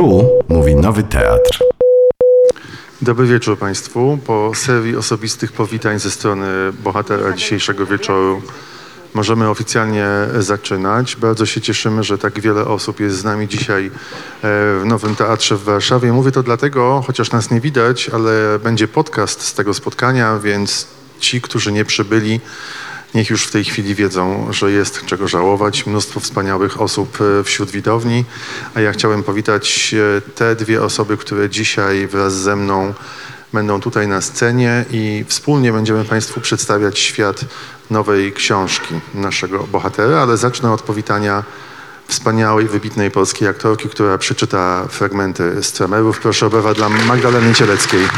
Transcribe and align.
Tu 0.00 0.42
mówi 0.48 0.74
Nowy 0.74 1.02
Teatr. 1.02 1.64
Dobry 3.02 3.26
wieczór 3.26 3.58
Państwu. 3.58 4.18
Po 4.26 4.52
serii 4.54 4.96
osobistych 4.96 5.52
powitań 5.52 5.98
ze 5.98 6.10
strony 6.10 6.46
bohatera 6.84 7.32
dzisiejszego 7.32 7.86
wieczoru 7.86 8.42
możemy 9.14 9.48
oficjalnie 9.48 10.06
zaczynać. 10.38 11.16
Bardzo 11.16 11.46
się 11.46 11.60
cieszymy, 11.60 12.04
że 12.04 12.18
tak 12.18 12.40
wiele 12.40 12.64
osób 12.64 13.00
jest 13.00 13.16
z 13.16 13.24
nami 13.24 13.48
dzisiaj 13.48 13.86
e, 13.86 13.90
w 14.42 14.82
Nowym 14.84 15.16
Teatrze 15.16 15.56
w 15.56 15.62
Warszawie. 15.62 16.12
Mówię 16.12 16.32
to 16.32 16.42
dlatego, 16.42 17.02
chociaż 17.06 17.30
nas 17.32 17.50
nie 17.50 17.60
widać, 17.60 18.08
ale 18.08 18.58
będzie 18.58 18.88
podcast 18.88 19.42
z 19.42 19.54
tego 19.54 19.74
spotkania, 19.74 20.38
więc 20.38 20.86
ci, 21.18 21.40
którzy 21.40 21.72
nie 21.72 21.84
przybyli, 21.84 22.40
niech 23.14 23.30
już 23.30 23.46
w 23.46 23.50
tej 23.50 23.64
chwili 23.64 23.94
wiedzą, 23.94 24.52
że 24.52 24.70
jest 24.70 25.04
czego 25.04 25.28
żałować. 25.28 25.86
Mnóstwo 25.86 26.20
wspaniałych 26.20 26.80
osób 26.80 27.18
e, 27.40 27.44
wśród 27.44 27.70
widowni, 27.70 28.24
a 28.74 28.80
ja 28.80 28.92
chciałem 28.92 29.22
powitać 29.22 29.94
e, 29.94 30.20
te 30.20 30.56
dwie 30.56 30.82
osoby, 30.82 31.16
które 31.16 31.50
dzisiaj 31.50 32.06
wraz 32.06 32.34
ze 32.34 32.56
mną 32.56 32.94
będą 33.52 33.80
tutaj 33.80 34.08
na 34.08 34.20
scenie 34.20 34.84
i 34.90 35.24
wspólnie 35.28 35.72
będziemy 35.72 36.04
Państwu 36.04 36.40
przedstawiać 36.40 36.98
świat 36.98 37.40
nowej 37.90 38.32
książki 38.32 38.94
naszego 39.14 39.58
bohatera, 39.58 40.18
ale 40.22 40.36
zacznę 40.36 40.72
od 40.72 40.82
powitania 40.82 41.44
wspaniałej, 42.06 42.66
wybitnej 42.66 43.10
polskiej 43.10 43.48
aktorki, 43.48 43.88
która 43.88 44.18
przeczyta 44.18 44.88
fragmenty 44.88 45.62
z 45.62 45.72
Tremerów. 45.72 46.20
Proszę 46.20 46.46
o 46.46 46.74
dla 46.74 46.88
Magdaleny 46.88 47.54
Cieleckiej. 47.54 48.08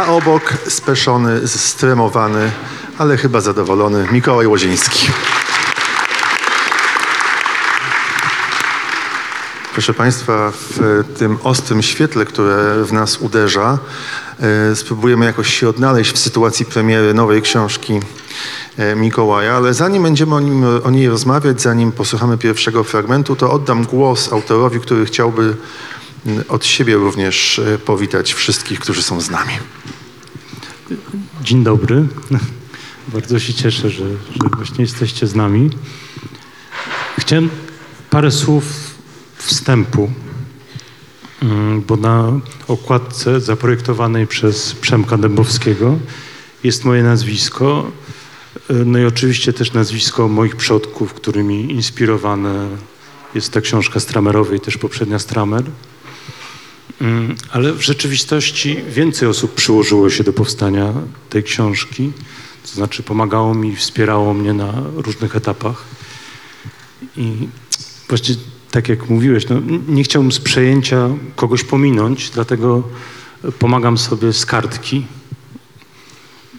A 0.00 0.06
obok 0.06 0.54
speszony, 0.68 1.48
stremowany, 1.48 2.50
ale 2.98 3.16
chyba 3.16 3.40
zadowolony 3.40 4.08
Mikołaj 4.12 4.46
Łoziński. 4.46 5.08
Proszę 9.72 9.94
Państwa, 9.94 10.52
w 10.52 11.04
tym 11.18 11.38
ostrym 11.42 11.82
świetle, 11.82 12.24
które 12.24 12.84
w 12.84 12.92
nas 12.92 13.18
uderza, 13.18 13.78
e, 14.40 14.76
spróbujemy 14.76 15.24
jakoś 15.24 15.54
się 15.54 15.68
odnaleźć 15.68 16.12
w 16.12 16.18
sytuacji 16.18 16.66
premiery 16.66 17.14
nowej 17.14 17.42
książki 17.42 18.00
e, 18.78 18.96
Mikołaja, 18.96 19.54
ale 19.54 19.74
zanim 19.74 20.02
będziemy 20.02 20.34
o, 20.34 20.40
nim, 20.40 20.64
o 20.84 20.90
niej 20.90 21.08
rozmawiać, 21.08 21.62
zanim 21.62 21.92
posłuchamy 21.92 22.38
pierwszego 22.38 22.84
fragmentu, 22.84 23.36
to 23.36 23.52
oddam 23.52 23.84
głos 23.84 24.32
autorowi, 24.32 24.80
który 24.80 25.06
chciałby 25.06 25.56
od 26.48 26.66
siebie 26.66 26.94
również 26.94 27.58
e, 27.58 27.78
powitać 27.78 28.32
wszystkich, 28.32 28.80
którzy 28.80 29.02
są 29.02 29.20
z 29.20 29.30
nami. 29.30 29.52
Dzień 31.42 31.64
dobry. 31.64 32.06
Bardzo 33.08 33.38
się 33.38 33.54
cieszę, 33.54 33.90
że, 33.90 34.08
że 34.08 34.48
właśnie 34.56 34.84
jesteście 34.84 35.26
z 35.26 35.34
nami. 35.34 35.70
Chciałem 37.18 37.50
parę 38.10 38.30
słów 38.30 38.64
wstępu, 39.36 40.10
mm, 41.42 41.82
bo 41.82 41.96
na 41.96 42.40
okładce 42.68 43.40
zaprojektowanej 43.40 44.26
przez 44.26 44.74
Przemka 44.74 45.18
Dębowskiego 45.18 45.98
jest 46.64 46.84
moje 46.84 47.02
nazwisko, 47.02 47.90
no 48.86 48.98
i 48.98 49.04
oczywiście 49.04 49.52
też 49.52 49.72
nazwisko 49.72 50.28
moich 50.28 50.56
przodków, 50.56 51.14
którymi 51.14 51.72
inspirowana 51.72 52.68
jest 53.34 53.52
ta 53.52 53.60
książka 53.60 54.00
Stramerowej, 54.00 54.60
też 54.60 54.78
poprzednia 54.78 55.18
Stramer. 55.18 55.62
Mm, 57.00 57.36
ale 57.50 57.72
w 57.72 57.82
rzeczywistości 57.82 58.76
więcej 58.88 59.28
osób 59.28 59.54
przyłożyło 59.54 60.10
się 60.10 60.24
do 60.24 60.32
powstania 60.32 60.92
tej 61.30 61.42
książki, 61.42 62.12
to 62.62 62.68
znaczy 62.68 63.02
pomagało 63.02 63.54
mi, 63.54 63.76
wspierało 63.76 64.34
mnie 64.34 64.52
na 64.52 64.82
różnych 64.94 65.36
etapach. 65.36 65.84
I 67.16 67.48
właśnie 68.08 68.34
tak 68.70 68.88
jak 68.88 69.08
mówiłeś, 69.08 69.48
no, 69.48 69.56
nie 69.88 70.04
chciałbym 70.04 70.32
z 70.32 70.40
przejęcia 70.40 71.08
kogoś 71.36 71.64
pominąć, 71.64 72.30
dlatego 72.30 72.82
pomagam 73.58 73.98
sobie 73.98 74.32
z 74.32 74.46
kartki. 74.46 75.06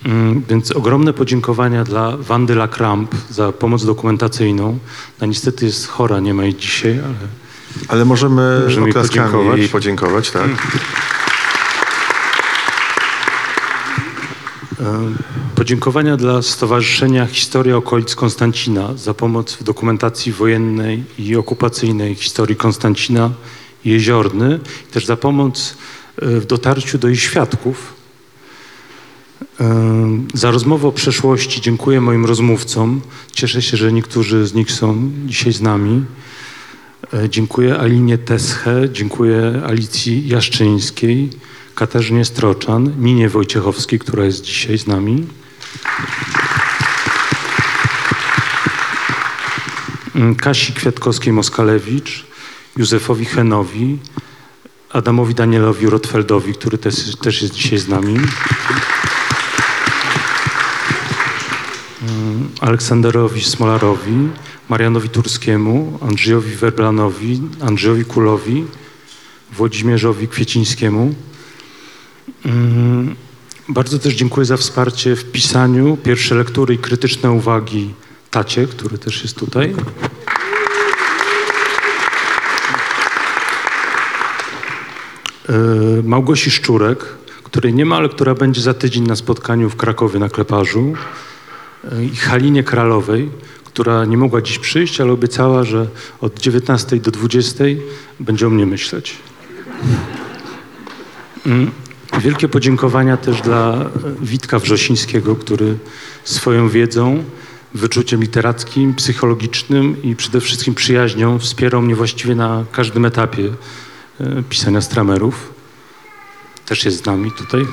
Mm, 0.06 0.44
więc 0.50 0.72
ogromne 0.72 1.14
podziękowania 1.14 1.84
dla 1.84 2.18
Wandy 2.18 2.56
Lacramp 2.56 3.16
za 3.30 3.52
pomoc 3.52 3.86
dokumentacyjną. 3.86 4.80
No 5.22 5.28
niestety 5.28 5.66
jest 5.66 5.88
chora, 5.88 6.20
nie 6.20 6.34
ma 6.34 6.44
jej 6.44 6.56
dzisiaj, 6.56 6.92
ale... 6.92 7.41
Ale 7.88 8.06
możemy, 8.06 8.62
Możemy 8.64 8.82
jej 8.88 8.92
oklaskami 8.92 9.28
podziękować. 9.32 9.60
jej 9.60 9.70
podziękować, 9.70 10.32
tak? 10.32 10.50
E, 14.80 15.02
Podziękowania 15.56 16.18
dla 16.18 16.42
Stowarzyszenia 16.42 17.26
Historia 17.26 17.78
Okolic 17.78 18.16
Konstancina 18.16 18.94
za 18.98 19.14
pomoc 19.14 19.54
w 19.54 19.64
dokumentacji 19.64 20.32
wojennej 20.32 21.04
i 21.20 21.36
okupacyjnej 21.36 22.16
historii 22.16 22.56
Konstancina 22.56 23.30
i 23.86 23.90
Jeziorny, 23.90 24.60
i 24.90 24.94
też 24.94 25.06
za 25.06 25.18
pomoc 25.18 25.78
e, 26.22 26.26
w 26.40 26.46
dotarciu 26.46 26.98
do 26.98 27.08
ich 27.10 27.22
świadków. 27.22 27.94
E, 29.60 29.72
Za 30.34 30.52
rozmowę 30.52 30.88
o 30.88 30.92
przeszłości 30.92 31.62
dziękuję 31.62 32.02
moim 32.02 32.26
rozmówcom. 32.26 33.02
Cieszę 33.32 33.62
się, 33.62 33.78
że 33.78 33.92
niektórzy 33.94 34.48
z 34.48 34.54
nich 34.54 34.72
są 34.72 35.12
dzisiaj 35.26 35.54
z 35.54 35.62
nami. 35.62 36.04
E, 37.02 37.30
Dziękuję 37.30 37.80
Alinie 37.80 38.18
Teschę, 38.18 38.90
dziękuję 38.92 39.62
Alicji 39.66 40.28
Jaszczyńskiej, 40.28 41.30
Katarzynie 41.76 42.26
Stroczan, 42.26 42.94
Ninie 43.00 43.30
Wojciechowskiej, 43.30 44.00
która 44.00 44.26
jest 44.26 44.42
dzisiaj 44.42 44.78
z 44.78 44.88
nami. 44.88 45.28
Mm, 50.16 50.36
Kasi 50.36 50.74
Kwiatkowskiej-Moskalewicz, 50.74 52.26
Józefowi 52.78 53.26
Henowi, 53.26 54.00
Adamowi 54.94 55.36
Danielowi 55.36 55.90
Rotfeldowi, 55.90 56.54
który 56.54 56.78
też, 56.78 57.16
też 57.16 57.42
jest 57.42 57.54
dzisiaj 57.54 57.80
z 57.80 57.88
nami. 57.88 58.14
Mm, 62.04 62.50
Aleksanderowi 62.62 63.44
Smolarowi, 63.44 64.30
Marianowi 64.72 65.10
Turskiemu, 65.10 66.00
Andrzejowi 66.02 66.56
Werblanowi, 66.56 67.42
Andrzejowi 67.62 68.06
Kulowi, 68.06 68.66
Włodzimierzowi 69.52 70.28
Kwiecińskiemu. 70.28 71.16
Mm, 72.46 73.16
Bardzo 73.70 74.00
też 74.00 74.14
dziękuję 74.14 74.46
za 74.46 74.58
wsparcie 74.58 75.16
w 75.16 75.32
pisaniu, 75.32 75.98
pierwsze 76.04 76.36
lektury 76.36 76.74
i 76.74 76.78
krytyczne 76.78 77.32
uwagi 77.32 77.94
Tacie, 78.30 78.68
który 78.68 78.98
też 78.98 79.24
jest 79.24 79.36
tutaj. 79.36 79.76
E, 85.50 85.54
Małgosi 86.04 86.52
Szczurek, 86.52 87.06
której 87.44 87.74
nie 87.74 87.86
ma, 87.86 87.96
ale 87.96 88.10
która 88.10 88.36
będzie 88.36 88.62
za 88.62 88.74
tydzień 88.74 89.04
na 89.04 89.16
spotkaniu 89.16 89.70
w 89.70 89.76
Krakowie 89.76 90.20
na 90.20 90.30
Kleparzu. 90.30 90.94
E, 91.92 92.04
I 92.04 92.16
Halinie 92.16 92.64
Kralowej, 92.64 93.30
która 93.74 94.06
nie 94.06 94.18
mogła 94.18 94.42
dziś 94.42 94.60
przyjść, 94.60 95.02
ale 95.02 95.12
obiecała, 95.12 95.64
że 95.64 95.88
od 96.22 96.40
19 96.40 96.98
do 96.98 97.12
20 97.12 97.64
będzie 98.20 98.48
o 98.48 98.50
mnie 98.50 98.66
myśleć. 98.66 99.18
Mm, 101.46 101.72
Wielkie 102.20 102.48
podziękowania 102.48 103.18
też 103.18 103.42
dla 103.42 103.74
e, 103.74 103.90
Witka 104.22 104.60
Wrzosińskiego, 104.60 105.36
który 105.36 105.78
swoją 106.24 106.70
wiedzą, 106.70 107.24
wyczuciem 107.74 108.22
literackim, 108.22 108.94
psychologicznym 108.94 110.04
i 110.04 110.16
przede 110.16 110.42
wszystkim 110.42 110.76
przyjaźnią 110.76 111.40
wspierał 111.40 111.82
mnie 111.82 111.96
właściwie 111.96 112.36
na 112.36 112.66
każdym 112.72 113.06
etapie 113.06 113.50
e, 114.20 114.44
pisania 114.50 114.82
stramerów. 114.82 115.54
Też 116.66 116.86
jest 116.86 117.04
z 117.04 117.06
nami 117.06 117.32
tutaj. 117.32 117.66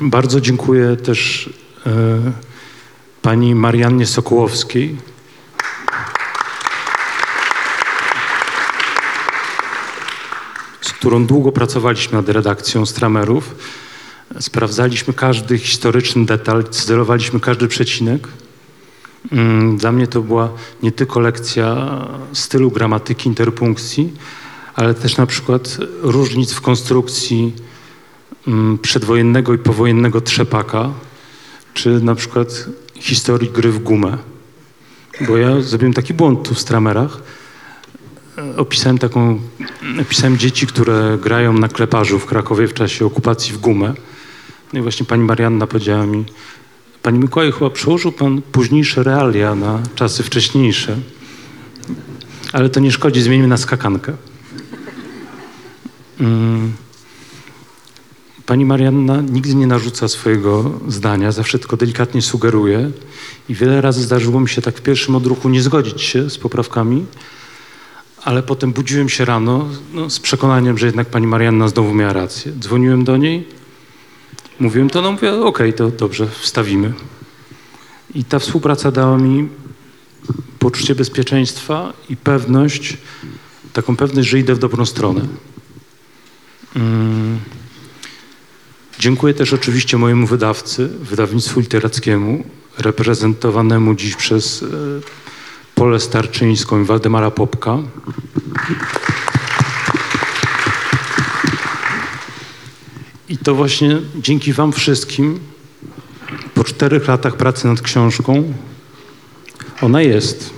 Bardzo 0.00 0.40
dziękuję 0.40 0.96
też 0.96 1.50
e, 1.86 1.90
pani 3.22 3.54
Mariannie 3.54 4.06
Sokołowskiej, 4.06 4.96
z 10.80 10.92
którą 10.92 11.26
długo 11.26 11.52
pracowaliśmy 11.52 12.16
nad 12.16 12.28
redakcją 12.28 12.86
Stramerów. 12.86 13.54
Sprawdzaliśmy 14.40 15.14
każdy 15.14 15.58
historyczny 15.58 16.26
detal, 16.26 16.64
cyzelowaliśmy 16.70 17.40
każdy 17.40 17.68
przecinek. 17.68 18.28
Mm, 19.32 19.76
Dla 19.76 19.92
mnie 19.92 20.06
to 20.06 20.22
była 20.22 20.48
nie 20.82 20.92
tylko 20.92 21.20
lekcja 21.20 21.98
stylu 22.32 22.70
gramatyki, 22.70 23.28
interpunkcji, 23.28 24.12
ale 24.74 24.94
też 24.94 25.16
na 25.16 25.26
przykład 25.26 25.78
różnic 26.02 26.52
w 26.52 26.60
konstrukcji 26.60 27.38
mm, 27.38 27.71
przedwojennego 28.82 29.54
i 29.54 29.58
powojennego 29.58 30.20
trzepaka, 30.20 30.90
czy 31.74 32.00
na 32.00 32.14
przykład 32.14 32.66
historii 32.94 33.50
gry 33.50 33.72
w 33.72 33.78
gumę. 33.78 34.18
Bo 35.26 35.36
ja 35.36 35.60
zrobiłem 35.60 35.92
taki 35.92 36.14
błąd 36.14 36.48
tu 36.48 36.54
w 36.54 36.60
Stramerach, 36.60 37.20
opisałem 38.56 38.98
taką, 38.98 39.40
opisałem 40.00 40.38
dzieci, 40.38 40.66
które 40.66 41.18
grają 41.22 41.52
na 41.52 41.68
kleparzu 41.68 42.18
w 42.18 42.26
Krakowie 42.26 42.68
w 42.68 42.74
czasie 42.74 43.06
okupacji 43.06 43.52
w 43.52 43.58
gumę. 43.58 43.94
No 44.72 44.78
i 44.78 44.82
właśnie 44.82 45.06
pani 45.06 45.24
Marianna 45.24 45.66
powiedziała 45.66 46.06
mi, 46.06 46.24
Panie 47.02 47.18
Mikołaju, 47.18 47.52
chyba 47.52 47.70
przełożył 47.70 48.12
pan 48.12 48.42
późniejsze 48.42 49.02
realia 49.02 49.54
na 49.54 49.82
czasy 49.94 50.22
wcześniejsze. 50.22 50.96
Ale 52.52 52.70
to 52.70 52.80
nie 52.80 52.92
szkodzi, 52.92 53.22
zmienimy 53.22 53.48
na 53.48 53.56
skakankę. 53.56 54.12
Mm. 56.20 56.72
Pani 58.46 58.64
Marianna 58.64 59.20
nigdy 59.20 59.54
nie 59.54 59.66
narzuca 59.66 60.08
swojego 60.08 60.70
zdania, 60.88 61.32
zawsze 61.32 61.58
tylko 61.58 61.76
delikatnie 61.76 62.22
sugeruje. 62.22 62.90
I 63.48 63.54
wiele 63.54 63.80
razy 63.80 64.02
zdarzyło 64.02 64.40
mi 64.40 64.48
się 64.48 64.62
tak 64.62 64.78
w 64.78 64.82
pierwszym 64.82 65.16
odruchu 65.16 65.48
nie 65.48 65.62
zgodzić 65.62 66.02
się 66.02 66.30
z 66.30 66.38
poprawkami, 66.38 67.06
ale 68.24 68.42
potem 68.42 68.72
budziłem 68.72 69.08
się 69.08 69.24
rano 69.24 69.68
no, 69.94 70.10
z 70.10 70.20
przekonaniem, 70.20 70.78
że 70.78 70.86
jednak 70.86 71.08
pani 71.08 71.26
Marianna 71.26 71.68
znowu 71.68 71.94
miała 71.94 72.12
rację. 72.12 72.52
Dzwoniłem 72.58 73.04
do 73.04 73.16
niej, 73.16 73.48
mówiłem 74.60 74.90
to, 74.90 75.02
no 75.02 75.12
mówię, 75.12 75.32
okej, 75.34 75.72
to 75.72 75.90
dobrze, 75.90 76.26
wstawimy. 76.40 76.92
I 78.14 78.24
ta 78.24 78.38
współpraca 78.38 78.90
dała 78.90 79.18
mi 79.18 79.48
poczucie 80.58 80.94
bezpieczeństwa 80.94 81.92
i 82.08 82.16
pewność, 82.16 82.96
taką 83.72 83.96
pewność, 83.96 84.28
że 84.28 84.38
idę 84.38 84.54
w 84.54 84.58
dobrą 84.58 84.86
stronę. 84.86 85.26
Mm. 86.76 87.38
Dziękuję 89.02 89.34
też 89.34 89.52
oczywiście 89.52 89.98
mojemu 89.98 90.26
wydawcy, 90.26 90.88
wydawnictwu 90.88 91.60
literackiemu, 91.60 92.44
reprezentowanemu 92.78 93.94
dziś 93.94 94.16
przez 94.16 94.62
e, 94.62 94.66
Polę 95.74 96.00
Starczyńską 96.00 96.82
i 96.82 96.84
Waldemara 96.84 97.30
Popka. 97.30 97.78
I 103.28 103.38
to 103.38 103.54
właśnie 103.54 103.98
dzięki 104.16 104.52
Wam 104.52 104.72
wszystkim, 104.72 105.40
po 106.54 106.64
czterech 106.64 107.08
latach 107.08 107.36
pracy 107.36 107.66
nad 107.66 107.80
książką, 107.80 108.52
ona 109.80 110.02
jest. 110.02 110.50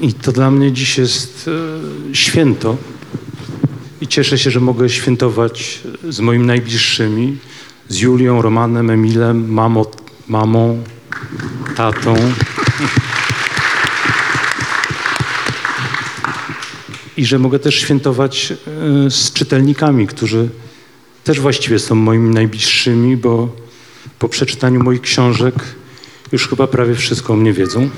I 0.00 0.14
to 0.14 0.32
dla 0.32 0.50
mnie 0.50 0.72
dziś 0.72 0.98
jest 0.98 1.50
e, 2.10 2.14
święto. 2.14 2.76
I 4.04 4.08
cieszę 4.08 4.38
się, 4.38 4.50
że 4.50 4.60
mogę 4.60 4.88
świętować 4.88 5.80
z 6.08 6.20
moimi 6.20 6.46
najbliższymi, 6.46 7.36
z 7.88 7.98
Julią, 7.98 8.42
Romanem, 8.42 8.90
Emilem, 8.90 9.52
mamo, 9.52 9.86
mamą, 10.28 10.82
tatą. 11.76 12.16
I 17.16 17.26
że 17.26 17.38
mogę 17.38 17.58
też 17.58 17.74
świętować 17.74 18.52
e, 19.06 19.10
z 19.10 19.32
czytelnikami, 19.32 20.06
którzy 20.06 20.48
też 21.24 21.40
właściwie 21.40 21.78
są 21.78 21.94
moimi 21.94 22.34
najbliższymi, 22.34 23.16
bo 23.16 23.56
po 24.18 24.28
przeczytaniu 24.28 24.82
moich 24.82 25.00
książek 25.00 25.54
już 26.32 26.48
chyba 26.48 26.66
prawie 26.66 26.94
wszystko 26.94 27.32
o 27.32 27.36
mnie 27.36 27.52
wiedzą. 27.52 27.90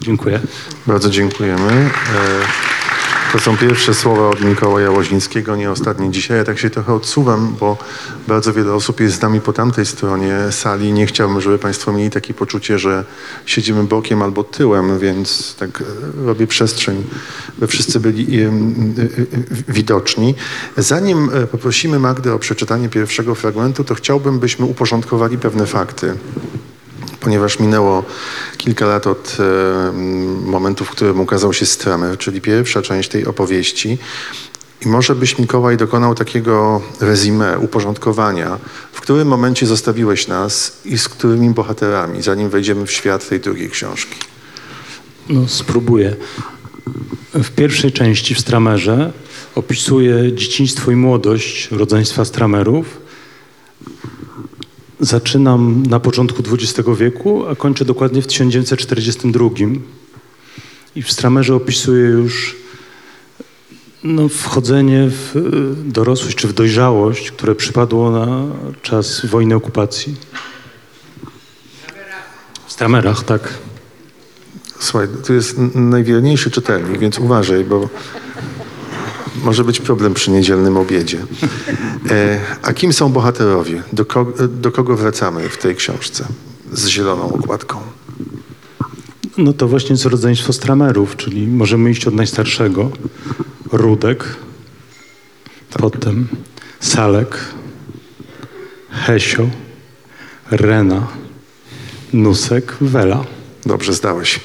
Dziękuję. 0.00 0.40
Bardzo 0.86 1.10
dziękujemy. 1.10 1.90
To 3.32 3.38
są 3.38 3.56
pierwsze 3.56 3.94
słowa 3.94 4.28
od 4.28 4.40
Mikołaja 4.40 4.90
Łoźnickiego, 4.90 5.56
nie 5.56 5.70
ostatnie 5.70 6.10
dzisiaj. 6.10 6.36
Ja 6.36 6.44
tak 6.44 6.58
się 6.58 6.70
trochę 6.70 6.94
odsuwam, 6.94 7.56
bo 7.60 7.76
bardzo 8.28 8.52
wiele 8.52 8.74
osób 8.74 9.00
jest 9.00 9.16
z 9.16 9.20
nami 9.20 9.40
po 9.40 9.52
tamtej 9.52 9.86
stronie 9.86 10.36
sali. 10.50 10.92
Nie 10.92 11.06
chciałbym, 11.06 11.40
żeby 11.40 11.58
Państwo 11.58 11.92
mieli 11.92 12.10
takie 12.10 12.34
poczucie, 12.34 12.78
że 12.78 13.04
siedzimy 13.46 13.84
bokiem 13.84 14.22
albo 14.22 14.44
tyłem, 14.44 14.98
więc 14.98 15.56
tak 15.58 15.80
e, 15.80 15.84
robię 16.26 16.46
przestrzeń, 16.46 17.04
by 17.58 17.66
wszyscy 17.66 18.00
byli 18.00 18.40
e, 18.40 18.46
e, 18.46 18.50
widoczni. 19.68 20.34
Zanim 20.76 21.30
poprosimy 21.52 21.98
Magdę 21.98 22.34
o 22.34 22.38
przeczytanie 22.38 22.88
pierwszego 22.88 23.34
fragmentu, 23.34 23.84
to 23.84 23.94
chciałbym, 23.94 24.38
byśmy 24.38 24.66
uporządkowali 24.66 25.38
pewne 25.38 25.66
fakty 25.66 26.14
ponieważ 27.20 27.58
minęło 27.58 28.04
kilka 28.56 28.86
lat 28.86 29.06
od 29.06 29.36
e, 29.40 29.92
momentu, 30.46 30.84
w 30.84 30.90
którym 30.90 31.20
ukazał 31.20 31.52
się 31.52 31.66
Stramer, 31.66 32.18
czyli 32.18 32.40
pierwsza 32.40 32.82
część 32.82 33.08
tej 33.08 33.26
opowieści. 33.26 33.98
I 34.84 34.88
może 34.88 35.14
byś, 35.14 35.38
Mikołaj, 35.38 35.76
dokonał 35.76 36.14
takiego 36.14 36.82
rezime, 37.00 37.58
uporządkowania, 37.58 38.58
w 38.92 39.00
którym 39.00 39.28
momencie 39.28 39.66
zostawiłeś 39.66 40.28
nas 40.28 40.80
i 40.84 40.98
z 40.98 41.08
którymi 41.08 41.50
bohaterami, 41.50 42.22
zanim 42.22 42.50
wejdziemy 42.50 42.86
w 42.86 42.92
świat 42.92 43.28
tej 43.28 43.40
drugiej 43.40 43.70
książki. 43.70 44.16
No, 45.28 45.48
spróbuję. 45.48 46.16
W 47.34 47.50
pierwszej 47.50 47.92
części 47.92 48.34
w 48.34 48.40
Stramerze 48.40 49.12
opisuję 49.54 50.32
dzieciństwo 50.32 50.90
i 50.90 50.96
młodość 50.96 51.70
rodzeństwa 51.70 52.24
Stramerów. 52.24 53.07
Zaczynam 55.00 55.82
na 55.86 56.00
początku 56.00 56.42
XX 56.52 56.88
wieku, 56.98 57.46
a 57.46 57.54
kończę 57.54 57.84
dokładnie 57.84 58.22
w 58.22 58.26
1942. 58.26 59.48
I 60.96 61.02
w 61.02 61.12
Stramerze 61.12 61.54
opisuję 61.54 62.04
już 62.04 62.56
no, 64.04 64.28
wchodzenie 64.28 65.10
w 65.10 65.36
y, 65.36 65.90
dorosłość 65.90 66.36
czy 66.36 66.48
w 66.48 66.52
dojrzałość, 66.52 67.30
które 67.30 67.54
przypadło 67.54 68.10
na 68.10 68.46
czas 68.82 69.26
wojny 69.26 69.54
okupacji. 69.54 70.16
W 72.66 72.72
Stramerach, 72.72 73.24
tak. 73.24 73.54
Słuchaj, 74.80 75.08
tu 75.26 75.34
jest 75.34 75.56
najwierniejszy 75.74 76.50
czytelnik, 76.50 76.98
więc 76.98 77.18
uważaj, 77.18 77.64
bo 77.64 77.88
może 79.44 79.64
być 79.64 79.80
problem 79.80 80.14
przy 80.14 80.30
niedzielnym 80.30 80.76
obiedzie. 80.76 81.18
E, 82.10 82.40
a 82.62 82.72
kim 82.72 82.92
są 82.92 83.12
bohaterowie? 83.12 83.82
Do, 83.92 84.04
ko- 84.04 84.32
do 84.48 84.72
kogo 84.72 84.96
wracamy 84.96 85.48
w 85.48 85.56
tej 85.58 85.76
książce 85.76 86.24
z 86.72 86.86
zieloną 86.86 87.32
okładką? 87.32 87.80
No 89.38 89.52
to 89.52 89.68
właśnie 89.68 89.90
jest 89.90 90.04
rodzeństwo 90.04 90.52
Stramerów, 90.52 91.16
czyli 91.16 91.46
możemy 91.46 91.90
iść 91.90 92.06
od 92.06 92.14
najstarszego. 92.14 92.90
Rudek, 93.72 94.24
potem 95.78 96.28
Salek, 96.80 97.38
Hesio, 98.90 99.48
Rena, 100.50 101.06
Nusek, 102.12 102.76
Wela. 102.80 103.24
Dobrze, 103.66 103.92
zdałeś. 103.92 104.40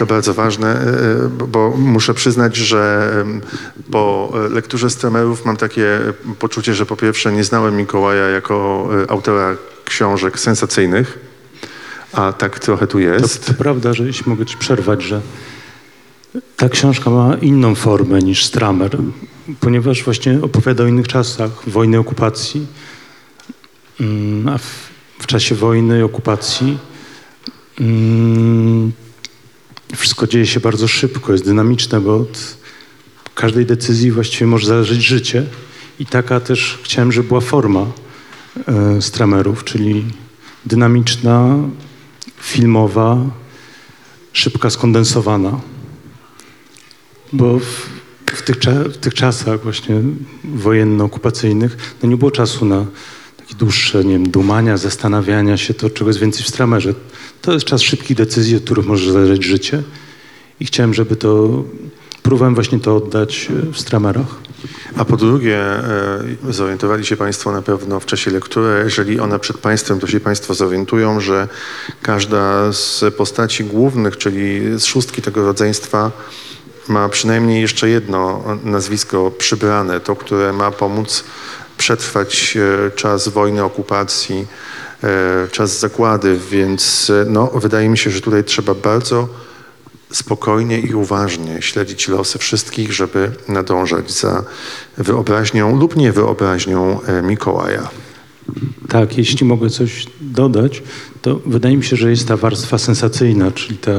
To 0.00 0.06
bardzo 0.06 0.34
ważne, 0.34 0.68
e, 0.80 1.28
bo- 1.28 1.46
bo 1.46 1.70
muszę 1.76 2.14
przyznać, 2.14 2.56
że 2.56 3.12
po 3.90 4.32
e, 4.46 4.48
lekturze 4.48 4.90
Stramerów 4.90 5.44
mam 5.44 5.56
takie 5.56 6.00
poczucie, 6.38 6.74
że 6.74 6.86
po 6.86 6.96
pierwsze 6.96 7.32
nie 7.32 7.44
znałem 7.44 7.76
Mikołaja 7.76 8.28
jako 8.28 8.88
e, 9.04 9.10
autora 9.10 9.56
książek 9.84 10.38
sensacyjnych, 10.38 11.18
a 12.12 12.32
tak 12.32 12.58
trochę 12.58 12.86
tu 12.86 12.92
To, 12.92 12.98
jest. 12.98 13.46
to 13.46 13.54
prawda, 13.54 13.92
że 13.92 14.04
jeśli 14.06 14.30
mogę 14.30 14.46
ci 14.46 14.56
przerwać, 14.56 15.02
że 15.02 15.20
ta 16.56 16.68
książka 16.68 17.10
ma 17.10 17.34
inną 17.42 17.74
formę 17.74 18.18
niż 18.18 18.44
Stramer, 18.44 18.96
ponieważ 19.60 20.04
właśnie 20.04 20.38
opowiada 20.42 20.84
o 20.84 20.86
innych 20.86 21.08
czasach 21.08 21.50
wojny 21.66 21.98
okupacji, 21.98 22.66
Mm, 24.00 24.48
a 24.48 24.58
w, 24.58 24.88
w 25.18 25.26
czasie 25.26 25.54
wojny 25.54 25.98
i 25.98 26.02
okupacji 26.02 26.78
mm, 27.80 28.92
wszystko 29.96 30.26
dzieje 30.26 30.46
się 30.46 30.60
bardzo 30.60 30.88
szybko, 30.88 31.32
jest 31.32 31.44
dynamiczne, 31.44 32.00
bo 32.00 32.16
od 32.16 32.56
każdej 33.34 33.66
decyzji 33.66 34.10
właściwie 34.10 34.46
może 34.46 34.66
zależeć 34.66 35.02
życie 35.02 35.46
i 35.98 36.06
taka 36.06 36.40
też 36.40 36.78
chciałem, 36.82 37.12
żeby 37.12 37.28
była 37.28 37.40
forma 37.40 37.86
e, 38.66 39.02
Stramerów, 39.02 39.64
czyli 39.64 40.04
dynamiczna, 40.66 41.56
filmowa, 42.40 43.18
szybka, 44.32 44.70
skondensowana. 44.70 45.60
Bo 47.32 47.58
w, 47.58 47.88
w, 48.26 48.42
tych, 48.42 48.56
w 48.92 48.96
tych 48.96 49.14
czasach 49.14 49.62
właśnie 49.62 50.00
wojenno-okupacyjnych 50.44 51.96
no 52.02 52.08
nie 52.08 52.16
było 52.16 52.30
czasu 52.30 52.64
na 52.64 52.86
dłuższe, 53.54 54.04
nie 54.04 54.12
wiem, 54.12 54.30
dumania, 54.30 54.76
zastanawiania 54.76 55.56
się, 55.56 55.74
to 55.74 55.90
czego 55.90 56.10
jest 56.10 56.20
więcej 56.20 56.44
w 56.44 56.48
stramerze. 56.48 56.94
To 57.42 57.52
jest 57.52 57.66
czas 57.66 57.82
szybkich 57.82 58.16
decyzji, 58.16 58.56
od 58.56 58.62
których 58.62 58.86
może 58.86 59.12
zależeć 59.12 59.44
życie. 59.44 59.82
I 60.60 60.66
chciałem, 60.66 60.94
żeby 60.94 61.16
to, 61.16 61.64
próbowałem 62.22 62.54
właśnie 62.54 62.80
to 62.80 62.96
oddać 62.96 63.48
e, 63.50 63.72
w 63.72 63.80
stramerach. 63.80 64.26
A 64.96 65.04
po 65.04 65.16
drugie, 65.16 65.58
e, 65.58 66.22
zorientowali 66.50 67.06
się 67.06 67.16
Państwo 67.16 67.52
na 67.52 67.62
pewno 67.62 68.00
w 68.00 68.06
czasie 68.06 68.30
lektury, 68.30 68.80
jeżeli 68.84 69.20
ona 69.20 69.38
przed 69.38 69.58
Państwem, 69.58 70.00
to 70.00 70.06
się 70.06 70.20
Państwo 70.20 70.54
zorientują, 70.54 71.20
że 71.20 71.48
każda 72.02 72.72
z 72.72 73.14
postaci 73.14 73.64
głównych, 73.64 74.16
czyli 74.16 74.60
z 74.78 74.84
szóstki 74.84 75.22
tego 75.22 75.46
rodzeństwa, 75.46 76.10
ma 76.88 77.08
przynajmniej 77.08 77.60
jeszcze 77.60 77.88
jedno 77.88 78.44
nazwisko 78.64 79.30
przybrane, 79.38 80.00
to, 80.00 80.16
które 80.16 80.52
ma 80.52 80.70
pomóc 80.70 81.24
przetrwać 81.80 82.56
e, 82.56 82.90
czas 82.90 83.28
wojny, 83.28 83.64
okupacji, 83.64 84.46
e, 85.04 85.48
czas 85.52 85.78
zagłady, 85.78 86.38
więc 86.50 87.10
e, 87.10 87.30
no, 87.30 87.46
wydaje 87.46 87.88
mi 87.88 87.98
się, 87.98 88.10
że 88.10 88.20
tutaj 88.20 88.44
trzeba 88.44 88.74
bardzo 88.74 89.28
spokojnie 90.12 90.80
i 90.80 90.94
uważnie 90.94 91.62
śledzić 91.62 92.08
losy 92.08 92.38
wszystkich, 92.38 92.92
żeby 92.92 93.32
nadążać 93.48 94.12
za 94.12 94.44
wyobraźnią 94.98 95.78
lub 95.78 95.96
niewyobraźnią 95.96 97.00
Mikołaja. 97.22 97.88
Tak, 98.88 99.18
jeśli 99.18 99.46
mogę 99.46 99.70
coś 99.70 100.06
dodać, 100.20 100.82
to 101.22 101.40
wydaje 101.46 101.76
mi 101.76 101.84
się, 101.84 101.96
że 101.96 102.10
jest 102.10 102.28
ta 102.28 102.36
warstwa 102.36 102.78
sensacyjna, 102.78 103.50
czyli 103.50 103.78
ta 103.78 103.92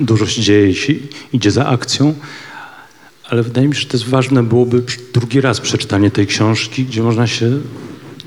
dużo 0.00 0.26
się 0.26 0.42
dzieje, 0.42 0.74
idzie 1.32 1.50
za 1.50 1.66
akcją, 1.66 2.14
ale 3.32 3.42
wydaje 3.42 3.68
mi 3.68 3.74
się, 3.74 3.80
że 3.80 3.86
to 3.86 3.96
jest 3.96 4.08
ważne 4.08 4.42
byłoby 4.42 4.82
drugi 5.14 5.40
raz 5.40 5.60
przeczytanie 5.60 6.10
tej 6.10 6.26
książki, 6.26 6.84
gdzie 6.84 7.02
można 7.02 7.26
się 7.26 7.60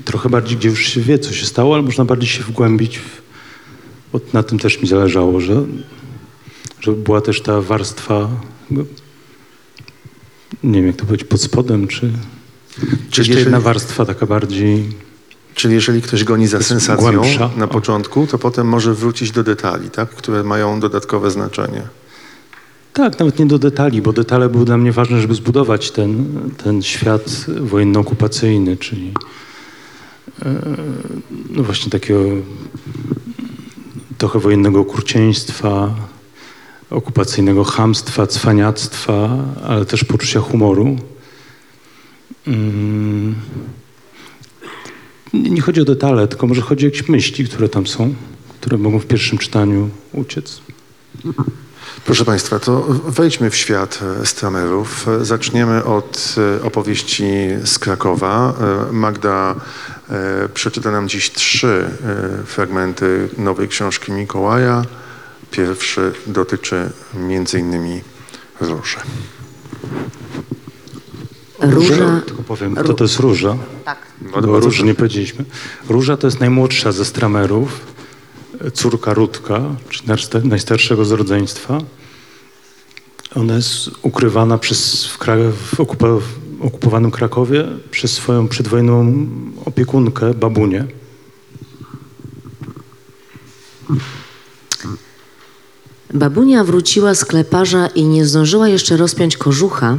trochę 0.04 0.28
bardziej, 0.28 0.56
gdzie 0.56 0.68
już 0.68 0.86
się 0.86 1.00
wie, 1.00 1.18
co 1.18 1.32
się 1.32 1.46
stało, 1.46 1.74
ale 1.74 1.82
można 1.82 2.04
bardziej 2.04 2.28
się 2.28 2.42
wgłębić. 2.42 2.98
W, 2.98 3.22
bo 4.12 4.20
na 4.32 4.42
tym 4.42 4.58
też 4.58 4.82
mi 4.82 4.88
zależało, 4.88 5.40
że, 5.40 5.64
żeby 6.80 7.02
była 7.02 7.20
też 7.20 7.40
ta 7.40 7.60
warstwa, 7.60 8.30
jakby, 8.70 8.84
nie 10.64 10.78
wiem 10.78 10.86
jak 10.86 10.96
to 10.96 11.04
powiedzieć, 11.04 11.28
pod 11.28 11.40
spodem, 11.40 11.88
czy, 11.88 12.12
czy 13.10 13.24
Czyli 13.24 13.38
jedna 13.38 13.60
warstwa 13.60 14.04
taka 14.04 14.26
bardziej... 14.26 14.88
Czyli 15.54 15.74
jeżeli 15.74 16.02
ktoś 16.02 16.24
goni 16.24 16.46
za 16.46 16.62
sensacją 16.62 17.12
głębsza. 17.12 17.50
na 17.56 17.66
początku, 17.66 18.26
to 18.26 18.38
potem 18.38 18.68
może 18.68 18.94
wrócić 18.94 19.30
do 19.30 19.42
detali, 19.42 19.90
tak? 19.90 20.10
które 20.10 20.42
mają 20.42 20.80
dodatkowe 20.80 21.30
znaczenie. 21.30 21.82
Tak, 22.96 23.18
nawet 23.18 23.38
nie 23.38 23.46
do 23.46 23.58
detali, 23.58 24.02
bo 24.02 24.12
detale 24.12 24.48
były 24.48 24.64
dla 24.64 24.76
mnie 24.76 24.92
ważne, 24.92 25.20
żeby 25.20 25.34
zbudować 25.34 25.90
ten, 25.90 26.26
ten 26.56 26.82
świat 26.82 27.46
wojenno-okupacyjny, 27.60 28.76
czyli 28.76 29.12
e, 30.42 30.60
no 31.50 31.62
właśnie 31.62 31.90
takiego 31.90 32.20
trochę 34.18 34.38
wojennego 34.38 34.80
okrucieństwa, 34.80 35.94
okupacyjnego 36.90 37.64
chamstwa, 37.64 38.26
cwaniactwa, 38.26 39.44
ale 39.64 39.84
też 39.84 40.04
poczucia 40.04 40.40
humoru. 40.40 40.96
Mm. 42.46 43.34
Nie 45.32 45.60
chodzi 45.60 45.80
o 45.80 45.84
detale, 45.84 46.28
tylko 46.28 46.46
może 46.46 46.60
chodzi 46.60 46.86
o 46.86 46.88
jakieś 46.88 47.08
myśli, 47.08 47.44
które 47.44 47.68
tam 47.68 47.86
są, 47.86 48.14
które 48.60 48.78
mogą 48.78 48.98
w 48.98 49.06
pierwszym 49.06 49.38
czytaniu 49.38 49.90
uciec. 50.12 50.60
Proszę 52.04 52.24
Państwa, 52.24 52.58
to 52.58 52.82
wejdźmy 53.06 53.50
w 53.50 53.56
świat 53.56 53.98
e, 54.22 54.26
Stramerów. 54.26 55.08
E, 55.08 55.24
Zaczniemy 55.24 55.84
od 55.84 56.34
e, 56.58 56.62
opowieści 56.62 57.26
z 57.64 57.78
Krakowa. 57.78 58.54
Magda 58.92 59.54
przeczyta 60.54 60.90
nam 60.90 61.08
dziś 61.08 61.32
trzy 61.32 61.90
fragmenty 62.46 63.28
nowej 63.38 63.68
książki 63.68 64.12
Mikołaja. 64.12 64.82
Pierwszy 65.50 66.12
dotyczy 66.26 66.90
między 67.14 67.58
innymi 67.60 68.00
róży. 68.60 68.96
Róża, 71.60 72.20
Tylko 72.26 72.42
powiem, 72.42 72.74
to, 72.74 72.94
to 72.94 73.04
jest 73.04 73.18
róża. 73.20 73.56
tak. 73.84 73.98
No, 74.22 74.40
Bo 74.42 74.60
róży 74.60 74.84
nie 74.84 74.94
powiedzieliśmy. 74.94 75.44
Róża 75.88 76.16
to 76.16 76.26
jest 76.26 76.40
najmłodsza 76.40 76.92
ze 76.92 77.04
stramerów, 77.04 77.80
córka 78.72 79.14
Rutka, 79.14 79.60
czyli 79.88 80.08
najsta- 80.08 80.44
najstarszego 80.44 81.04
z 81.04 81.12
rodzeństwa. 81.12 81.78
Ona 83.34 83.54
jest 83.54 83.90
ukrywana 84.02 84.58
przez, 84.58 85.06
w, 85.06 85.18
w, 85.52 85.80
okupa, 85.80 86.06
w 86.06 86.22
okupowanym 86.60 87.10
Krakowie 87.10 87.64
przez 87.90 88.12
swoją 88.12 88.48
przedwojenną 88.48 89.26
opiekunkę, 89.64 90.34
babunię. 90.34 90.84
Babunia 96.14 96.64
wróciła 96.64 97.14
z 97.14 97.24
kleparza 97.24 97.86
i 97.86 98.04
nie 98.04 98.26
zdążyła 98.26 98.68
jeszcze 98.68 98.96
rozpiąć 98.96 99.36
kożucha, 99.36 99.98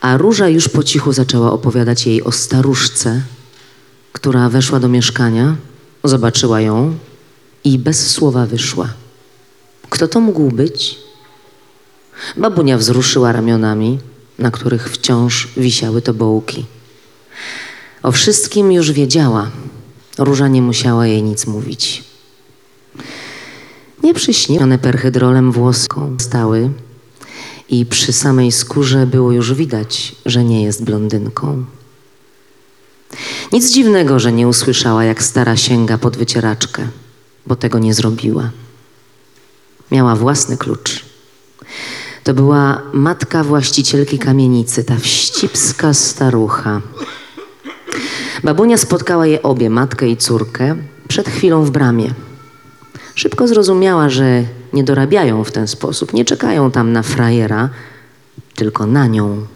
a 0.00 0.16
Róża 0.16 0.48
już 0.48 0.68
po 0.68 0.82
cichu 0.82 1.12
zaczęła 1.12 1.52
opowiadać 1.52 2.06
jej 2.06 2.22
o 2.22 2.32
staruszce, 2.32 3.22
która 4.12 4.48
weszła 4.48 4.80
do 4.80 4.88
mieszkania, 4.88 5.56
zobaczyła 6.04 6.60
ją 6.60 6.94
i 7.64 7.78
bez 7.78 8.10
słowa 8.10 8.46
wyszła. 8.46 8.88
Kto 9.90 10.08
to 10.08 10.20
mógł 10.20 10.50
być? 10.50 10.98
Babunia 12.36 12.78
wzruszyła 12.78 13.32
ramionami, 13.32 13.98
na 14.38 14.50
których 14.50 14.90
wciąż 14.90 15.48
wisiały 15.56 16.02
tobołki. 16.02 16.66
O 18.02 18.12
wszystkim 18.12 18.72
już 18.72 18.92
wiedziała. 18.92 19.50
Róża 20.18 20.48
nie 20.48 20.62
musiała 20.62 21.06
jej 21.06 21.22
nic 21.22 21.46
mówić. 21.46 22.04
Nieprzyśnione 24.02 24.78
perhydrolem 24.78 25.52
włoską 25.52 26.16
stały 26.20 26.70
i 27.68 27.86
przy 27.86 28.12
samej 28.12 28.52
skórze 28.52 29.06
było 29.06 29.32
już 29.32 29.54
widać, 29.54 30.14
że 30.26 30.44
nie 30.44 30.62
jest 30.62 30.84
blondynką. 30.84 31.64
Nic 33.52 33.70
dziwnego, 33.70 34.18
że 34.18 34.32
nie 34.32 34.48
usłyszała, 34.48 35.04
jak 35.04 35.22
stara 35.22 35.56
sięga 35.56 35.98
pod 35.98 36.16
wycieraczkę, 36.16 36.88
bo 37.46 37.56
tego 37.56 37.78
nie 37.78 37.94
zrobiła. 37.94 38.50
Miała 39.90 40.16
własny 40.16 40.56
klucz. 40.56 41.04
To 42.24 42.34
była 42.34 42.82
matka 42.92 43.44
właścicielki 43.44 44.18
kamienicy, 44.18 44.84
ta 44.84 44.96
wścibska 44.96 45.94
starucha. 45.94 46.80
Babunia 48.44 48.76
spotkała 48.76 49.26
je 49.26 49.42
obie, 49.42 49.70
matkę 49.70 50.08
i 50.08 50.16
córkę, 50.16 50.76
przed 51.08 51.28
chwilą 51.28 51.64
w 51.64 51.70
bramie. 51.70 52.14
Szybko 53.14 53.48
zrozumiała, 53.48 54.08
że 54.08 54.44
nie 54.72 54.84
dorabiają 54.84 55.44
w 55.44 55.52
ten 55.52 55.68
sposób, 55.68 56.12
nie 56.12 56.24
czekają 56.24 56.70
tam 56.70 56.92
na 56.92 57.02
frajera, 57.02 57.68
tylko 58.54 58.86
na 58.86 59.06
nią. 59.06 59.46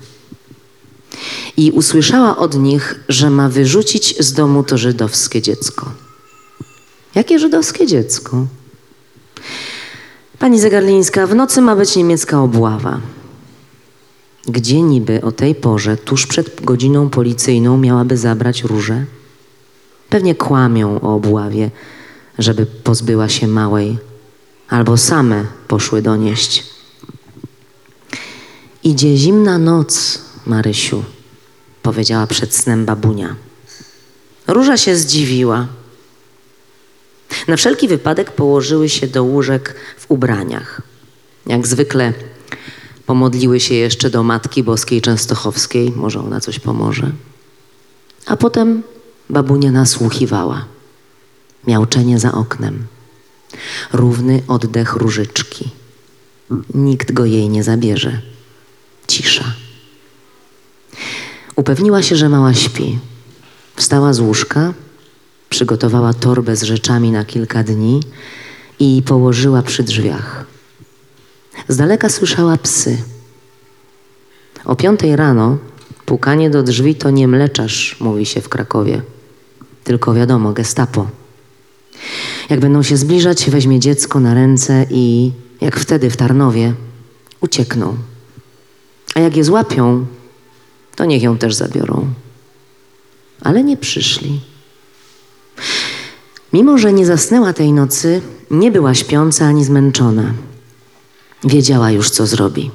I 1.56 1.70
usłyszała 1.70 2.36
od 2.36 2.54
nich, 2.54 3.00
że 3.08 3.30
ma 3.30 3.48
wyrzucić 3.48 4.16
z 4.20 4.32
domu 4.32 4.62
to 4.62 4.78
żydowskie 4.78 5.42
dziecko. 5.42 6.03
Jakie 7.14 7.38
żydowskie 7.38 7.86
dziecko? 7.86 8.46
Pani 10.38 10.60
Zegarlińska, 10.60 11.26
w 11.26 11.34
nocy 11.34 11.60
ma 11.60 11.76
być 11.76 11.96
niemiecka 11.96 12.42
obława. 12.42 13.00
Gdzie 14.46 14.82
niby 14.82 15.22
o 15.22 15.32
tej 15.32 15.54
porze, 15.54 15.96
tuż 15.96 16.26
przed 16.26 16.64
godziną 16.64 17.10
policyjną, 17.10 17.76
miałaby 17.76 18.16
zabrać 18.16 18.62
różę? 18.62 19.04
Pewnie 20.08 20.34
kłamią 20.34 21.00
o 21.00 21.14
obławie, 21.14 21.70
żeby 22.38 22.66
pozbyła 22.66 23.28
się 23.28 23.46
małej, 23.46 23.98
albo 24.68 24.96
same 24.96 25.44
poszły 25.68 26.02
donieść. 26.02 26.64
Idzie 28.84 29.16
zimna 29.16 29.58
noc, 29.58 30.18
Marysiu, 30.46 31.04
powiedziała 31.82 32.26
przed 32.26 32.54
snem 32.54 32.84
babunia. 32.84 33.36
Róża 34.46 34.76
się 34.76 34.96
zdziwiła. 34.96 35.66
Na 37.48 37.56
wszelki 37.56 37.88
wypadek 37.88 38.32
położyły 38.32 38.88
się 38.88 39.06
do 39.06 39.24
łóżek 39.24 39.74
w 39.98 40.10
ubraniach. 40.10 40.82
Jak 41.46 41.66
zwykle 41.66 42.12
pomodliły 43.06 43.60
się 43.60 43.74
jeszcze 43.74 44.10
do 44.10 44.22
Matki 44.22 44.62
Boskiej 44.62 45.02
Częstochowskiej, 45.02 45.92
może 45.96 46.20
ona 46.20 46.40
coś 46.40 46.58
pomoże. 46.58 47.12
A 48.26 48.36
potem 48.36 48.82
babunia 49.30 49.70
nasłuchiwała. 49.70 50.64
Miauczenie 51.66 52.18
za 52.18 52.32
oknem. 52.32 52.86
Równy 53.92 54.42
oddech 54.48 54.92
różyczki. 54.92 55.70
Nikt 56.74 57.12
go 57.12 57.24
jej 57.24 57.48
nie 57.48 57.64
zabierze. 57.64 58.20
Cisza. 59.06 59.44
Upewniła 61.56 62.02
się, 62.02 62.16
że 62.16 62.28
mała 62.28 62.54
śpi. 62.54 62.98
Wstała 63.76 64.12
z 64.12 64.20
łóżka, 64.20 64.72
przygotowała 65.54 66.14
torbę 66.14 66.56
z 66.56 66.62
rzeczami 66.62 67.12
na 67.12 67.24
kilka 67.24 67.62
dni 67.62 68.00
i 68.80 69.02
położyła 69.06 69.62
przy 69.62 69.82
drzwiach. 69.82 70.46
Z 71.68 71.76
daleka 71.76 72.08
słyszała 72.08 72.56
psy. 72.56 73.02
O 74.64 74.76
piątej 74.76 75.16
rano 75.16 75.58
pukanie 76.06 76.50
do 76.50 76.62
drzwi 76.62 76.94
to 76.94 77.10
nie 77.10 77.28
mleczarz, 77.28 77.96
mówi 78.00 78.26
się 78.26 78.40
w 78.40 78.48
Krakowie, 78.48 79.02
tylko 79.84 80.14
wiadomo, 80.14 80.52
gestapo. 80.52 81.06
Jak 82.50 82.60
będą 82.60 82.82
się 82.82 82.96
zbliżać, 82.96 83.50
weźmie 83.50 83.80
dziecko 83.80 84.20
na 84.20 84.34
ręce 84.34 84.86
i, 84.90 85.32
jak 85.60 85.80
wtedy 85.80 86.10
w 86.10 86.16
Tarnowie, 86.16 86.74
uciekną. 87.40 87.96
A 89.14 89.20
jak 89.20 89.36
je 89.36 89.44
złapią, 89.44 90.06
to 90.96 91.04
niech 91.04 91.22
ją 91.22 91.38
też 91.38 91.54
zabiorą. 91.54 92.08
Ale 93.40 93.64
nie 93.64 93.76
przyszli. 93.76 94.53
Mimo, 96.54 96.78
że 96.78 96.92
nie 96.92 97.06
zasnęła 97.06 97.52
tej 97.52 97.72
nocy, 97.72 98.20
nie 98.50 98.70
była 98.70 98.94
śpiąca 98.94 99.46
ani 99.46 99.64
zmęczona. 99.64 100.34
Wiedziała 101.44 101.90
już, 101.90 102.10
co 102.10 102.26
zrobi. 102.26 102.70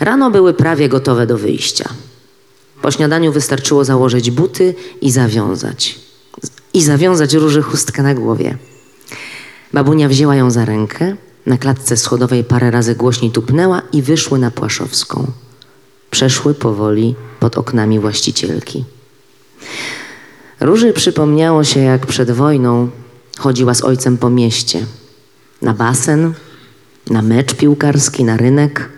Rano 0.00 0.30
były 0.30 0.54
prawie 0.54 0.88
gotowe 0.88 1.26
do 1.26 1.38
wyjścia. 1.38 1.88
Po 2.82 2.90
śniadaniu 2.90 3.32
wystarczyło 3.32 3.84
założyć 3.84 4.30
buty 4.30 4.74
i 5.00 5.10
zawiązać. 5.10 5.98
I 6.74 6.82
zawiązać 6.82 7.34
róży 7.34 7.62
chustkę 7.62 8.02
na 8.02 8.14
głowie. 8.14 8.58
Babunia 9.72 10.08
wzięła 10.08 10.36
ją 10.36 10.50
za 10.50 10.64
rękę, 10.64 11.16
na 11.46 11.58
klatce 11.58 11.96
schodowej 11.96 12.44
parę 12.44 12.70
razy 12.70 12.94
głośniej 12.94 13.30
tupnęła 13.30 13.82
i 13.92 14.02
wyszły 14.02 14.38
na 14.38 14.50
Płaszowską. 14.50 15.26
Przeszły 16.10 16.54
powoli 16.54 17.14
pod 17.40 17.58
oknami 17.58 18.00
właścicielki. 18.00 18.84
Róży 20.62 20.92
przypomniało 20.92 21.64
się, 21.64 21.80
jak 21.80 22.06
przed 22.06 22.30
wojną 22.30 22.90
chodziła 23.38 23.74
z 23.74 23.82
ojcem 23.82 24.18
po 24.18 24.30
mieście. 24.30 24.86
Na 25.62 25.74
basen, 25.74 26.34
na 27.10 27.22
mecz 27.22 27.54
piłkarski, 27.54 28.24
na 28.24 28.36
rynek. 28.36 28.88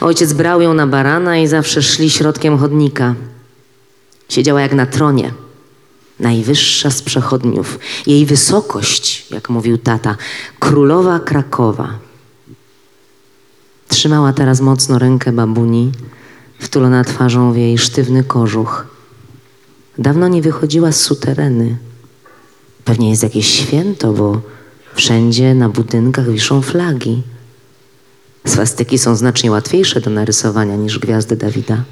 Ojciec 0.00 0.32
brał 0.32 0.60
ją 0.60 0.74
na 0.74 0.86
barana 0.86 1.38
i 1.38 1.46
zawsze 1.46 1.82
szli 1.82 2.10
środkiem 2.10 2.58
chodnika. 2.58 3.14
Siedziała 4.28 4.60
jak 4.60 4.72
na 4.72 4.86
tronie, 4.86 5.32
najwyższa 6.20 6.90
z 6.90 7.02
przechodniów. 7.02 7.78
Jej 8.06 8.26
wysokość, 8.26 9.26
jak 9.30 9.50
mówił 9.50 9.78
tata, 9.78 10.16
królowa 10.58 11.20
Krakowa. 11.20 11.88
Trzymała 13.88 14.32
teraz 14.32 14.60
mocno 14.60 14.98
rękę 14.98 15.32
babuni, 15.32 15.92
wtulona 16.58 17.04
twarzą 17.04 17.52
w 17.52 17.56
jej 17.56 17.78
sztywny 17.78 18.24
kożuch. 18.24 18.89
Dawno 19.98 20.28
nie 20.28 20.42
wychodziła 20.42 20.92
z 20.92 21.00
sutereny. 21.00 21.76
Pewnie 22.84 23.10
jest 23.10 23.22
jakieś 23.22 23.46
święto, 23.46 24.12
bo 24.12 24.40
wszędzie 24.94 25.54
na 25.54 25.68
budynkach 25.68 26.30
wiszą 26.30 26.62
flagi. 26.62 27.22
Swastyki 28.46 28.98
są 28.98 29.16
znacznie 29.16 29.50
łatwiejsze 29.50 30.00
do 30.00 30.10
narysowania 30.10 30.76
niż 30.76 30.98
gwiazdy 30.98 31.36
Dawida. 31.36 31.84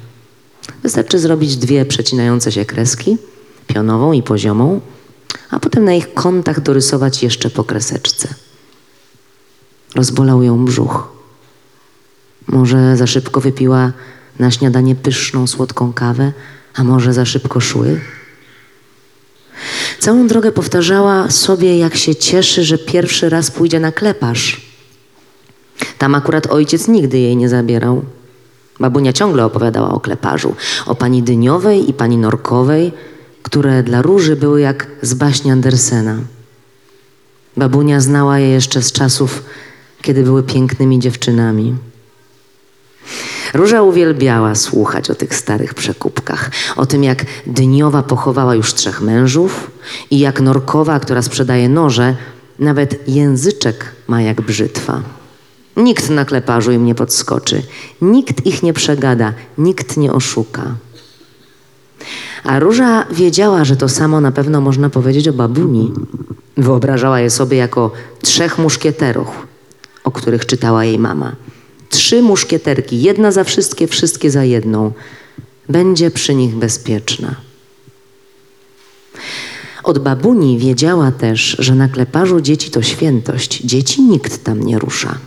Wystarczy 0.83 1.19
zrobić 1.19 1.57
dwie 1.57 1.85
przecinające 1.85 2.51
się 2.51 2.65
kreski, 2.65 3.17
pionową 3.67 4.13
i 4.13 4.23
poziomą, 4.23 4.81
a 5.49 5.59
potem 5.59 5.83
na 5.83 5.93
ich 5.93 6.13
kątach 6.13 6.61
dorysować 6.61 7.23
jeszcze 7.23 7.49
po 7.49 7.63
kreseczce. 7.63 8.33
Rozbolał 9.95 10.43
ją 10.43 10.65
brzuch. 10.65 11.07
Może 12.47 12.97
za 12.97 13.07
szybko 13.07 13.41
wypiła 13.41 13.91
na 14.39 14.51
śniadanie 14.51 14.95
pyszną, 14.95 15.47
słodką 15.47 15.93
kawę, 15.93 16.33
a 16.75 16.83
może 16.83 17.13
za 17.13 17.25
szybko 17.25 17.59
szły? 17.59 17.99
Całą 19.99 20.27
drogę 20.27 20.51
powtarzała 20.51 21.29
sobie, 21.29 21.77
jak 21.77 21.95
się 21.95 22.15
cieszy, 22.15 22.63
że 22.63 22.77
pierwszy 22.77 23.29
raz 23.29 23.51
pójdzie 23.51 23.79
na 23.79 23.91
kleparz. 23.91 24.61
Tam 25.97 26.15
akurat 26.15 26.47
ojciec 26.47 26.87
nigdy 26.87 27.19
jej 27.19 27.37
nie 27.37 27.49
zabierał. 27.49 28.05
Babunia 28.79 29.13
ciągle 29.13 29.45
opowiadała 29.45 29.89
o 29.89 29.99
kleparzu, 29.99 30.55
o 30.85 30.95
pani 30.95 31.23
Dyniowej 31.23 31.89
i 31.89 31.93
pani 31.93 32.17
Norkowej, 32.17 32.91
które 33.43 33.83
dla 33.83 34.01
Róży 34.01 34.35
były 34.35 34.61
jak 34.61 34.87
z 35.01 35.13
baśni 35.13 35.51
Andersena. 35.51 36.17
Babunia 37.57 38.01
znała 38.01 38.39
je 38.39 38.49
jeszcze 38.49 38.81
z 38.81 38.91
czasów, 38.91 39.43
kiedy 40.01 40.23
były 40.23 40.43
pięknymi 40.43 40.99
dziewczynami. 40.99 41.75
Róża 43.53 43.81
uwielbiała 43.81 44.55
słuchać 44.55 45.09
o 45.09 45.15
tych 45.15 45.35
starych 45.35 45.73
przekupkach, 45.73 46.51
o 46.75 46.85
tym 46.85 47.03
jak 47.03 47.25
Dyniowa 47.47 48.03
pochowała 48.03 48.55
już 48.55 48.73
trzech 48.73 49.01
mężów 49.01 49.71
i 50.11 50.19
jak 50.19 50.41
Norkowa, 50.41 50.99
która 50.99 51.21
sprzedaje 51.21 51.69
noże, 51.69 52.15
nawet 52.59 53.07
języczek 53.07 53.85
ma 54.07 54.21
jak 54.21 54.41
brzytwa. 54.41 55.01
Nikt 55.77 56.09
na 56.09 56.25
kleparzu 56.25 56.71
im 56.71 56.85
nie 56.85 56.95
podskoczy, 56.95 57.63
nikt 58.01 58.45
ich 58.45 58.63
nie 58.63 58.73
przegada, 58.73 59.33
nikt 59.57 59.97
nie 59.97 60.13
oszuka. 60.13 60.75
A 62.43 62.59
Róża 62.59 63.05
wiedziała, 63.11 63.65
że 63.65 63.75
to 63.75 63.89
samo 63.89 64.21
na 64.21 64.31
pewno 64.31 64.61
można 64.61 64.89
powiedzieć 64.89 65.27
o 65.27 65.33
babuni. 65.33 65.91
Wyobrażała 66.57 67.19
je 67.19 67.29
sobie 67.29 67.57
jako 67.57 67.91
trzech 68.21 68.57
muszkieterów, 68.57 69.27
o 70.03 70.11
których 70.11 70.45
czytała 70.45 70.85
jej 70.85 70.99
mama. 70.99 71.35
Trzy 71.89 72.21
muszkieterki, 72.21 73.01
jedna 73.01 73.31
za 73.31 73.43
wszystkie, 73.43 73.87
wszystkie 73.87 74.31
za 74.31 74.43
jedną. 74.43 74.91
Będzie 75.69 76.11
przy 76.11 76.35
nich 76.35 76.55
bezpieczna. 76.55 77.35
Od 79.83 79.99
babuni 79.99 80.57
wiedziała 80.57 81.11
też, 81.11 81.55
że 81.59 81.75
na 81.75 81.87
kleparzu 81.87 82.41
dzieci 82.41 82.71
to 82.71 82.81
świętość. 82.81 83.61
Dzieci 83.61 84.01
nikt 84.01 84.43
tam 84.43 84.63
nie 84.63 84.79
rusza. 84.79 85.17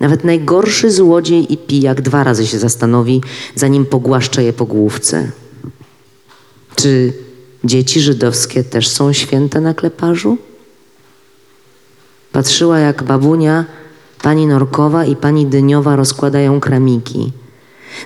Nawet 0.00 0.24
najgorszy 0.24 0.90
złodziej 0.90 1.52
i 1.52 1.56
pijak 1.56 2.02
dwa 2.02 2.24
razy 2.24 2.46
się 2.46 2.58
zastanowi, 2.58 3.20
zanim 3.54 3.86
pogłaszcze 3.86 4.44
je 4.44 4.52
po 4.52 4.66
główce. 4.66 5.30
Czy 6.76 7.12
dzieci 7.64 8.00
żydowskie 8.00 8.64
też 8.64 8.88
są 8.88 9.12
święte 9.12 9.60
na 9.60 9.74
kleparzu? 9.74 10.38
Patrzyła, 12.32 12.78
jak 12.78 13.02
babunia, 13.02 13.64
pani 14.22 14.46
Norkowa 14.46 15.04
i 15.04 15.16
pani 15.16 15.46
Dyniowa 15.46 15.96
rozkładają 15.96 16.60
kramiki. 16.60 17.32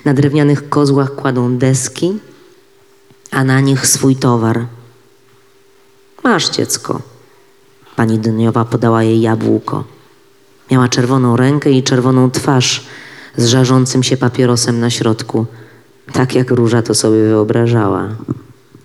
Na 0.05 0.13
drewnianych 0.13 0.69
kozłach 0.69 1.15
kładą 1.15 1.57
deski, 1.57 2.19
a 3.31 3.43
na 3.43 3.59
nich 3.59 3.87
swój 3.87 4.15
towar. 4.15 4.65
Masz 6.23 6.49
dziecko. 6.49 7.01
Pani 7.95 8.19
Dyniowa 8.19 8.65
podała 8.65 9.03
jej 9.03 9.21
jabłko. 9.21 9.83
Miała 10.71 10.87
czerwoną 10.87 11.37
rękę 11.37 11.71
i 11.71 11.83
czerwoną 11.83 12.31
twarz 12.31 12.85
z 13.37 13.45
żarzącym 13.45 14.03
się 14.03 14.17
papierosem 14.17 14.79
na 14.79 14.89
środku, 14.89 15.45
tak 16.13 16.35
jak 16.35 16.51
róża 16.51 16.81
to 16.81 16.93
sobie 16.93 17.23
wyobrażała. 17.23 18.09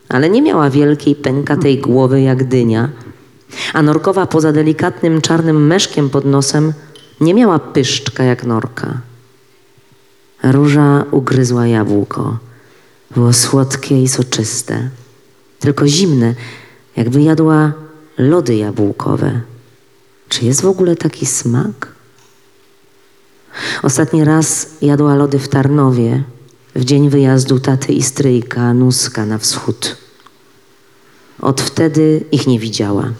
Ale 0.09 0.31
nie 0.31 0.43
miała 0.43 0.71
wielkiej, 0.71 1.15
pękatej 1.15 1.79
głowy 1.79 2.21
jak 2.21 2.45
dynia, 2.45 2.89
a 3.73 3.83
norkowa 3.83 4.27
poza 4.27 4.53
delikatnym 4.53 5.21
czarnym 5.21 5.67
meszkiem 5.67 6.11
pod 6.11 6.25
nosem 6.25 6.73
nie 7.21 7.35
miała 7.35 7.59
pyszczka 7.59 8.25
jak 8.25 8.45
norka. 8.45 9.01
Róża 10.43 11.05
ugryzła 11.11 11.67
jabłko. 11.67 12.39
Było 13.11 13.33
słodkie 13.33 14.03
i 14.03 14.09
soczyste, 14.09 14.89
tylko 15.59 15.89
zimne, 15.89 16.35
jakby 16.97 17.23
jadła 17.23 17.73
lody 18.19 18.57
jabłkowe. 18.57 19.41
Czy 20.29 20.45
jest 20.45 20.63
w 20.63 20.67
ogóle 20.67 20.97
taki 20.97 21.27
smak? 21.27 21.93
Ostatni 23.83 24.25
raz 24.25 24.67
jadła 24.83 25.15
lody 25.15 25.39
w 25.39 25.49
Tarnowie, 25.49 26.23
w 26.75 26.85
dzień 26.85 27.11
wyjazdu 27.11 27.61
taty 27.61 27.93
i 27.93 28.03
stryjka 28.03 28.75
Nuska 28.75 29.27
na 29.27 29.39
wschód. 29.39 29.97
Od 31.41 31.61
wtedy 31.61 32.25
ich 32.33 32.47
nie 32.47 32.59
widziała. 32.59 33.13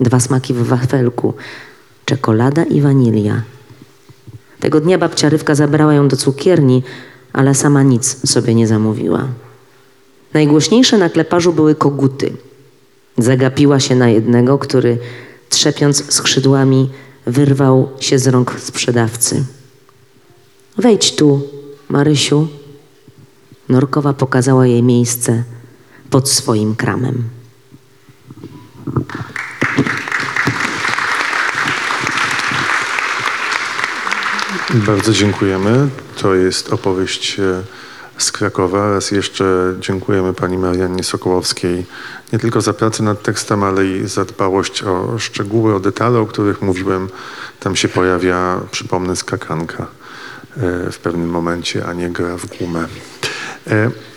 Dwa 0.00 0.20
smaki 0.20 0.54
w 0.54 0.62
wafelku, 0.62 1.34
czekolada 2.06 2.64
i 2.64 2.80
wanilia. 2.80 3.42
Tego 4.60 4.80
dnia 4.80 4.98
babcia 4.98 5.28
Rywka 5.28 5.54
zabrała 5.54 5.94
ją 5.94 6.08
do 6.08 6.16
cukierni, 6.16 6.82
ale 7.32 7.54
sama 7.54 7.82
nic 7.82 8.30
sobie 8.30 8.54
nie 8.54 8.66
zamówiła. 8.66 9.28
Najgłośniejsze 10.34 10.98
na 10.98 11.08
kleparzu 11.10 11.52
były 11.52 11.74
koguty. 11.74 12.32
Zagapiła 13.18 13.80
się 13.80 13.94
na 13.94 14.08
jednego, 14.08 14.58
który 14.58 14.98
trzepiąc 15.48 16.12
skrzydłami 16.14 16.90
wyrwał 17.26 17.88
się 18.00 18.18
z 18.18 18.26
rąk 18.26 18.60
sprzedawcy. 18.60 19.44
Wejdź 20.76 21.16
tu, 21.16 21.42
Marysiu. 21.88 22.48
Norkowa 23.68 24.12
pokazała 24.12 24.66
jej 24.66 24.82
miejsce 24.82 25.44
pod 26.10 26.28
swoim 26.28 26.76
kramem. 26.76 27.24
Bardzo 34.74 35.12
dziękujemy. 35.12 35.88
To 36.16 36.34
jest 36.34 36.72
opowieść 36.72 37.40
e, 37.40 37.62
z 38.18 38.32
Krakowa. 38.32 38.90
Raz 38.90 39.10
jeszcze 39.10 39.74
dziękujemy 39.80 40.32
pani 40.32 40.58
Mariannie 40.58 41.04
Sokołowskiej 41.04 41.86
nie 42.32 42.38
tylko 42.38 42.60
za 42.60 42.72
pracę 42.72 43.02
nad 43.02 43.22
tekstem, 43.22 43.62
ale 43.62 43.86
i 43.86 44.08
za 44.08 44.24
dbałość 44.24 44.82
o 44.82 45.18
szczegóły, 45.18 45.74
o 45.74 45.80
detale, 45.80 46.18
o 46.18 46.26
których 46.26 46.62
mówiłem. 46.62 47.08
Tam 47.60 47.76
się 47.76 47.88
pojawia, 47.88 48.60
przypomnę, 48.70 49.16
skakanka 49.16 49.86
e, 50.56 50.92
w 50.92 50.98
pewnym 50.98 51.30
momencie, 51.30 51.86
a 51.86 51.92
nie 51.92 52.10
gra 52.10 52.36
w 52.36 52.58
gumę. 52.58 52.86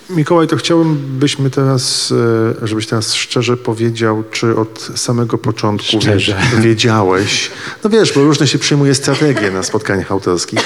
Mikołaj, 0.10 0.48
to 0.48 0.56
chciałbym, 0.58 0.98
byśmy 1.20 1.50
teraz, 1.50 2.14
e, 2.62 2.68
żebyś 2.68 2.88
teraz 2.88 3.14
szczerze 3.14 3.58
powiedział, 3.58 4.24
czy 4.32 4.56
od 4.56 4.92
samego 4.96 5.38
początku 5.38 6.02
Szczerze. 6.02 6.38
wiedziałeś, 6.62 7.52
no 7.84 7.90
wiesz, 7.90 8.14
bo 8.14 8.24
różne 8.24 8.48
się 8.48 8.60
przyjmuje 8.60 8.96
strategie 8.96 9.52
na 9.52 9.64
spotkaniach 9.64 10.12
autorskich, 10.12 10.60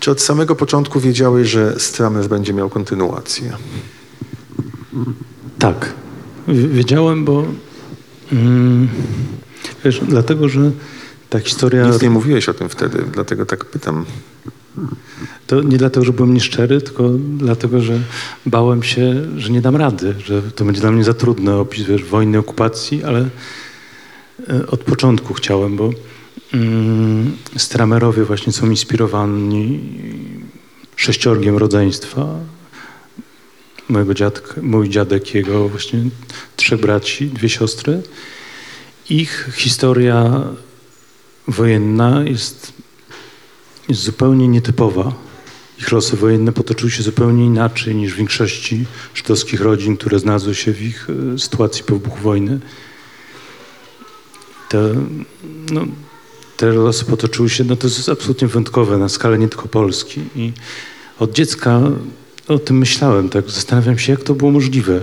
czy 0.00 0.10
od 0.10 0.20
samego 0.20 0.56
początku 0.56 1.00
wiedziałeś, 1.00 1.48
że 1.48 1.80
Stramer 1.80 2.28
będzie 2.28 2.54
miał 2.54 2.70
kontynuację? 2.70 3.52
Tak. 5.58 5.92
Wiedziałem, 6.48 7.24
bo 7.24 7.44
mm, 8.32 8.88
wiesz, 9.84 10.00
dlatego, 10.08 10.48
że 10.48 10.70
ta 11.30 11.40
historia. 11.40 11.88
Nic 11.88 12.02
nie 12.02 12.10
mówiłeś 12.10 12.48
o 12.48 12.54
tym 12.54 12.68
wtedy, 12.68 13.04
dlatego 13.12 13.46
tak 13.46 13.64
pytam. 13.64 14.04
To 15.46 15.62
nie 15.62 15.78
dlatego, 15.78 16.06
że 16.06 16.12
byłem 16.12 16.34
nieszczery, 16.34 16.80
tylko 16.80 17.10
dlatego, 17.36 17.80
że 17.80 17.98
bałem 18.46 18.82
się, 18.82 19.14
że 19.36 19.50
nie 19.50 19.60
dam 19.60 19.76
rady, 19.76 20.14
że 20.24 20.42
to 20.42 20.64
będzie 20.64 20.80
dla 20.80 20.90
mnie 20.90 21.04
za 21.04 21.14
trudny 21.14 21.54
opis 21.54 21.86
wiesz, 21.86 22.04
wojny, 22.04 22.38
okupacji, 22.38 23.04
ale 23.04 23.28
e, 24.48 24.66
od 24.66 24.80
początku 24.80 25.34
chciałem, 25.34 25.76
bo 25.76 25.90
mm, 26.54 27.36
Stramerowie 27.56 28.24
właśnie 28.24 28.52
są 28.52 28.70
inspirowani 28.70 29.80
sześciorgiem 30.96 31.56
rodzeństwa. 31.56 32.26
mojego 33.88 34.14
dziadka, 34.14 34.54
mój 34.62 34.88
dziadek, 34.88 35.34
jego 35.34 35.68
właśnie 35.68 36.04
trzech 36.56 36.80
braci, 36.80 37.26
dwie 37.26 37.48
siostry. 37.48 38.02
Ich 39.10 39.50
historia 39.54 40.44
wojenna 41.48 42.22
jest, 42.24 42.72
jest 43.90 44.02
zupełnie 44.02 44.48
nietypowa. 44.48 45.12
Ich 45.78 45.92
losy 45.92 46.16
wojenne 46.16 46.52
potoczyły 46.52 46.90
się 46.90 47.02
zupełnie 47.02 47.44
inaczej 47.44 47.94
niż 47.94 48.12
w 48.12 48.16
większości 48.16 48.86
żydowskich 49.14 49.60
rodzin, 49.60 49.96
które 49.96 50.18
znalazły 50.18 50.54
się 50.54 50.72
w 50.72 50.82
ich 50.82 51.08
e, 51.34 51.38
sytuacji 51.38 51.84
po 51.84 51.94
wybuchu 51.94 52.18
wojny. 52.22 52.60
Te, 54.68 54.94
no, 55.72 55.86
te 56.56 56.66
losy 56.66 57.04
potoczyły 57.04 57.50
się, 57.50 57.64
no 57.64 57.76
to 57.76 57.86
jest 57.86 58.08
absolutnie 58.08 58.48
wyjątkowe 58.48 58.98
na 58.98 59.08
skalę 59.08 59.38
nie 59.38 59.48
tylko 59.48 59.68
Polski. 59.68 60.20
I 60.36 60.52
od 61.18 61.32
dziecka 61.32 61.80
o 62.48 62.58
tym 62.58 62.78
myślałem, 62.78 63.28
tak 63.28 63.50
zastanawiam 63.50 63.98
się, 63.98 64.12
jak 64.12 64.22
to 64.22 64.34
było 64.34 64.50
możliwe. 64.50 65.00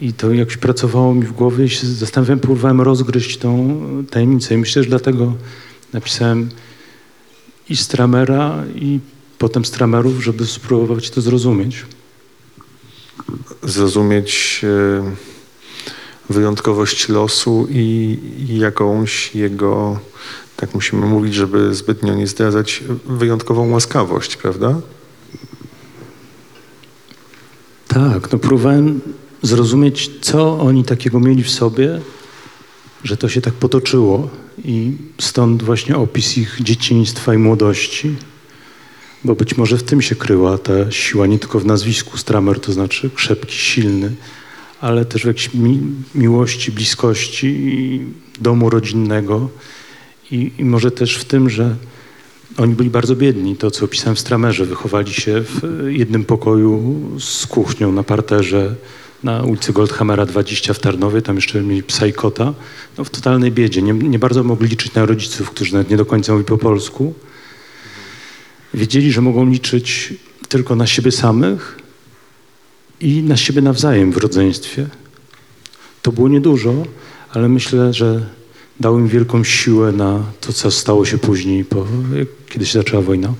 I 0.00 0.12
to 0.12 0.32
jakoś 0.32 0.56
pracowało 0.56 1.14
mi 1.14 1.22
w 1.22 1.32
głowie 1.32 1.64
i 1.64 1.68
się 1.68 1.86
zastanawiałem, 1.86 2.40
próbowałem 2.40 2.80
rozgryźć 2.80 3.36
tą 3.36 3.80
tajemnicę. 4.10 4.54
I 4.54 4.58
myślę, 4.58 4.82
że 4.82 4.88
dlatego 4.88 5.34
napisałem 5.92 6.48
i 7.70 7.76
Stramera, 7.76 8.64
i 8.74 9.00
potem 9.38 9.64
Stramerów, 9.64 10.24
żeby 10.24 10.46
spróbować 10.46 11.10
to 11.10 11.20
zrozumieć. 11.20 11.86
Zrozumieć 13.62 14.60
e, 14.64 15.12
wyjątkowość 16.30 17.08
losu 17.08 17.66
i, 17.70 18.18
i 18.48 18.58
jakąś 18.58 19.34
jego, 19.34 19.98
tak 20.56 20.74
musimy 20.74 21.06
mówić, 21.06 21.34
żeby 21.34 21.74
zbytnio 21.74 22.14
nie 22.14 22.26
zdradzać, 22.26 22.84
wyjątkową 23.06 23.70
łaskawość, 23.70 24.36
prawda? 24.36 24.80
Tak, 27.88 28.32
no 28.32 28.38
próbowałem 28.38 29.00
zrozumieć, 29.42 30.10
co 30.20 30.60
oni 30.60 30.84
takiego 30.84 31.20
mieli 31.20 31.42
w 31.42 31.50
sobie, 31.50 32.00
że 33.04 33.16
to 33.16 33.28
się 33.28 33.40
tak 33.40 33.54
potoczyło. 33.54 34.28
I 34.64 34.92
stąd 35.20 35.62
właśnie 35.62 35.96
opis 35.96 36.38
ich 36.38 36.58
dzieciństwa 36.60 37.34
i 37.34 37.38
młodości, 37.38 38.16
bo 39.24 39.34
być 39.34 39.56
może 39.56 39.76
w 39.78 39.82
tym 39.82 40.02
się 40.02 40.14
kryła 40.14 40.58
ta 40.58 40.90
siła, 40.90 41.26
nie 41.26 41.38
tylko 41.38 41.60
w 41.60 41.66
nazwisku 41.66 42.18
Stramer, 42.18 42.60
to 42.60 42.72
znaczy 42.72 43.10
krzepki, 43.14 43.56
silny, 43.56 44.12
ale 44.80 45.04
też 45.04 45.22
w 45.22 45.26
jakiejś 45.26 45.54
mi 45.54 45.80
miłości, 46.14 46.72
bliskości 46.72 48.00
domu 48.40 48.70
rodzinnego. 48.70 49.48
I, 50.30 50.52
I 50.58 50.64
może 50.64 50.90
też 50.90 51.16
w 51.16 51.24
tym, 51.24 51.50
że 51.50 51.76
oni 52.56 52.74
byli 52.74 52.90
bardzo 52.90 53.16
biedni, 53.16 53.56
to 53.56 53.70
co 53.70 53.84
opisałem 53.84 54.16
w 54.16 54.20
Stramerze. 54.20 54.64
Wychowali 54.64 55.12
się 55.12 55.40
w 55.40 55.86
jednym 55.88 56.24
pokoju 56.24 57.00
z 57.20 57.46
kuchnią 57.46 57.92
na 57.92 58.02
parterze 58.02 58.74
na 59.24 59.42
ulicy 59.42 59.72
Goldhammera 59.72 60.26
20 60.26 60.74
w 60.74 60.78
Tarnowie. 60.78 61.22
Tam 61.22 61.36
jeszcze 61.36 61.62
mieli 61.62 61.82
psa 61.82 62.06
i 62.06 62.12
kota. 62.12 62.54
No, 62.98 63.04
w 63.04 63.10
totalnej 63.10 63.52
biedzie. 63.52 63.82
Nie, 63.82 63.92
nie 63.92 64.18
bardzo 64.18 64.44
mogli 64.44 64.68
liczyć 64.68 64.94
na 64.94 65.06
rodziców, 65.06 65.50
którzy 65.50 65.72
nawet 65.72 65.90
nie 65.90 65.96
do 65.96 66.06
końca 66.06 66.32
mówili 66.32 66.48
po 66.48 66.58
polsku. 66.58 67.14
Wiedzieli, 68.74 69.12
że 69.12 69.20
mogą 69.20 69.50
liczyć 69.50 70.14
tylko 70.48 70.76
na 70.76 70.86
siebie 70.86 71.12
samych 71.12 71.78
i 73.00 73.22
na 73.22 73.36
siebie 73.36 73.62
nawzajem 73.62 74.12
w 74.12 74.16
rodzeństwie. 74.16 74.86
To 76.02 76.12
było 76.12 76.28
niedużo, 76.28 76.74
ale 77.30 77.48
myślę, 77.48 77.92
że 77.92 78.26
dał 78.80 78.98
im 78.98 79.08
wielką 79.08 79.44
siłę 79.44 79.92
na 79.92 80.22
to, 80.40 80.52
co 80.52 80.70
stało 80.70 81.04
się 81.04 81.18
później, 81.18 81.64
po, 81.64 81.86
kiedy 82.48 82.66
się 82.66 82.78
zaczęła 82.78 83.02
wojna. 83.02 83.34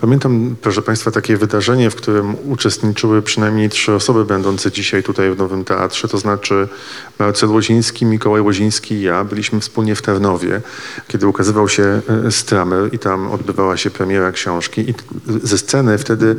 Pamiętam, 0.00 0.56
proszę 0.62 0.82
Państwa, 0.82 1.10
takie 1.10 1.36
wydarzenie, 1.36 1.90
w 1.90 1.94
którym 1.94 2.36
uczestniczyły 2.50 3.22
przynajmniej 3.22 3.68
trzy 3.68 3.94
osoby 3.94 4.24
będące 4.24 4.70
dzisiaj 4.70 5.02
tutaj 5.02 5.30
w 5.30 5.38
Nowym 5.38 5.64
Teatrze, 5.64 6.08
to 6.08 6.18
znaczy 6.18 6.68
Marcel 7.18 7.48
Łoziński, 7.48 8.04
Mikołaj 8.04 8.40
Łoziński 8.40 8.94
i 8.94 9.02
ja. 9.02 9.24
Byliśmy 9.24 9.60
wspólnie 9.60 9.94
w 9.94 10.02
Tarnowie, 10.02 10.60
kiedy 11.08 11.26
ukazywał 11.26 11.68
się 11.68 12.00
e, 12.26 12.32
Stramer 12.32 12.94
i 12.94 12.98
tam 12.98 13.30
odbywała 13.30 13.76
się 13.76 13.90
premiera 13.90 14.32
książki. 14.32 14.90
I 14.90 14.94
ze 15.42 15.58
sceny 15.58 15.98
wtedy 15.98 16.36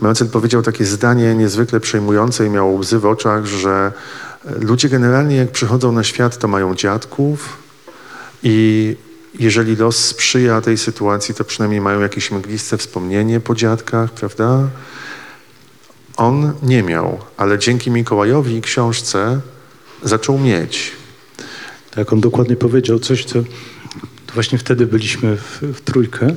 Marcel 0.00 0.28
powiedział 0.28 0.62
takie 0.62 0.84
zdanie 0.84 1.34
niezwykle 1.34 1.80
przejmujące 1.80 2.46
i 2.46 2.50
miał 2.50 2.76
łzy 2.76 2.98
w 2.98 3.06
oczach, 3.06 3.46
że 3.46 3.92
ludzie 4.60 4.88
generalnie 4.88 5.36
jak 5.36 5.50
przychodzą 5.50 5.92
na 5.92 6.04
świat, 6.04 6.38
to 6.38 6.48
mają 6.48 6.74
dziadków 6.74 7.56
i 8.42 8.96
jeżeli 9.38 9.76
los 9.76 9.96
sprzyja 9.96 10.60
tej 10.60 10.78
sytuacji, 10.78 11.34
to 11.34 11.44
przynajmniej 11.44 11.80
mają 11.80 12.00
jakieś 12.00 12.30
mgliste 12.30 12.78
wspomnienie 12.78 13.40
po 13.40 13.54
dziadkach, 13.54 14.12
prawda? 14.12 14.68
On 16.16 16.52
nie 16.62 16.82
miał, 16.82 17.18
ale 17.36 17.58
dzięki 17.58 17.90
Mikołajowi 17.90 18.54
i 18.54 18.62
książce 18.62 19.40
zaczął 20.02 20.38
mieć. 20.38 20.92
Tak, 21.90 22.12
on 22.12 22.20
dokładnie 22.20 22.56
powiedział 22.56 22.98
coś, 22.98 23.24
co 23.24 23.38
właśnie 24.34 24.58
wtedy 24.58 24.86
byliśmy 24.86 25.36
w, 25.36 25.62
w 25.62 25.80
trójkę 25.80 26.34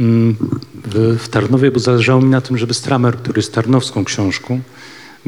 mm, 0.00 0.36
w, 0.84 1.18
w 1.22 1.28
Tarnowie, 1.28 1.70
bo 1.70 1.80
zależało 1.80 2.20
mi 2.20 2.30
na 2.30 2.40
tym, 2.40 2.58
żeby 2.58 2.74
Stramer, 2.74 3.16
który 3.16 3.38
jest 3.38 3.54
tarnowską 3.54 4.04
książką, 4.04 4.60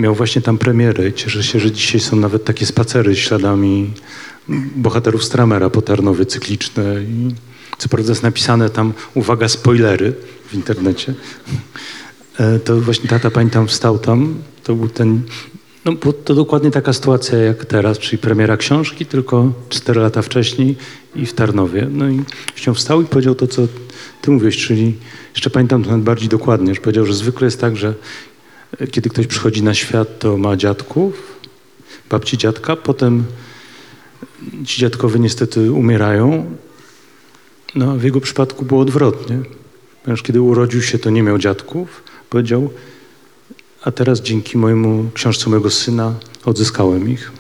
miał 0.00 0.14
właśnie 0.14 0.42
tam 0.42 0.58
premierę 0.58 1.08
i 1.08 1.12
cieszę 1.12 1.42
się, 1.42 1.60
że 1.60 1.72
dzisiaj 1.72 2.00
są 2.00 2.16
nawet 2.16 2.44
takie 2.44 2.66
spacery 2.66 3.16
śladami 3.16 3.90
bohaterów 4.76 5.24
Stramera 5.24 5.70
po 5.70 5.82
Tarnowie 5.82 6.26
cykliczne 6.26 7.02
i 7.02 7.34
co 7.78 7.88
prawda 7.88 8.10
jest 8.10 8.22
napisane 8.22 8.70
tam, 8.70 8.92
uwaga, 9.14 9.48
spoilery 9.48 10.12
w 10.46 10.54
internecie. 10.54 11.14
E, 12.38 12.58
To 12.58 12.80
właśnie 12.80 13.08
tata 13.08 13.30
pamiętam 13.30 13.68
wstał 13.68 13.98
tam, 13.98 14.34
to 14.64 14.74
był 14.74 14.88
ten, 14.88 15.22
no 15.84 15.92
bo 15.92 16.12
to 16.12 16.34
dokładnie 16.34 16.70
taka 16.70 16.92
sytuacja 16.92 17.38
jak 17.38 17.64
teraz, 17.64 17.98
czyli 17.98 18.18
premiera 18.18 18.56
książki, 18.56 19.06
tylko 19.06 19.52
cztery 19.68 20.00
lata 20.00 20.22
wcześniej 20.22 20.76
i 21.16 21.26
w 21.26 21.32
Tarnowie. 21.32 21.88
No 21.90 22.08
i 22.08 22.22
się 22.56 22.74
wstał 22.74 23.02
i 23.02 23.04
powiedział 23.04 23.34
to, 23.34 23.46
co 23.46 23.62
ty 24.22 24.30
mówisz, 24.30 24.66
czyli 24.66 24.94
jeszcze 25.34 25.50
pamiętam 25.50 25.84
to 25.84 25.90
nawet 25.90 26.04
bardziej 26.04 26.28
dokładnie, 26.28 26.74
że 26.74 26.80
powiedział, 26.80 27.06
że 27.06 27.14
zwykle 27.14 27.44
jest 27.44 27.60
tak, 27.60 27.76
że 27.76 27.94
kiedy 28.90 29.10
ktoś 29.10 29.26
przychodzi 29.26 29.62
na 29.62 29.74
świat, 29.74 30.18
to 30.18 30.36
ma 30.36 30.56
dziadków, 30.56 31.40
babci 32.10 32.38
dziadka, 32.38 32.76
potem 32.76 33.24
ci 34.64 34.80
dziadkowie 34.80 35.20
niestety 35.20 35.72
umierają. 35.72 36.56
No, 37.74 37.96
w 37.96 38.02
jego 38.02 38.20
przypadku 38.20 38.64
było 38.64 38.80
odwrotnie. 38.80 39.38
Ponieważ 40.02 40.22
kiedy 40.22 40.40
urodził 40.40 40.82
się, 40.82 40.98
to 40.98 41.10
nie 41.10 41.22
miał 41.22 41.38
dziadków. 41.38 42.02
Powiedział, 42.30 42.70
a 43.82 43.90
teraz 43.92 44.20
dzięki 44.20 44.58
mojemu 44.58 45.10
książce 45.14 45.50
mojego 45.50 45.70
syna 45.70 46.14
odzyskałem 46.44 47.08
ich. 47.08 47.32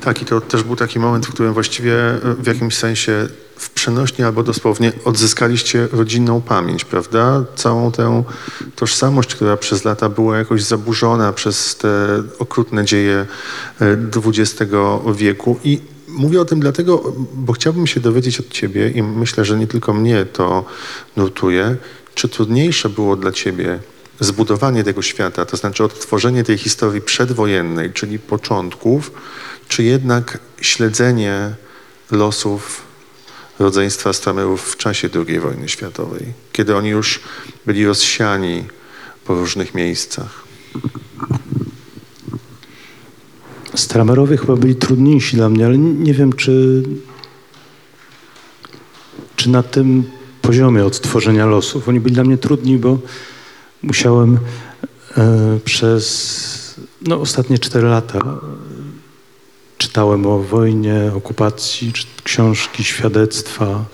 Tak, 0.00 0.22
i 0.22 0.24
to 0.24 0.40
też 0.40 0.62
był 0.62 0.76
taki 0.76 0.98
moment, 0.98 1.26
w 1.26 1.32
którym 1.32 1.52
właściwie 1.52 1.94
e, 1.94 2.34
w 2.38 2.46
jakimś 2.46 2.76
sensie 2.76 3.28
w 3.60 3.70
przenośni 3.70 4.24
albo 4.24 4.42
dosłownie 4.42 4.92
odzyskaliście 5.04 5.88
rodzinną 5.92 6.40
pamięć, 6.40 6.84
prawda? 6.84 7.44
Całą 7.56 7.92
tę 7.92 8.22
tożsamość, 8.76 9.34
która 9.34 9.56
przez 9.56 9.84
lata 9.84 10.08
była 10.08 10.38
jakoś 10.38 10.62
zaburzona 10.62 11.32
przez 11.32 11.76
te 11.76 12.22
okrutne 12.38 12.84
dzieje 12.84 13.26
e, 13.80 13.96
XX 14.26 14.72
wieku. 15.14 15.58
I 15.64 15.80
mówię 16.08 16.40
o 16.40 16.44
tym 16.44 16.60
dlatego, 16.60 17.12
bo 17.34 17.52
chciałbym 17.52 17.86
się 17.86 18.00
dowiedzieć 18.00 18.40
od 18.40 18.48
ciebie 18.48 18.90
i 18.90 19.02
myślę, 19.02 19.44
że 19.44 19.58
nie 19.58 19.66
tylko 19.66 19.92
mnie 19.92 20.24
to 20.24 20.64
nurtuje, 21.16 21.76
czy 22.14 22.28
trudniejsze 22.28 22.88
było 22.88 23.16
dla 23.16 23.32
ciebie 23.32 23.78
zbudowanie 24.20 24.84
tego 24.84 25.02
świata, 25.02 25.44
to 25.46 25.56
znaczy 25.56 25.84
odtworzenie 25.84 26.44
tej 26.44 26.58
historii 26.58 27.00
przedwojennej, 27.00 27.92
czyli 27.92 28.18
początków, 28.18 29.12
czy 29.68 29.82
jednak 29.82 30.38
śledzenie 30.60 31.54
losów 32.10 32.89
rodzeństwa 33.60 34.12
Stramerów 34.12 34.72
w 34.72 34.76
czasie 34.76 35.08
II 35.26 35.40
wojny 35.40 35.68
światowej, 35.68 36.32
kiedy 36.52 36.76
oni 36.76 36.88
już 36.88 37.20
byli 37.66 37.86
rozsiani 37.86 38.64
po 39.24 39.34
różnych 39.34 39.74
miejscach. 39.74 40.44
Stramerowie 43.74 44.36
chyba 44.36 44.56
byli 44.56 44.74
trudniejsi 44.74 45.36
dla 45.36 45.48
mnie, 45.48 45.66
ale 45.66 45.78
nie 45.78 46.14
wiem, 46.14 46.32
czy, 46.32 46.82
czy 49.36 49.50
na 49.50 49.62
tym 49.62 50.04
poziomie 50.42 50.84
odtworzenia 50.84 51.46
losów. 51.46 51.88
Oni 51.88 52.00
byli 52.00 52.14
dla 52.14 52.24
mnie 52.24 52.38
trudni, 52.38 52.78
bo 52.78 52.98
musiałem 53.82 54.38
e, 55.16 55.58
przez 55.64 56.80
no, 57.02 57.20
ostatnie 57.20 57.58
cztery 57.58 57.88
lata 57.88 58.40
czytałem 59.80 60.26
o 60.26 60.38
wojnie, 60.38 61.10
okupacji, 61.14 61.92
książki, 62.24 62.84
świadectwa. 62.84 63.84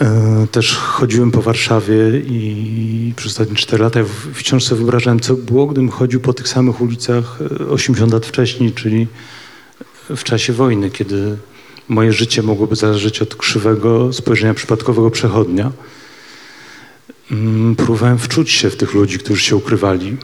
E, 0.00 0.46
Też 0.52 0.76
chodziłem 0.76 1.30
po 1.30 1.42
Warszawie 1.42 1.96
i 2.26 3.12
przez 3.16 3.32
ostatnie 3.32 3.56
cztery 3.56 3.84
lata 3.84 4.02
w, 4.02 4.34
wciąż 4.34 4.64
sobie 4.64 4.78
wyobrażałem, 4.78 5.20
co 5.20 5.34
było, 5.34 5.66
gdybym 5.66 5.90
chodził 5.90 6.20
po 6.20 6.32
tych 6.32 6.48
samych 6.48 6.80
ulicach 6.80 7.38
e, 7.60 7.68
80 7.68 8.12
lat 8.12 8.26
wcześniej, 8.26 8.72
czyli 8.72 9.06
w 10.16 10.24
czasie 10.24 10.52
wojny, 10.52 10.90
kiedy 10.90 11.36
moje 11.88 12.12
życie 12.12 12.42
mogłoby 12.42 12.76
zależeć 12.76 13.22
od 13.22 13.34
krzywego 13.34 14.12
spojrzenia 14.12 14.54
przypadkowego 14.54 15.10
przechodnia. 15.10 15.72
mm, 17.30 17.76
próbowałem 17.76 18.18
wczuć 18.18 18.50
się 18.50 18.70
w 18.70 18.76
tych 18.76 18.94
ludzi, 18.94 19.18
którzy 19.18 19.42
się 19.42 19.56
ukrywali, 19.56 20.16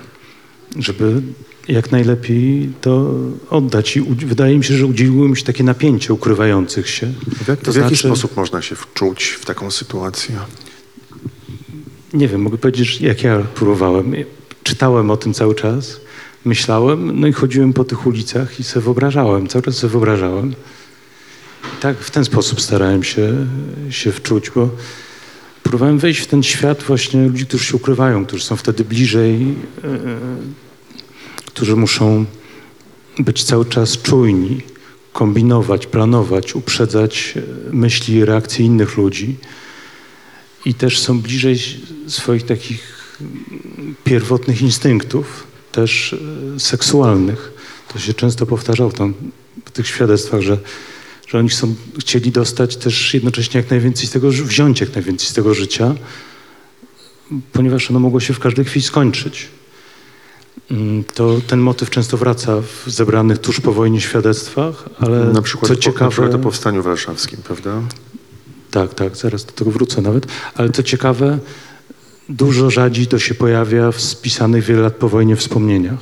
żeby 0.79 1.23
jak 1.69 1.93
najlepiej 1.93 2.71
to 2.81 3.11
oddać. 3.51 3.97
I 3.97 4.01
wydaje 4.03 4.59
mi 4.59 4.65
się, 4.65 4.77
że 4.77 4.87
udzieliło 4.87 5.29
mi 5.29 5.37
się 5.37 5.45
takie 5.45 5.65
napięcie 5.65 6.15
ukrywających 6.15 6.89
się. 6.89 7.07
W, 7.45 7.49
jak, 7.49 7.61
To 7.61 7.73
w 7.73 7.77
jaki 7.77 7.89
znaczy- 7.89 8.07
sposób 8.09 8.37
można 8.37 8.63
się 8.63 8.77
wczuć 8.77 9.25
w 9.25 9.45
taką 9.45 9.71
sytuację? 9.71 10.37
Nie 12.13 12.29
wiem, 12.29 12.43
mogę 12.43 12.59
powiedzieć, 12.59 12.89
że 12.89 13.07
jak 13.07 13.23
ja 13.23 13.39
próbowałem. 13.55 14.15
Czytałem 14.63 15.11
o 15.11 15.17
tym 15.17 15.35
cały 15.35 15.55
czas, 15.55 16.01
myślałem, 16.45 17.21
no 17.21 17.27
i 17.27 17.33
chodziłem 17.33 17.73
po 17.73 17.85
tych 17.85 18.07
ulicach 18.07 18.61
i 18.61 18.65
sobie 18.65 18.85
wyobrażałem, 18.85 19.47
cały 19.49 19.63
czas 19.63 19.75
sobie 19.77 19.91
wyobrażałem. 19.91 20.51
I 21.65 21.81
tak 21.83 21.99
w 21.99 22.11
ten 22.11 22.25
sposób 22.25 22.61
starałem 22.61 23.03
się, 23.05 23.47
się 23.91 24.13
wczuć, 24.13 24.51
bo 24.51 24.71
próbowałem 25.63 25.99
wejść 25.99 26.21
w 26.21 26.27
ten 26.27 26.43
świat 26.43 26.83
właśnie 26.83 27.27
ludzi, 27.27 27.47
którzy 27.47 27.65
się 27.65 27.77
ukrywają, 27.77 28.27
którzy 28.27 28.45
są 28.45 28.57
wtedy 28.57 28.85
bliżej, 28.85 29.55
e, 29.85 29.89
którzy 31.55 31.77
muszą 31.77 32.25
być 33.19 33.45
cały 33.45 33.65
czas 33.65 34.03
czujni, 34.03 34.61
kombinować, 35.13 35.87
planować, 35.87 36.55
uprzedzać 36.55 37.35
e, 37.37 37.43
myśli 37.73 38.15
i 38.15 38.25
reakcje 38.25 38.67
innych 38.67 38.97
ludzi 38.97 39.37
i 40.65 40.75
też 40.75 40.99
są 41.01 41.21
bliżej 41.21 41.59
swoich 42.09 42.43
takich 42.47 43.19
pierwotnych 44.05 44.63
instynktów, 44.63 45.47
też 45.73 46.17
e, 46.57 46.61
seksualnych. 46.61 47.53
To 47.93 47.99
się 47.99 48.15
często 48.15 48.47
powtarzało 48.47 48.93
tam 48.93 49.15
w 49.65 49.71
tych 49.71 49.87
świadectwach, 49.87 50.41
że, 50.41 50.59
że 51.29 51.39
oni 51.39 51.51
są, 51.51 51.75
chcieli 51.99 52.31
dostać 52.31 52.77
też 52.77 53.15
jednocześnie 53.15 53.61
jak 53.61 53.71
najwięcej 53.71 54.07
z 54.07 54.11
tego, 54.11 54.29
wziąć 54.31 54.81
jak 54.81 54.95
najwięcej 54.95 55.29
z 55.29 55.33
tego 55.33 55.55
życia, 55.55 55.95
ponieważ 57.53 57.91
ono 57.91 58.01
mogło 58.01 58.21
się 58.21 58.35
w 58.35 58.41
każdej 58.41 58.65
chwili 58.65 58.85
skończyć. 58.85 59.49
Mm, 60.71 61.05
To 61.15 61.41
ten 61.47 61.61
motyw 61.61 61.91
często 61.91 62.17
wraca 62.17 62.61
w 62.61 62.91
zebranych 62.91 63.39
tuż 63.39 63.61
po 63.61 63.73
wojnie 63.73 64.01
świadectwach, 64.01 64.89
ale 65.01 65.25
Na 65.25 65.43
przykład, 65.43 65.69
co 65.69 65.75
po, 65.75 65.81
ciekawe... 65.81 66.05
na 66.05 66.11
przykład 66.11 66.35
o 66.35 66.39
powstaniu 66.39 66.83
warszawskim, 66.83 67.39
prawda? 67.45 67.81
Tak, 68.71 68.95
tak, 68.95 69.17
zaraz 69.17 69.45
do 69.45 69.53
tego 69.53 69.71
wrócę 69.71 70.03
nawet. 70.03 70.27
Ale 70.55 70.71
co 70.71 70.83
ciekawe, 70.83 71.39
dużo 72.29 72.71
rzadziej 72.71 73.07
to 73.07 73.19
się 73.19 73.35
pojawia 73.35 73.93
w 73.93 74.01
spisanych 74.01 74.65
wiele 74.65 74.81
lat 74.83 74.95
po 74.95 75.09
wojnie 75.09 75.37
wspomnieniach. 75.37 75.99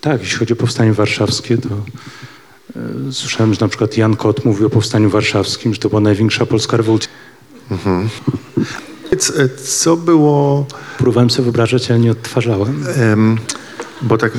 Tak, 0.00 0.20
jeśli 0.22 0.38
chodzi 0.38 0.52
o 0.52 0.56
powstanie 0.56 0.92
warszawskie, 0.92 1.58
to 1.58 1.68
e, 1.68 3.12
słyszałem, 3.12 3.54
że 3.54 3.60
na 3.60 3.68
przykład 3.68 3.96
Jan 3.96 4.16
Kot 4.16 4.44
mówił 4.44 4.66
o 4.66 4.70
powstaniu 4.70 5.10
warszawskim, 5.10 5.74
że 5.74 5.80
to 5.80 5.88
była 5.88 6.00
największa 6.00 6.46
polska 6.46 6.76
rewolucja. 6.76 7.10
E, 7.70 7.76
Co 9.64 9.96
było... 9.96 10.66
Próbowałem 10.98 11.30
sobie 11.30 11.44
wyobrażać, 11.44 11.90
ale 11.90 12.00
nie 12.00 12.10
odtwarzałem. 12.10 12.84
Em, 12.96 13.38
bo 14.02 14.18
tak, 14.18 14.32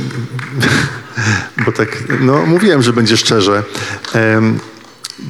bo 1.65 1.71
tak, 1.71 2.03
no 2.21 2.45
mówiłem, 2.45 2.81
że 2.81 2.93
będzie 2.93 3.17
szczerze. 3.17 3.63
Em, 4.13 4.59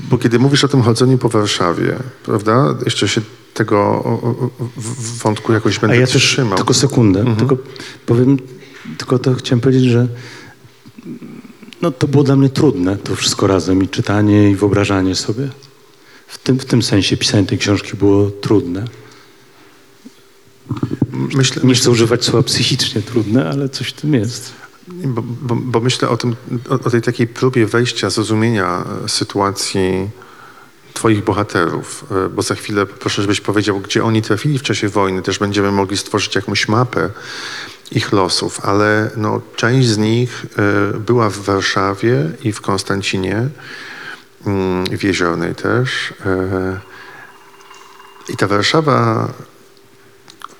bo 0.10 0.18
kiedy 0.18 0.40
mówisz 0.40 0.64
o 0.64 0.68
tym 0.68 0.82
chodzeniu 0.82 1.18
po 1.18 1.30
Warszawie, 1.30 1.96
prawda, 2.26 2.76
jeszcze 2.86 3.08
się 3.08 3.22
tego 3.54 4.04
wątku 5.24 5.54
jakoś 5.54 5.78
A 5.78 5.82
będę 5.82 5.98
ja 5.98 6.08
też 6.08 6.24
trzymał. 6.24 6.58
tylko 6.58 6.74
sekundę, 6.74 7.36
tylko 7.38 7.58
powiem, 8.06 8.38
tylko 8.98 9.20
to 9.20 9.34
chciałem 9.36 9.62
powiedzieć, 9.62 9.84
że 9.84 10.08
no, 11.82 11.92
to 11.92 12.08
było 12.08 12.24
dla 12.24 12.36
mnie 12.36 12.50
trudne, 12.50 12.98
to 12.98 13.16
wszystko 13.16 13.48
razem 13.48 13.84
i 13.84 13.88
czytanie 13.88 14.50
i 14.52 14.56
wyobrażanie 14.56 15.16
sobie. 15.16 15.50
W 16.28 16.38
tym, 16.38 16.60
w 16.60 16.66
tym 16.66 16.82
sensie 16.82 17.18
pisanie 17.18 17.48
tej 17.48 17.58
książki 17.58 17.98
było 17.98 18.30
trudne. 18.30 18.86
Myślę, 21.34 21.62
Nie 21.64 21.76
chcę 21.76 21.92
używać 21.92 22.26
słowa 22.26 22.44
psychicznie 22.44 23.02
trudne, 23.02 23.50
ale 23.50 23.70
coś 23.70 23.88
w 23.88 23.94
tym 23.94 24.14
jest. 24.14 24.54
Bo, 24.88 25.22
bo, 25.22 25.56
bo 25.56 25.80
myślę 25.80 26.10
o, 26.10 26.18
tym, 26.18 26.36
o, 26.70 26.74
o 26.74 26.90
tej 26.90 27.02
takiej 27.02 27.28
próbie 27.28 27.66
wejścia, 27.66 28.10
zrozumienia 28.10 28.86
e, 29.06 29.10
sytuacji 29.10 30.10
twoich 30.94 31.24
bohaterów, 31.24 32.06
e, 32.12 32.30
bo 32.30 32.42
za 32.42 32.56
chwilę 32.56 32.86
proszę, 32.86 33.22
żebyś 33.22 33.42
powiedział, 33.42 33.80
gdzie 33.80 34.04
oni 34.04 34.22
trafili 34.22 34.60
w 34.60 34.64
czasie 34.64 34.90
wojny. 34.90 35.22
Też 35.22 35.40
będziemy 35.40 35.72
mogli 35.72 35.98
stworzyć 35.98 36.36
jakąś 36.36 36.68
mapę 36.68 37.10
ich 37.92 38.12
losów, 38.12 38.66
ale 38.66 39.12
no, 39.18 39.42
część 39.56 39.88
z 39.88 39.98
nich 39.98 40.46
e, 40.94 40.98
była 41.00 41.30
w 41.30 41.38
Warszawie 41.38 42.32
i 42.44 42.52
w 42.52 42.62
Konstancinie, 42.62 43.50
mm, 44.46 44.86
w 44.98 45.04
Jeziornej 45.04 45.56
też. 45.56 46.14
E, 46.26 46.80
I 48.30 48.38
ta 48.38 48.48
Warszawa 48.48 49.28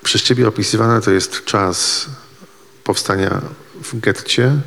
przez 0.08 0.22
ciebie 0.22 0.48
opisywana 0.48 1.00
to 1.00 1.10
jest 1.10 1.44
czas 1.44 2.06
powstania 2.84 3.40
w 3.82 4.00
getcie, 4.00 4.60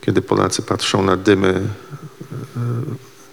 kiedy 0.00 0.22
Polacy 0.22 0.62
patrzą 0.62 1.04
na 1.04 1.16
dymy 1.16 1.48
e, 1.48 2.60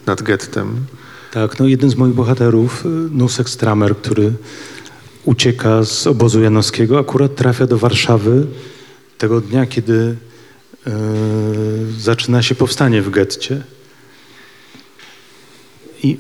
nad 0.06 0.22
gettem. 0.22 0.86
Tak, 1.32 1.60
no 1.60 1.68
jeden 1.68 1.90
z 1.90 1.96
moich 1.96 2.14
bohaterów, 2.14 2.86
y, 2.86 2.90
Nusek 2.90 3.50
Stramer, 3.50 3.98
który 3.98 4.34
ucieka 5.26 5.84
z 5.84 6.08
obozu 6.08 6.42
janowskiego, 6.42 7.00
akurat 7.00 7.36
trafia 7.36 7.68
do 7.68 7.78
Warszawy 7.78 8.48
tego 9.18 9.42
dnia, 9.42 9.66
kiedy 9.66 9.94
y, 9.94 10.92
zaczyna 12.00 12.42
się 12.42 12.56
powstanie 12.56 13.02
w 13.02 13.10
getcie. 13.10 13.64
I 16.04 16.18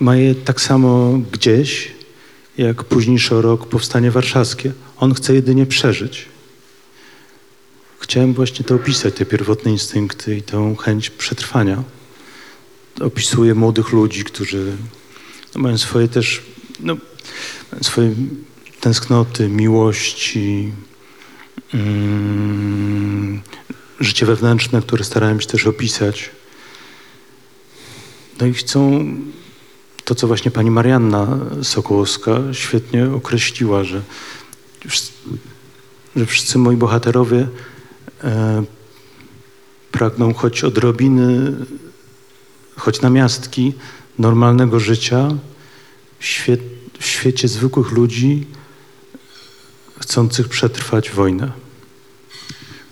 ma 0.00 0.16
je 0.16 0.34
tak 0.34 0.60
samo 0.60 1.18
gdzieś, 1.32 1.97
jak 2.58 2.84
późniejszy 2.84 3.42
rok 3.42 3.68
powstanie 3.68 4.10
warszawskie. 4.10 4.72
On 4.96 5.14
chce 5.14 5.34
jedynie 5.34 5.66
przeżyć. 5.66 6.26
Chciałem 8.00 8.34
właśnie 8.34 8.64
to 8.64 8.74
opisać, 8.74 9.14
te 9.14 9.26
pierwotne 9.26 9.70
instynkty 9.70 10.36
i 10.36 10.42
tę 10.42 10.76
chęć 10.80 11.10
przetrwania 11.10 11.82
opisuje 13.00 13.54
młodych 13.54 13.92
ludzi, 13.92 14.24
którzy 14.24 14.76
no, 15.54 15.60
mają 15.60 15.78
swoje 15.78 16.08
też, 16.08 16.42
no, 16.80 16.96
mają 17.72 17.82
swoje 17.82 18.14
tęsknoty, 18.80 19.48
miłości, 19.48 20.72
mm, 21.74 23.42
życie 24.00 24.26
wewnętrzne, 24.26 24.82
które 24.82 25.04
starałem 25.04 25.40
się 25.40 25.46
też 25.46 25.66
opisać. 25.66 26.30
No 28.40 28.46
i 28.46 28.54
chcą 28.54 29.10
to, 30.08 30.14
co 30.14 30.26
właśnie 30.26 30.50
pani 30.50 30.70
Marianna 30.70 31.38
Sokołowska 31.62 32.40
świetnie 32.52 33.10
określiła, 33.10 33.84
że, 33.84 34.02
że 36.16 36.26
wszyscy 36.26 36.58
moi 36.58 36.76
bohaterowie 36.76 37.48
e, 38.24 38.64
pragną 39.92 40.34
choć 40.34 40.64
odrobiny 40.64 41.52
choć 42.76 43.00
na 43.00 43.10
miastki 43.10 43.72
normalnego 44.18 44.80
życia 44.80 45.28
w, 46.18 46.24
świe 46.24 46.56
w 47.00 47.06
świecie 47.06 47.48
zwykłych 47.48 47.90
ludzi 47.90 48.46
chcących 50.00 50.48
przetrwać 50.48 51.10
wojnę. 51.10 51.52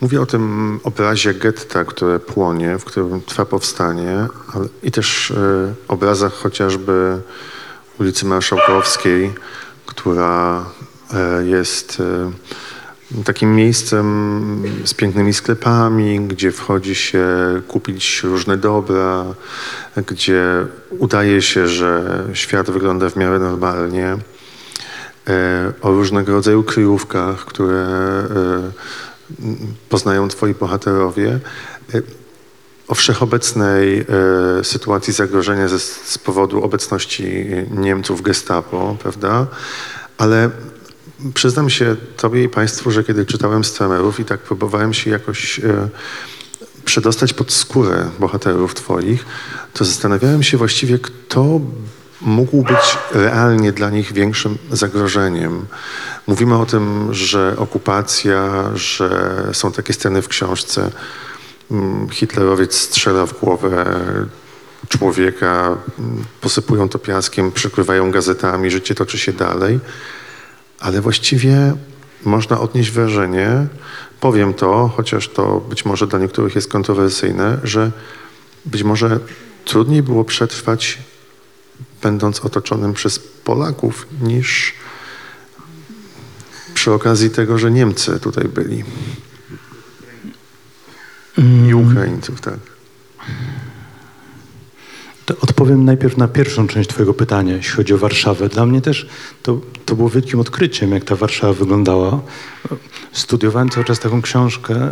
Mówię 0.00 0.20
o 0.20 0.26
tym 0.26 0.80
obrazie 0.84 1.34
getta, 1.34 1.84
które 1.84 2.18
płonie, 2.18 2.78
w 2.78 2.84
którym 2.84 3.20
trwa 3.20 3.44
powstanie, 3.44 4.26
ale 4.54 4.66
i 4.82 4.90
też 4.90 5.30
e, 5.30 5.74
obrazach 5.88 6.32
chociażby 6.32 7.20
ulicy 8.00 8.26
Marszałkowskiej, 8.26 9.34
która 9.86 10.64
e, 11.14 11.46
jest 11.46 12.02
e, 13.16 13.22
takim 13.24 13.54
miejscem 13.54 14.62
z 14.84 14.94
pięknymi 14.94 15.34
sklepami, 15.34 16.20
gdzie 16.20 16.52
wchodzi 16.52 16.94
się 16.94 17.26
kupić 17.68 18.22
różne 18.22 18.56
dobra, 18.56 19.24
gdzie 20.06 20.66
udaje 20.90 21.42
się, 21.42 21.68
że 21.68 22.22
świat 22.32 22.70
wygląda 22.70 23.10
w 23.10 23.16
miarę 23.16 23.38
normalnie. 23.38 24.16
O 25.82 25.90
różnego 25.90 26.32
rodzaju 26.32 26.62
kryjówkach, 26.62 27.44
które 27.44 27.86
poznają 29.88 30.28
twoi 30.28 30.54
bohaterowie. 30.54 31.38
O 32.88 32.94
wszechobecnej 32.94 34.00
e, 34.00 34.04
sytuacji 34.64 35.12
zagrożenia 35.12 35.68
ze, 35.68 35.78
z 35.78 36.18
powodu 36.18 36.62
obecności 36.62 37.46
Niemców 37.70 38.22
gestapo, 38.22 38.96
prawda? 39.02 39.46
Ale 40.18 40.50
przyznam 41.34 41.70
się 41.70 41.96
tobie 42.16 42.44
i 42.44 42.48
państwu, 42.48 42.90
że 42.90 43.04
kiedy 43.04 43.26
czytałem 43.26 43.64
Stramerów 43.64 44.20
i 44.20 44.24
tak 44.24 44.40
próbowałem 44.40 44.94
się 44.94 45.10
jakoś 45.10 45.58
e, 45.58 45.88
przedostać 46.84 47.32
pod 47.32 47.52
skórę 47.52 48.10
bohaterów 48.18 48.74
twoich, 48.74 49.24
to 49.72 49.84
zastanawiałem 49.84 50.42
się 50.42 50.56
właściwie, 50.56 50.98
kto 50.98 51.60
mógł 52.20 52.62
być 52.62 52.98
realnie 53.12 53.72
dla 53.72 53.90
nich 53.90 54.12
większym 54.12 54.58
zagrożeniem. 54.72 55.66
Mówimy 56.26 56.58
o 56.58 56.66
tym, 56.66 57.14
że 57.14 57.54
okupacja, 57.58 58.70
że 58.74 59.10
są 59.52 59.72
takie 59.72 59.92
sceny 59.92 60.22
w 60.22 60.28
książce, 60.28 60.90
mm, 61.70 62.08
Hitlerowiec 62.10 62.74
strzela 62.74 63.26
w 63.26 63.40
głowę 63.40 64.00
człowieka, 64.88 65.76
mm, 65.98 66.24
posypują 66.40 66.88
to 66.88 66.98
piaskiem, 66.98 67.52
przykrywają 67.52 68.10
gazetami, 68.10 68.70
życie 68.70 68.94
toczy 68.94 69.18
się 69.18 69.32
dalej. 69.32 69.80
ale 70.80 71.00
właściwie 71.00 71.74
można 72.24 72.60
odnieść 72.60 72.90
wrażenie, 72.90 73.66
powiem 74.20 74.54
to, 74.54 74.92
chociaż 74.96 75.28
to 75.28 75.60
być 75.60 75.84
może 75.84 76.06
dla 76.06 76.18
niektórych 76.18 76.54
jest 76.54 76.68
kontrowersyjne, 76.68 77.58
że 77.64 77.90
być 78.64 78.82
może 78.82 79.20
trudniej 79.64 80.02
było 80.02 80.24
przetrwać, 80.24 80.98
będąc 82.02 82.44
otoczonym 82.44 82.92
przez 82.92 83.18
Polaków, 83.18 84.06
niż 84.22 84.74
przy 86.86 86.92
okazji 86.92 87.30
tego, 87.30 87.58
że 87.58 87.70
Niemcy 87.70 88.20
tutaj 88.20 88.48
byli. 88.48 88.84
I 91.68 91.74
Ukraińców, 91.74 92.40
tak. 92.40 92.58
To 95.26 95.34
odpowiem 95.40 95.84
najpierw 95.84 96.16
na 96.16 96.28
pierwszą 96.28 96.66
część 96.66 96.88
Twojego 96.88 97.14
pytania, 97.14 97.56
jeśli 97.56 97.72
chodzi 97.72 97.94
o 97.94 97.98
Warszawę. 97.98 98.48
Dla 98.48 98.66
mnie 98.66 98.80
też 98.80 99.06
to, 99.42 99.60
to 99.84 99.96
było 99.96 100.08
wielkim 100.08 100.40
odkryciem, 100.40 100.92
jak 100.92 101.04
ta 101.04 101.16
Warszawa 101.16 101.52
wyglądała. 101.52 102.20
Studiowałem 103.12 103.68
cały 103.68 103.84
czas 103.84 103.98
taką 103.98 104.22
książkę 104.22 104.74
e, 104.74 104.90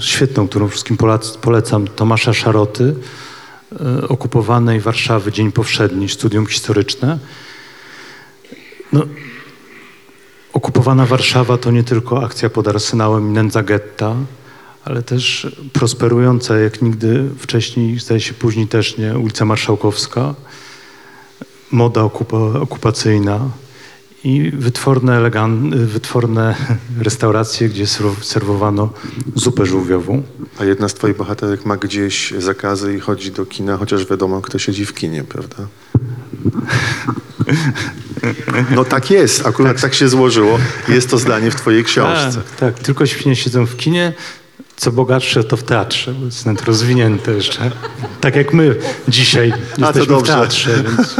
świetną, 0.00 0.48
którą 0.48 0.68
wszystkim 0.68 0.96
polecam, 1.40 1.88
Tomasza 1.88 2.32
Szaroty, 2.32 2.94
e, 3.80 4.08
Okupowanej 4.08 4.80
Warszawy, 4.80 5.32
Dzień 5.32 5.52
Powszedni, 5.52 6.08
studium 6.08 6.46
historyczne. 6.46 7.18
No, 8.92 9.06
okupowana 10.52 11.06
Warszawa 11.06 11.58
to 11.58 11.70
nie 11.70 11.84
tylko 11.84 12.24
akcja 12.24 12.50
pod 12.50 12.68
Arsenałem 12.68 13.28
i 13.28 13.32
nędza 13.32 13.62
getta, 13.62 14.14
ale 14.84 15.02
też 15.02 15.56
prosperująca 15.72 16.58
jak 16.58 16.82
nigdy 16.82 17.28
wcześniej, 17.38 17.98
zdaje 17.98 18.20
się 18.20 18.34
później 18.34 18.66
też 18.66 18.98
nie, 18.98 19.18
ulica 19.18 19.44
Marszałkowska, 19.44 20.34
moda 21.70 22.02
okupa, 22.02 22.36
okupacyjna 22.36 23.40
i 24.24 24.50
wytworne, 24.50 25.16
elegan, 25.16 25.86
wytworne 25.86 26.54
restauracje, 26.98 27.68
gdzie 27.68 27.84
serw- 27.84 28.22
serwowano 28.22 28.90
zupę 29.34 29.66
żółwiową. 29.66 30.22
A 30.58 30.64
jedna 30.64 30.88
z 30.88 30.94
twoich 30.94 31.16
bohaterek 31.16 31.66
ma 31.66 31.76
gdzieś 31.76 32.34
zakazy 32.38 32.96
i 32.96 33.00
chodzi 33.00 33.30
do 33.30 33.46
kina, 33.46 33.76
chociaż 33.76 34.06
wiadomo, 34.06 34.40
kto 34.40 34.58
siedzi 34.58 34.86
w 34.86 34.94
kinie, 34.94 35.24
prawda? 35.24 35.56
No 38.70 38.84
tak 38.84 39.10
jest, 39.10 39.46
akurat 39.46 39.80
tak 39.80 39.94
się 39.94 40.08
złożyło. 40.08 40.58
Jest 40.88 41.10
to 41.10 41.18
zdanie 41.18 41.50
w 41.50 41.54
twojej 41.54 41.84
książce. 41.84 42.32
Tak, 42.34 42.56
tak, 42.74 42.78
tylko 42.78 43.06
świnie 43.06 43.36
siedzą 43.36 43.66
w 43.66 43.76
kinie, 43.76 44.12
co 44.76 44.92
bogatsze 44.92 45.44
to 45.44 45.56
w 45.56 45.62
teatrze, 45.62 46.14
bo 46.14 46.24
jest 46.24 46.46
nawet 46.46 46.64
rozwinięte 46.64 47.32
jeszcze. 47.32 47.70
Tak 48.20 48.36
jak 48.36 48.52
my 48.54 48.76
dzisiaj 49.08 49.52
jesteśmy 49.78 50.16
w 50.16 50.22
teatrze, 50.22 50.84
więc 50.84 51.16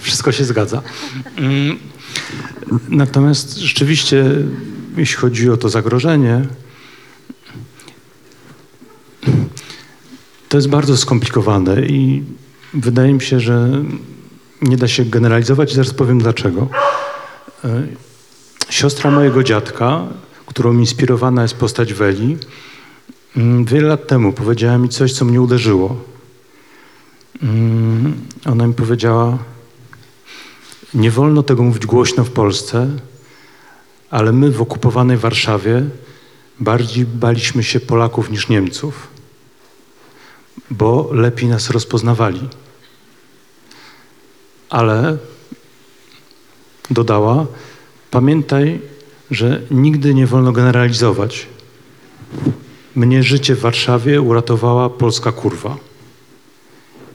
wszystko 0.00 0.32
się 0.32 0.44
zgadza. 0.44 0.82
Mm, 1.36 1.78
Natomiast 2.88 3.58
rzeczywiście, 3.58 4.24
jeśli 4.96 5.16
chodzi 5.16 5.50
o 5.50 5.56
to 5.56 5.68
zagrożenie, 5.68 6.46
to 10.48 10.58
jest 10.58 10.68
bardzo 10.68 10.96
skomplikowane 10.96 11.82
i 11.86 12.22
wydaje 12.74 13.12
mi 13.14 13.20
się, 13.20 13.40
że 13.40 13.68
nie 14.62 14.76
da 14.76 14.88
się 14.88 15.04
generalizować 15.04 15.72
zaraz 15.72 15.94
powiem 15.94 16.18
dlaczego. 16.18 16.68
E, 17.64 17.82
Siostra 18.70 19.10
mojego 19.10 19.42
dziadka, 19.42 20.06
którą 20.46 20.72
inspirowana 20.78 21.42
jest 21.42 21.54
postać 21.54 21.94
Weli, 21.94 22.38
mm, 23.36 23.64
wiele 23.64 23.88
lat 23.88 24.06
temu 24.06 24.32
powiedziała 24.32 24.78
mi 24.78 24.88
coś, 24.88 25.12
co 25.12 25.24
mnie 25.24 25.40
uderzyło. 25.40 25.96
Mm, 27.42 28.14
Ona 28.46 28.66
mi 28.66 28.74
powiedziała, 28.74 29.38
nie 30.94 31.10
wolno 31.10 31.42
tego 31.42 31.62
mówić 31.62 31.86
głośno 31.86 32.24
w 32.24 32.30
Polsce, 32.30 32.88
ale 34.10 34.32
my 34.32 34.50
w 34.50 34.62
okupowanej 34.62 35.16
Warszawie 35.16 35.84
bardziej 36.60 37.06
baliśmy 37.06 37.62
się 37.62 37.80
Polaków 37.80 38.30
niż 38.30 38.48
Niemców, 38.48 39.08
bo 40.70 41.08
lepiej 41.12 41.48
nas 41.48 41.70
rozpoznawali. 41.70 42.48
Ale 44.72 45.16
dodała, 46.90 47.46
pamiętaj, 48.10 48.80
że 49.30 49.62
nigdy 49.70 50.14
nie 50.14 50.26
wolno 50.26 50.52
generalizować. 50.52 51.46
Mnie 52.94 53.22
życie 53.22 53.56
w 53.56 53.60
Warszawie 53.60 54.20
uratowała 54.20 54.90
polska 54.90 55.32
kurwa. 55.32 55.76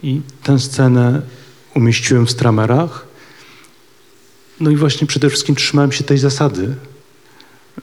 I 0.02 0.20
tę 0.42 0.58
scenę 0.58 1.22
umieściłem 1.74 2.26
w 2.26 2.30
stramerach. 2.30 3.06
No 4.60 4.70
i 4.70 4.76
właśnie 4.76 5.06
przede 5.06 5.28
wszystkim 5.28 5.54
trzymałem 5.54 5.92
się 5.92 6.04
tej 6.04 6.18
zasady, 6.18 6.74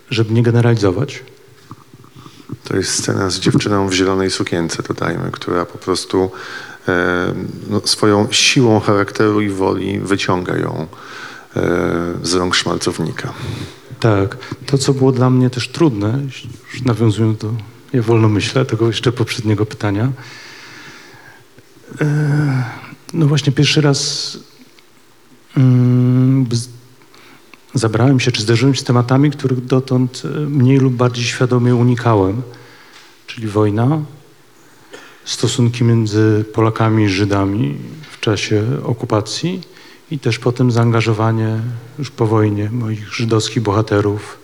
żeby 0.10 0.34
nie 0.34 0.44
generalizować. 0.44 1.24
To 2.64 2.78
jest 2.78 2.92
scena 2.92 3.30
z 3.30 3.40
dziewczyną 3.40 3.88
w 3.88 3.94
zielonej 3.94 4.32
sukience, 4.32 4.84
dodajmy, 4.84 5.32
która 5.32 5.66
po 5.66 5.78
prostu 5.78 6.32
no, 7.70 7.82
swoją 7.86 8.28
siłą 8.32 8.80
charakteru 8.80 9.42
i 9.42 9.50
woli 9.50 10.00
wyciąga 10.00 10.58
ją 10.58 10.88
e, 11.56 11.62
z 12.24 12.34
rąk 12.34 12.56
szmalcownika. 12.56 13.34
Tak, 14.00 14.38
to 14.66 14.78
co 14.78 14.94
było 14.94 15.12
dla 15.12 15.30
mnie 15.30 15.50
też 15.50 15.70
trudne, 15.70 16.20
nawiązując 16.86 17.38
do, 17.38 17.54
ja 17.94 18.02
wolno 18.02 18.30
myślę, 18.30 18.66
tego 18.66 18.88
jeszcze 18.88 19.12
poprzedniego 19.12 19.66
pytania. 19.66 20.12
E, 22.02 22.64
No 23.14 23.26
właśnie 23.26 23.52
pierwszy 23.52 23.82
raz 23.82 24.38
mm, 25.58 26.46
zabrałem 27.74 28.20
się, 28.20 28.32
czy 28.32 28.42
zderzyłem 28.42 28.76
się 28.76 28.82
z 28.82 28.84
tematami, 28.84 29.32
których 29.32 29.66
dotąd 29.66 30.24
e, 30.26 30.40
mniej 30.40 30.78
lub 30.78 30.94
bardziej 30.94 31.24
świadomie 31.24 31.76
unikałem, 31.76 32.42
czyli 33.28 33.48
wojna, 33.48 34.02
stosunki 35.26 35.84
między 35.84 36.46
Polakami 36.54 37.04
i 37.04 37.10
Żydami 37.10 37.78
w 38.12 38.20
czasie 38.20 38.64
okupacji 38.84 39.62
i 40.12 40.20
też 40.20 40.40
potem 40.40 40.72
zaangażowanie 40.72 41.60
już 42.00 42.12
po 42.12 42.28
wojnie 42.28 42.70
moich 42.70 43.14
żydowskich 43.14 43.64
bohaterów 43.64 44.38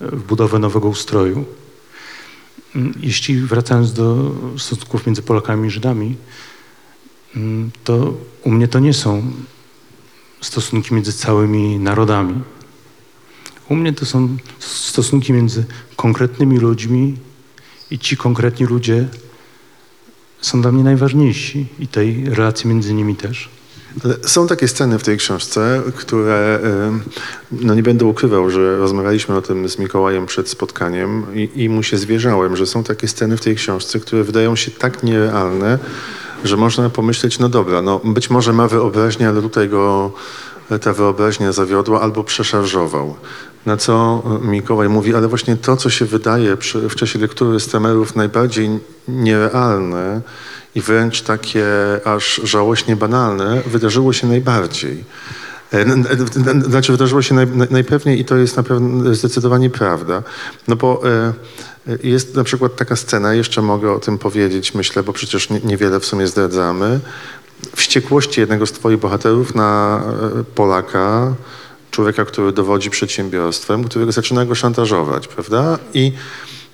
w 0.00 0.22
budowę 0.22 0.58
nowego 0.58 0.88
ustroju. 0.88 1.44
Jeśli 3.00 3.40
wracając 3.40 3.92
do 3.92 4.32
stosunków 4.58 5.06
między 5.06 5.22
Polakami 5.22 5.68
i 5.68 5.70
Żydami, 5.70 6.16
to 7.84 8.14
u 8.44 8.50
mnie 8.50 8.68
to 8.68 8.78
nie 8.78 8.94
są 8.94 9.22
stosunki 10.40 10.94
między 10.94 11.12
całymi 11.12 11.78
narodami. 11.78 12.40
U 13.68 13.76
mnie 13.76 13.92
to 13.92 14.06
są 14.06 14.36
stosunki 14.58 15.32
między 15.32 15.64
konkretnymi 15.96 16.58
ludźmi 16.58 17.16
i 17.90 17.98
ci 17.98 18.16
konkretni 18.16 18.66
ludzie 18.66 19.08
są 20.40 20.62
dla 20.62 20.72
mnie 20.72 20.84
najważniejsi 20.84 21.66
i 21.78 21.86
tej 21.86 22.24
relacji 22.30 22.70
między 22.70 22.94
nimi 22.94 23.16
też. 23.16 23.48
Są 24.22 24.46
takie 24.46 24.68
sceny 24.68 24.98
w 24.98 25.02
tej 25.02 25.16
książce, 25.16 25.82
które, 25.96 26.60
no 27.52 27.74
nie 27.74 27.82
będę 27.82 28.04
ukrywał, 28.04 28.50
że 28.50 28.78
rozmawialiśmy 28.78 29.36
o 29.36 29.42
tym 29.42 29.68
z 29.68 29.78
Mikołajem 29.78 30.26
przed 30.26 30.48
spotkaniem 30.48 31.26
i, 31.34 31.50
i 31.54 31.68
mu 31.68 31.82
się 31.82 31.98
zwierzałem, 31.98 32.56
że 32.56 32.66
są 32.66 32.84
takie 32.84 33.08
sceny 33.08 33.36
w 33.36 33.40
tej 33.40 33.56
książce, 33.56 34.00
które 34.00 34.24
wydają 34.24 34.56
się 34.56 34.70
tak 34.70 35.02
nierealne, 35.02 35.78
że 36.44 36.56
można 36.56 36.90
pomyśleć, 36.90 37.38
no 37.38 37.48
dobra, 37.48 37.82
no 37.82 38.00
być 38.04 38.30
może 38.30 38.52
ma 38.52 38.68
wyobraźnię, 38.68 39.28
ale 39.28 39.42
tutaj 39.42 39.68
go 39.68 40.12
ta 40.80 40.92
wyobraźnia 40.92 41.52
zawiodła 41.52 42.00
albo 42.00 42.24
przeszarżował. 42.24 43.16
Na 43.66 43.76
co 43.76 44.22
Mikołaj 44.42 44.88
mówi, 44.88 45.14
ale 45.14 45.28
właśnie 45.28 45.56
to, 45.56 45.76
co 45.76 45.90
się 45.90 46.04
wydaje 46.04 46.56
przy, 46.56 46.88
w 46.88 46.96
czasie 46.96 47.18
lektury 47.18 47.60
Stramerów 47.60 48.16
najbardziej 48.16 48.70
nierealne 49.08 50.20
i 50.74 50.80
wręcz 50.80 51.22
takie 51.22 51.66
aż 52.04 52.40
żałośnie 52.44 52.96
banalne, 52.96 53.62
wydarzyło 53.66 54.12
się 54.12 54.26
najbardziej. 54.26 55.04
E, 55.72 55.84
Znaczy 56.68 56.92
wydarzyło 56.92 57.22
się 57.22 57.34
naj, 57.34 57.46
naj- 57.46 57.70
najpewniej 57.70 58.20
i 58.20 58.24
to 58.24 58.36
jest 58.36 58.56
na 58.56 58.62
pewno 58.62 59.14
zdecydowanie 59.14 59.70
prawda. 59.70 60.22
No 60.68 60.76
bo 60.76 61.02
e, 61.08 61.32
e, 61.92 61.98
jest 62.02 62.34
na 62.34 62.44
przykład 62.44 62.76
taka 62.76 62.96
scena, 62.96 63.34
jeszcze 63.34 63.62
mogę 63.62 63.92
o 63.92 63.98
tym 63.98 64.18
powiedzieć, 64.18 64.74
myślę, 64.74 65.02
bo 65.02 65.12
przecież 65.12 65.50
nie- 65.50 65.60
niewiele 65.60 66.00
w 66.00 66.04
sumie 66.06 66.26
zdradzamy. 66.26 67.00
Wściekłości 67.76 68.40
jednego 68.40 68.66
z 68.66 68.72
twoich 68.72 68.98
bohaterów 68.98 69.54
na 69.54 70.00
e, 70.40 70.44
Polaka, 70.44 71.34
człowieka, 71.90 72.24
który 72.24 72.52
dowodzi 72.52 72.90
przedsiębiorstwem, 72.90 73.84
który 73.84 74.12
zaczyna 74.12 74.44
go 74.46 74.54
szantażować, 74.54 75.28
prawda? 75.28 75.78
I, 75.94 76.12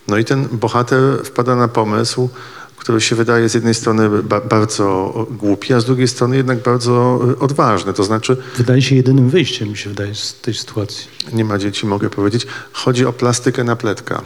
no 0.08 0.18
i 0.18 0.24
ten 0.24 0.48
bohater 0.52 1.00
wpada 1.24 1.56
na 1.56 1.68
pomysł, 1.68 2.28
który 2.76 3.00
się 3.00 3.16
wydaje 3.16 3.48
z 3.48 3.54
jednej 3.54 3.74
strony 3.74 4.22
ba- 4.22 4.40
bardzo 4.40 5.12
głupi, 5.30 5.74
a 5.74 5.80
z 5.80 5.84
drugiej 5.84 6.08
strony 6.08 6.36
jednak 6.36 6.62
bardzo 6.62 7.20
e, 7.30 7.38
odważny. 7.38 7.92
To 7.92 8.04
znaczy, 8.04 8.36
Wydaje 8.56 8.82
się 8.82 8.94
jedynym 8.96 9.30
wyjściem, 9.30 9.68
mi 9.68 9.76
się 9.76 9.90
wydaje, 9.90 10.14
z 10.14 10.34
tej 10.34 10.54
sytuacji. 10.54 11.06
nie 11.32 11.44
ma 11.44 11.58
dzieci, 11.58 11.86
mogę 11.86 12.10
powiedzieć, 12.10 12.46
chodzi 12.72 13.06
o 13.06 13.12
plastykę 13.12 13.64
napletka. 13.64 14.22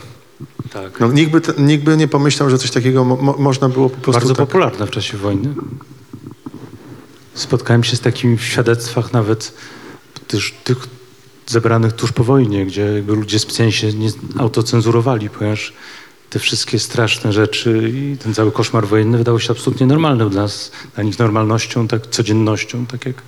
Tak. 0.73 1.01
No, 1.01 1.13
nikt, 1.13 1.33
by, 1.33 1.41
nikt 1.59 1.85
by 1.85 1.97
nie 1.97 2.09
pomyślał, 2.09 2.51
że 2.51 2.59
coś 2.59 2.71
takiego 2.71 3.05
mo, 3.05 3.17
mo, 3.17 3.35
można 3.39 3.69
było 3.69 3.91
po 3.91 3.97
prostu 3.97 4.13
Bardzo 4.13 4.35
tak... 4.35 4.47
popularne 4.47 4.87
w 4.87 4.91
czasie 4.91 5.19
wojny. 5.19 5.55
Spotkałem 7.35 7.85
się 7.85 7.97
z 7.97 8.01
takimi 8.01 8.37
w 8.37 8.43
świadectwach 8.45 9.13
nawet 9.13 9.53
tych, 10.65 10.89
zebranych 11.47 11.93
tuż 11.93 12.13
po 12.13 12.25
wojnie, 12.25 12.67
gdzie 12.67 13.03
ludzie 13.07 13.39
specjalnie 13.39 13.73
się 13.73 13.93
nie 13.93 14.11
autocenzurowali, 14.39 15.31
ponieważ 15.31 15.73
te 16.31 16.39
wszystkie 16.39 16.79
straszne 16.79 17.33
rzeczy 17.33 17.93
i 17.95 18.17
ten 18.17 18.35
cały 18.35 18.53
koszmar 18.53 18.87
wojenny 18.87 19.19
wydawał 19.19 19.41
się 19.41 19.51
absolutnie 19.51 19.87
normalnym 19.87 20.31
dla 20.31 20.43
nas, 20.43 20.73
dla 20.95 21.05
nich 21.05 21.19
normalnością, 21.19 21.89
tak 21.89 22.07
codziennością, 22.07 22.87
tak 22.87 23.07
jak 23.07 23.23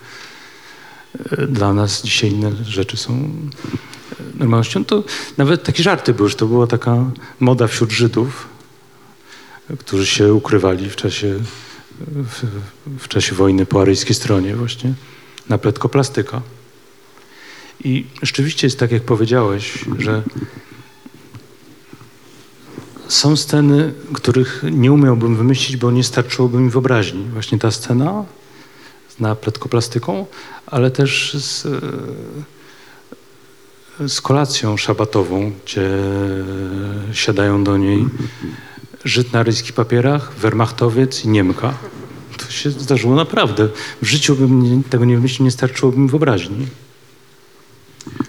e, 1.31 1.47
dla 1.47 1.73
nas 1.73 2.03
dzisiaj 2.03 2.31
inne 2.31 2.53
rzeczy 2.65 2.97
są 2.97 3.13
e, 3.13 4.39
normalnością. 4.39 4.85
To 4.85 5.05
nawet 5.39 5.63
takie 5.63 5.83
żarty 5.83 6.15
były, 6.15 6.29
że 6.29 6.37
to 6.37 6.47
była 6.47 6.67
taka 6.67 7.11
moda 7.41 7.67
wśród 7.67 7.91
Żydów, 7.91 8.49
którzy 9.79 10.07
się 10.07 10.35
ukrywali 10.35 10.91
w 10.91 10.97
czasie, 10.97 11.35
w, 12.01 12.45
w 12.99 13.09
czasie 13.09 13.35
wojny 13.35 13.67
po 13.67 13.81
aryjskiej 13.81 14.15
stronie 14.15 14.57
właśnie 14.57 14.95
na 15.49 15.59
pletkoplastyka. 15.59 16.43
I 17.85 18.07
rzeczywiście 18.23 18.67
jest 18.67 18.79
tak, 18.79 18.93
jak 18.93 19.03
powiedziałeś, 19.03 19.85
że 19.99 20.23
są 23.09 23.37
sceny, 23.37 23.95
których 24.13 24.65
nie 24.73 24.93
umiałbym 24.93 25.37
wymyślić, 25.37 25.77
bo 25.77 25.91
nie 25.91 26.05
starczyłoby 26.05 26.59
mi 26.59 26.71
wyobraźni. 26.71 27.25
Właśnie 27.33 27.59
ta 27.59 27.71
scena 27.71 28.25
z 29.09 29.21
napletkoplastyką, 29.21 30.27
ale 30.67 30.91
też 30.91 31.35
z, 31.35 31.67
e, 34.01 34.09
z 34.09 34.21
kolacją 34.21 34.77
szabatową, 34.77 35.53
gdzie 35.65 35.91
siadają 37.13 37.65
do 37.65 37.77
niej 37.77 38.07
Żyd 39.05 39.33
na 39.33 39.43
ryjskich 39.43 39.73
papierach, 39.73 40.33
Wehrmachtowiec 40.35 41.25
i 41.25 41.29
Niemka. 41.29 41.75
To 42.37 42.51
się 42.51 42.71
zdarzyło 42.71 43.15
naprawdę. 43.15 43.69
W 44.03 44.07
życiu 44.07 44.37
bym 44.37 44.83
tego 44.83 45.05
nie 45.05 45.17
wymyślił, 45.17 45.45
nie 45.45 45.51
starczyłoby 45.51 45.99
mi 45.99 46.09
wyobraźni. 46.09 46.67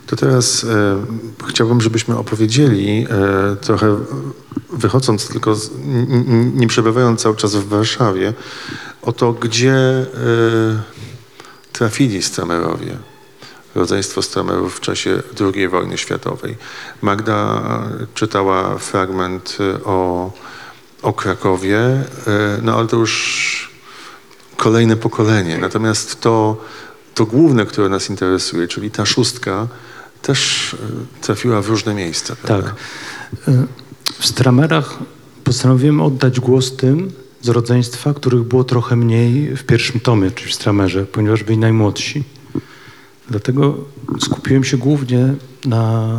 To 0.08 0.16
teraz 0.16 0.64
e, 0.64 1.06
chciałbym, 1.50 1.82
żebyśmy 1.82 2.18
opowiedzieli 2.18 3.08
e, 3.10 3.56
trochę, 3.56 3.98
wychodząc 4.70 5.28
tylko, 5.28 5.56
z, 5.56 5.72
n, 5.72 6.52
nie 6.56 6.68
przebywając 6.68 7.22
cały 7.22 7.36
czas 7.36 7.56
w 7.56 7.68
Warszawie, 7.68 8.34
o 9.02 9.14
to, 9.14 9.34
gdzie 9.34 9.74
e, 9.74 10.06
trafili 11.72 12.24
Stramerowie, 12.24 12.98
rodzeństwo 13.76 14.22
Stramerów 14.22 14.78
w 14.78 14.80
czasie 14.80 15.24
II 15.56 15.68
wojny 15.68 15.98
światowej. 15.98 16.58
Magda 17.02 17.62
czytała 18.14 18.78
fragment 18.78 19.58
e, 19.60 19.84
o, 19.84 20.32
o 21.02 21.14
Krakowie, 21.14 21.78
e, 21.78 22.06
no 22.62 22.76
ale 22.76 22.88
to 22.88 22.98
już 22.98 23.72
kolejne 24.58 24.96
pokolenie. 24.96 25.58
Natomiast 25.58 26.22
to, 26.22 26.58
to 27.16 27.26
główne, 27.26 27.66
które 27.66 27.90
nas 27.90 28.10
interesuje, 28.10 28.68
czyli 28.68 28.92
ta 28.92 29.06
szóstka, 29.06 29.68
też 30.22 30.74
e, 30.74 30.78
trafiła 31.22 31.62
w 31.62 31.70
różne 31.70 31.94
miejsca. 31.94 32.36
Prawda? 32.36 32.70
Tak. 32.70 33.56
Y, 33.56 33.68
W 34.20 34.26
Stramerach 34.26 34.98
postanowiłem 35.44 36.02
oddać 36.02 36.40
głos 36.40 36.76
tym 36.76 37.12
z 37.42 37.50
rodzeństwa, 37.50 38.14
których 38.14 38.44
było 38.44 38.64
trochę 38.64 38.96
mniej 38.96 39.58
w 39.58 39.64
pierwszym 39.64 40.00
tomie, 40.00 40.32
czyli 40.32 40.52
w 40.52 40.56
Stramerze, 40.56 41.06
ponieważ 41.06 41.44
byli 41.44 41.58
najmłodsi. 41.58 42.24
Dlatego 43.30 43.78
skupiłem 44.20 44.64
się 44.64 44.78
głównie 44.78 45.34
na 45.66 46.10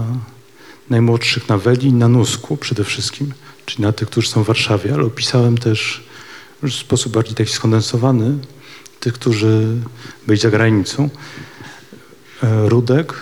najmłodszych 0.90 1.48
na 1.48 1.58
Weli 1.58 1.88
i 1.88 1.92
na 1.92 2.08
Nusku 2.08 2.56
przede 2.56 2.84
wszystkim, 2.84 3.32
czyli 3.66 3.82
na 3.82 3.92
tych, 3.92 4.08
którzy 4.08 4.28
są 4.28 4.44
w 4.44 4.46
Warszawie, 4.46 4.94
ale 4.94 5.02
opisałem 5.04 5.58
też 5.58 6.04
w 6.62 6.72
sposób 6.72 7.12
bardziej 7.12 7.34
taki 7.34 7.52
skondensowany 7.52 8.38
tych, 9.02 9.12
którzy 9.12 9.80
byli 10.26 10.40
za 10.40 10.50
granicą. 10.50 11.10
E, 12.42 12.68
Rudek, 12.68 13.14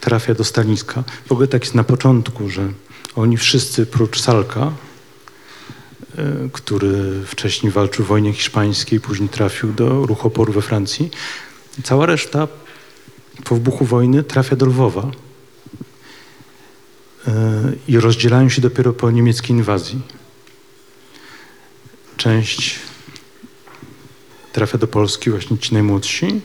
trafia 0.00 0.34
do 0.34 0.44
Staliska. 0.44 1.04
W 1.26 1.32
ogóle 1.32 1.48
tak 1.48 1.62
jest 1.62 1.74
na 1.74 1.84
początku, 1.84 2.48
że 2.48 2.68
oni 3.16 3.36
wszyscy, 3.36 3.86
prócz 3.86 4.20
Salka, 4.20 4.62
e, 4.62 4.72
który 6.52 7.24
wcześniej 7.26 7.72
walczył 7.72 8.04
w 8.04 8.08
wojnie 8.08 8.32
hiszpańskiej, 8.32 9.00
później 9.00 9.28
trafił 9.28 9.72
do 9.72 10.06
ruchu 10.06 10.28
oporu 10.28 10.52
we 10.52 10.62
Francji, 10.62 11.10
cała 11.82 12.06
reszta 12.06 12.48
po 13.44 13.54
wybuchu 13.54 13.84
wojny 13.84 14.22
trafia 14.22 14.56
do 14.56 14.66
Lwowa 14.66 15.10
e, 17.26 17.32
i 17.88 18.00
rozdzielają 18.00 18.48
się 18.48 18.62
dopiero 18.62 18.92
po 18.92 19.10
niemieckiej 19.10 19.56
inwazji. 19.56 20.00
Część 22.16 22.78
trafia 24.56 24.78
do 24.78 24.86
Polski, 24.86 25.30
właśnie 25.30 25.58
ci 25.58 25.74
najmłodsi, 25.74 26.40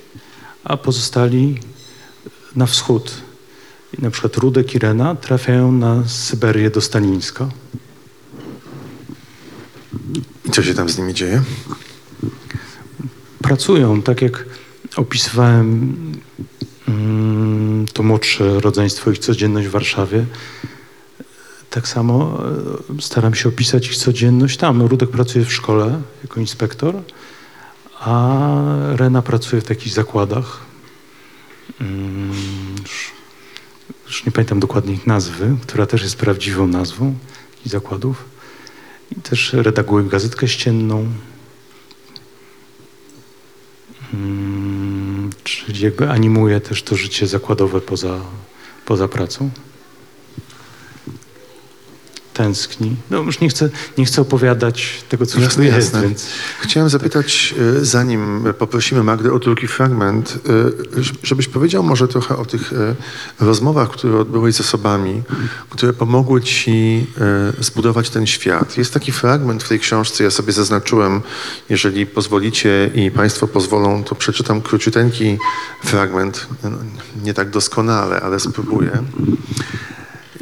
a 0.64 0.78
pozostali 0.78 1.60
na 2.56 2.66
wschód. 2.66 3.12
I 4.00 4.02
na 4.02 4.12
przykład 4.12 4.38
Rudek 4.38 4.76
i 4.76 4.80
Rena 4.80 5.16
trafiają 5.16 5.72
na 5.72 6.08
Syberię 6.08 6.70
do 6.70 6.82
Stalińska. 6.82 7.50
I 10.46 10.52
co 10.52 10.64
się 10.64 10.74
tam 10.74 10.90
z 10.90 10.98
nimi 10.98 11.14
dzieje? 11.14 11.42
Pracują, 13.42 14.02
tak 14.02 14.22
jak 14.22 14.46
opisywałem 14.96 15.96
mm, 16.88 17.86
to 17.94 18.04
młodsze 18.04 18.60
rodzeństwo, 18.60 19.12
ich 19.12 19.20
codzienność 19.20 19.68
w 19.68 19.72
Warszawie. 19.72 20.26
Tak 21.70 21.88
samo 21.88 22.44
e, 22.98 23.02
staram 23.02 23.36
się 23.36 23.50
opisać 23.50 23.88
ich 23.88 23.98
codzienność 23.98 24.58
tam. 24.58 24.82
Rudek 24.82 25.10
pracuje 25.10 25.46
w 25.46 25.54
szkole 25.54 26.02
jako 26.24 26.40
inspektor, 26.40 26.96
a 28.02 28.38
Rena 28.96 29.22
pracuje 29.22 29.62
w 29.62 29.66
takich 29.66 29.94
zakładach. 29.94 30.60
Mm, 31.82 32.32
już, 34.06 34.26
nie 34.26 34.32
pamiętam 34.32 34.60
dokładnie 34.60 34.94
ich 34.94 35.08
nazwy, 35.08 35.56
która 35.62 35.86
też 35.86 36.04
jest 36.04 36.16
prawdziwą 36.16 36.68
nazwą 36.68 37.16
i 37.66 37.70
zakładów. 37.70 38.26
I 39.12 39.16
też 39.16 39.54
redaguje 39.54 40.06
gazetkę 40.06 40.48
ścienną. 40.48 41.08
Mm, 44.14 45.30
czyli 45.44 45.84
jakby 45.84 46.10
animuje 46.10 46.62
też 46.62 46.84
to 46.84 46.96
życie 46.96 47.28
zakładowe 47.28 47.82
poza, 47.82 48.20
poza 48.86 49.08
pracą. 49.08 49.50
Tęskni. 52.34 52.96
No 53.10 53.18
już 53.18 53.40
nie 53.40 53.50
chcę, 53.50 53.70
nie 53.98 54.06
chcę 54.06 54.22
opowiadać 54.22 55.04
tego, 55.10 55.26
co 55.26 55.40
już 55.40 55.56
tu 55.56 55.64
Jasne, 55.64 55.66
jest, 55.66 55.94
jasne. 55.94 56.02
więc 56.02 56.28
Chciałem 56.60 56.90
zapytać, 56.90 57.56
e, 57.80 57.86
zanim 57.86 58.44
poprosimy 58.60 59.04
Magdę 59.04 59.34
o 59.34 59.40
drugi 59.40 59.68
fragment, 59.68 60.40
e, 60.98 61.02
żebyś 61.24 61.48
powiedział 61.48 61.84
może 61.84 62.08
trochę 62.08 62.38
o 62.38 62.46
tych 62.46 62.74
e, 62.74 62.96
rozmowach, 63.40 63.90
które 63.90 64.20
odbyłeś 64.20 64.56
z 64.56 64.62
osobami, 64.62 65.24
które 65.70 65.94
pomogły 65.94 66.42
ci 66.42 67.08
zbudować 67.60 68.10
ten 68.10 68.28
świat. 68.28 68.78
Jest 68.78 68.94
taki 68.94 69.12
fragment 69.12 69.64
w 69.64 69.70
tej 69.70 69.80
książce, 69.80 70.24
ja 70.24 70.32
sobie 70.32 70.54
zaznaczyłem, 70.54 71.22
jeżeli 71.70 72.06
pozwolicie 72.06 72.92
i 72.96 73.12
Państwo 73.12 73.48
pozwolą, 73.48 74.04
to 74.04 74.16
przeczytam 74.16 74.62
króciuteńki 74.62 75.38
fragment, 75.84 76.48
No, 76.64 76.70
nie 77.24 77.34
tak 77.34 77.50
doskonale, 77.50 78.22
ale 78.22 78.40
spróbuję. 78.40 78.92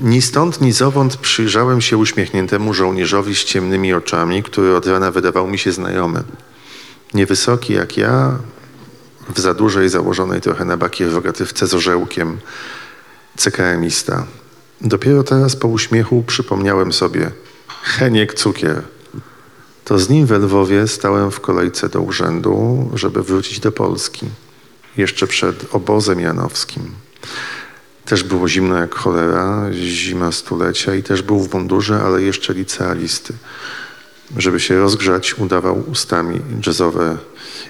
Ni 0.01 0.21
stąd, 0.21 0.61
ni 0.61 0.71
zowąd 0.71 1.17
przyjrzałem 1.17 1.81
się 1.81 1.97
uśmiechniętemu 1.97 2.73
żołnierzowi 2.73 3.35
z 3.35 3.43
ciemnymi 3.43 3.93
oczami, 3.93 4.43
który 4.43 4.75
od 4.75 4.87
rana 4.87 5.11
wydawał 5.11 5.47
mi 5.47 5.57
się 5.57 5.71
znajomy. 5.71 6.23
Niewysoki 7.13 7.73
jak 7.73 7.97
ja, 7.97 8.39
w 9.35 9.39
za 9.39 9.53
dużej, 9.53 9.89
założonej 9.89 10.41
trochę 10.41 10.65
na 10.65 10.77
bakier 10.77 11.11
rogatywce 11.11 11.67
z 11.67 11.73
orzełkiem, 11.73 12.37
CKM-ista. 13.37 14.25
Dopiero 14.81 15.23
teraz 15.23 15.55
po 15.55 15.67
uśmiechu 15.67 16.23
przypomniałem 16.27 16.93
sobie 16.93 17.31
Heniek 17.83 18.33
Cukier. 18.33 18.81
To 19.85 19.99
z 19.99 20.09
nim 20.09 20.25
we 20.25 20.37
Lwowie 20.37 20.87
stałem 20.87 21.31
w 21.31 21.39
kolejce 21.39 21.89
do 21.89 22.01
urzędu, 22.01 22.89
żeby 22.93 23.23
wrócić 23.23 23.59
do 23.59 23.71
Polski. 23.71 24.29
Jeszcze 24.97 25.27
przed 25.27 25.75
obozem 25.75 26.19
janowskim. 26.19 26.91
Też 28.09 28.23
było 28.23 28.47
zimno 28.47 28.77
jak 28.77 28.95
cholera, 28.95 29.65
zima 29.73 30.31
stulecia 30.31 30.95
i 30.95 31.03
też 31.03 31.21
był 31.21 31.39
w 31.39 31.53
mundurze, 31.53 32.01
ale 32.05 32.21
jeszcze 32.21 32.53
licealisty. 32.53 33.33
Żeby 34.37 34.59
się 34.59 34.79
rozgrzać, 34.79 35.37
udawał 35.37 35.83
ustami 35.91 36.41
jazzowe 36.67 37.17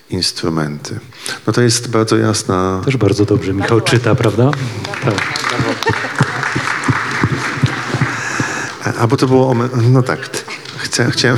instrumenty. 0.10 1.00
No 1.48 1.54
to 1.54 1.62
jest 1.62 1.90
bardzo 1.90 2.18
jasna... 2.18 2.82
też 2.86 2.98
bardzo 2.98 3.26
dobrze 3.26 3.54
Michał 3.54 3.82
czyta, 3.82 4.16
prawda? 4.16 4.52
Tak. 5.04 5.14
A, 9.00 9.08
bo 9.08 9.18
to 9.18 9.28
było... 9.28 9.50
o 9.50 9.56
No 9.92 10.04
tak, 10.04 10.30
Chcę, 10.78 11.12
chciałem... 11.12 11.38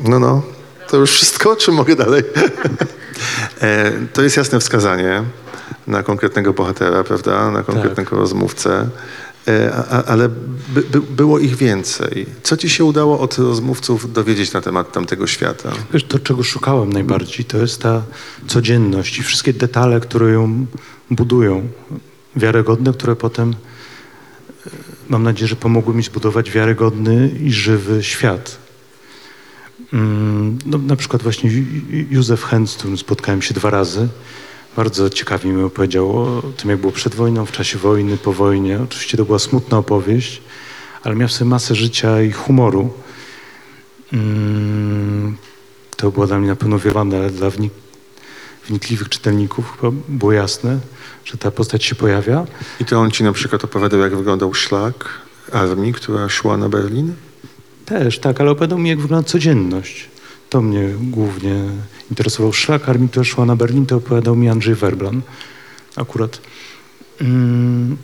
No, 0.00 0.18
no. 0.18 0.42
To 0.88 0.96
już 0.96 1.10
wszystko, 1.10 1.56
czy 1.56 1.72
mogę 1.72 1.96
dalej? 1.96 2.22
E, 3.60 3.92
to 4.12 4.22
jest 4.22 4.36
jasne 4.36 4.60
wskazanie 4.60 5.22
na 5.90 6.02
konkretnego 6.02 6.52
bohatera, 6.52 7.04
prawda? 7.04 7.50
Na 7.50 7.62
konkretnego 7.62 8.16
rozmówcę. 8.16 8.88
E, 9.48 9.72
a- 9.90 10.04
Ale 10.04 10.28
by, 10.74 10.82
by, 10.82 11.00
było 11.00 11.38
ich 11.38 11.56
więcej. 11.56 12.26
Co 12.42 12.56
ci 12.56 12.70
się 12.70 12.84
udało 12.84 13.20
od 13.20 13.38
rozmówców 13.38 14.12
dowiedzieć 14.12 14.52
na 14.52 14.60
temat 14.60 14.92
tamtego 14.92 15.26
świata? 15.26 15.72
Wiesz, 15.92 16.04
to, 16.04 16.18
czego 16.18 16.42
szukałem 16.42 16.92
najbardziej, 16.92 17.44
to 17.44 17.58
jest 17.58 17.82
ta 17.82 18.02
codzienność 18.46 19.18
i 19.18 19.22
wszystkie 19.22 19.52
detale, 19.52 20.00
które 20.00 20.30
ją 20.30 20.66
budują, 21.10 21.68
wiarygodne, 22.36 22.92
które 22.92 23.16
potem, 23.16 23.50
e, 24.66 24.70
mam 25.08 25.22
nadzieję, 25.22 25.48
że 25.48 25.56
pomogły 25.56 25.94
mi 25.94 26.02
zbudować 26.02 26.50
wiarygodny 26.50 27.30
i 27.40 27.52
żywy 27.52 28.02
świat. 28.02 28.58
Mm, 29.92 30.58
No, 30.66 30.78
na 30.78 30.96
przykład 30.96 31.22
właśnie 31.22 31.50
Józef 32.10 32.44
Hens, 32.44 32.70
z 32.70 32.76
którym 32.76 32.98
spotkałem 32.98 33.42
się 33.42 33.54
dwa 33.54 33.70
razy, 33.70 34.08
bardzo 34.76 35.10
ciekawie 35.10 35.50
mi 35.52 35.62
opowiedział 35.62 36.16
o 36.18 36.42
tym, 36.56 36.70
jak 36.70 36.78
było 36.80 36.92
przed 36.92 37.14
wojną, 37.14 37.46
w 37.46 37.52
czasie 37.52 37.78
wojny, 37.78 38.16
po 38.16 38.32
wojnie. 38.32 38.78
Oczywiście 38.84 39.16
to 39.16 39.24
była 39.24 39.38
smutna 39.38 39.78
opowieść, 39.78 40.42
ale 41.02 41.14
miał 41.16 41.28
w 41.28 41.32
sobie 41.32 41.50
masę 41.50 41.74
życia 41.74 42.22
i 42.22 42.32
humoru. 42.32 42.90
Mm, 44.12 45.36
To 45.96 46.10
było 46.10 46.26
dla 46.26 46.38
mnie 46.38 46.48
na 46.48 46.56
pewno 46.56 46.78
wyrwane, 46.78 47.16
ale 47.18 47.30
dla 47.30 47.50
wnik 47.50 47.72
wnikliwych 48.68 49.08
czytelników 49.08 49.76
chyba 49.80 49.92
było 50.08 50.32
jasne, 50.32 50.78
że 51.24 51.36
ta 51.38 51.50
postać 51.50 51.84
się 51.84 51.94
pojawia. 51.94 52.46
I 52.80 52.84
to 52.84 53.00
on 53.00 53.10
ci 53.10 53.24
na 53.24 53.32
przykład 53.32 53.64
opowiadał, 53.64 54.00
jak 54.00 54.16
wyglądał 54.16 54.54
szlak 54.54 55.08
armii, 55.52 55.92
która 55.92 56.28
szła 56.28 56.56
na 56.56 56.68
Berlin? 56.68 57.14
Też, 57.86 58.18
tak, 58.18 58.40
ale 58.40 58.50
opowiadał 58.50 58.78
mi, 58.78 58.88
jak 58.90 59.00
wygląda 59.00 59.28
codzienność. 59.28 60.08
To 60.50 60.62
mnie 60.62 60.88
głównie 61.00 61.64
interesował. 62.10 62.52
Szlak 62.52 62.88
armii, 62.88 63.08
która 63.08 63.24
szła 63.24 63.46
na 63.46 63.56
Berlin, 63.56 63.86
to 63.86 63.96
opowiadał 63.96 64.36
mi 64.36 64.48
Andrzej 64.48 64.74
Werblan 64.74 65.22
akurat. 65.96 66.40
Mm. 67.20 67.96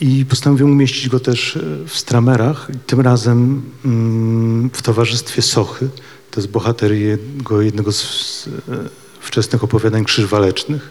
I 0.00 0.26
postanowiłem 0.26 0.72
umieścić 0.72 1.08
go 1.08 1.20
też 1.20 1.56
e, 1.56 1.60
w 1.86 1.96
Stramerach, 1.96 2.68
tym 2.86 3.00
razem 3.00 3.62
mm, 3.84 4.70
w 4.72 4.82
towarzystwie 4.82 5.42
Sochy. 5.42 5.88
To 6.30 6.40
jest 6.40 6.52
bohater 6.52 6.92
jego 6.92 7.60
jednego 7.60 7.92
z 7.92 8.48
e, 8.68 8.88
wczesnych 9.20 9.64
opowiadań 9.64 10.04
Krzyż 10.04 10.26
Walecznych. 10.26 10.90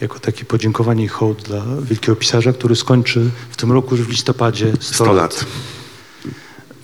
Jako 0.00 0.18
takie 0.18 0.44
podziękowanie 0.44 1.04
i 1.04 1.08
hołd 1.08 1.42
dla 1.42 1.62
wielkiego 1.82 2.16
pisarza, 2.16 2.52
który 2.52 2.76
skończy 2.76 3.30
w 3.50 3.56
tym 3.56 3.72
roku 3.72 3.96
już 3.96 4.06
w 4.06 4.10
listopadzie 4.10 4.72
100, 4.80 4.94
100 4.94 5.12
lat. 5.12 5.46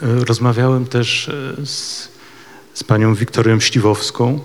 Rozmawiałem 0.00 0.86
też 0.86 1.28
e, 1.28 1.66
z, 1.66 2.08
z 2.74 2.84
panią 2.84 3.14
Wiktorią 3.14 3.60
Śliwowską. 3.60 4.40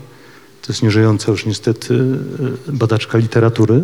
To 0.61 0.73
jest 0.73 0.83
nieżyjąca 0.83 1.31
już 1.31 1.45
niestety 1.45 1.93
e, 2.67 2.71
badaczka 2.71 3.17
literatury, 3.17 3.83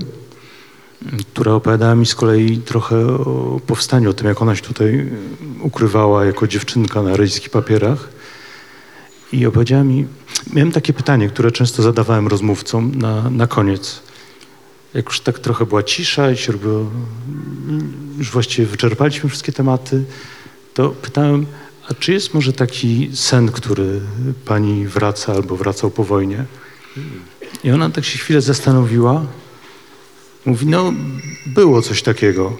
która 1.34 1.52
opowiadała 1.52 1.96
mi 1.96 2.06
z 2.06 2.16
kolei 2.16 2.58
trochę 2.58 3.08
o 3.08 3.60
powstaniu, 3.68 4.10
o 4.10 4.14
tym, 4.14 4.28
jak 4.28 4.42
ona 4.42 4.56
się 4.56 4.62
tutaj 4.62 5.00
e, 5.00 5.08
ukrywała 5.62 6.26
jako 6.26 6.48
dziewczynka 6.48 7.02
na 7.02 7.18
rejskich 7.18 7.50
papierach. 7.50 8.10
I 9.34 9.46
opowiedziała 9.46 9.84
mi, 9.84 10.08
miałem 10.54 10.72
takie 10.72 10.94
pytanie, 10.94 11.30
które 11.30 11.52
często 11.52 11.84
zadawałem 11.84 12.28
rozmówcom 12.28 12.96
na, 12.96 13.30
na 13.30 13.48
koniec. 13.48 14.02
Jak 14.94 15.06
już 15.06 15.20
tak 15.20 15.40
trochę 15.40 15.66
była 15.66 15.84
cisza 15.84 16.32
i 16.32 16.38
się 16.38 16.52
robiło, 16.52 16.86
już 18.18 18.32
właściwie 18.32 18.68
wyczerpaliśmy 18.68 19.30
wszystkie 19.30 19.52
tematy, 19.52 20.04
to 20.74 20.90
pytałem, 20.90 21.46
a 21.90 21.94
czy 21.94 22.14
jest 22.14 22.34
może 22.34 22.54
taki 22.54 23.10
sen, 23.14 23.52
który 23.52 24.02
pani 24.46 24.88
wraca 24.88 25.34
albo 25.34 25.56
wracał 25.56 25.92
po 25.92 26.04
wojnie? 26.04 26.46
I 27.64 27.72
ona 27.72 27.90
tak 27.90 28.06
się 28.06 28.18
chwilę 28.18 28.42
zastanowiła. 28.42 29.26
Mówi, 30.46 30.68
no 30.68 30.94
było 31.46 31.82
coś 31.82 32.02
takiego. 32.02 32.58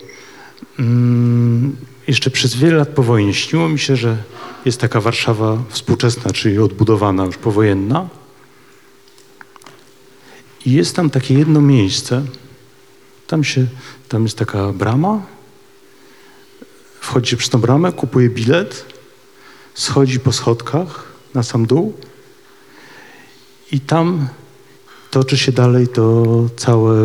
Mm, 0.80 1.76
jeszcze 2.08 2.32
przez 2.32 2.56
wiele 2.56 2.78
lat 2.78 2.90
po 2.90 3.04
wojnie 3.04 3.34
śniło 3.34 3.70
mi 3.70 3.80
się, 3.80 3.96
że 3.96 4.18
jest 4.66 4.82
taka 4.82 5.02
Warszawa 5.02 5.64
współczesna, 5.70 6.32
czyli 6.32 6.60
odbudowana, 6.60 7.26
już 7.26 7.38
powojenna. 7.38 8.10
I 10.66 10.72
jest 10.72 10.96
tam 10.96 11.10
takie 11.10 11.34
jedno 11.34 11.62
miejsce. 11.62 12.26
Tam, 13.28 13.44
się, 13.44 13.66
tam 14.10 14.24
jest 14.24 14.38
taka 14.38 14.74
brama, 14.74 15.22
wchodzi 17.10 17.38
przez 17.38 17.50
tą 17.50 17.62
bramę, 17.62 17.92
kupuje 17.92 18.30
bilet, 18.30 18.86
schodzi 19.74 20.20
po 20.20 20.32
schodkach 20.32 21.04
na 21.34 21.44
sam 21.44 21.66
dół 21.66 21.94
i 23.72 23.80
tam 23.80 24.28
toczy 25.12 25.38
się 25.38 25.52
dalej 25.52 25.88
to 25.88 26.26
całe 26.58 26.96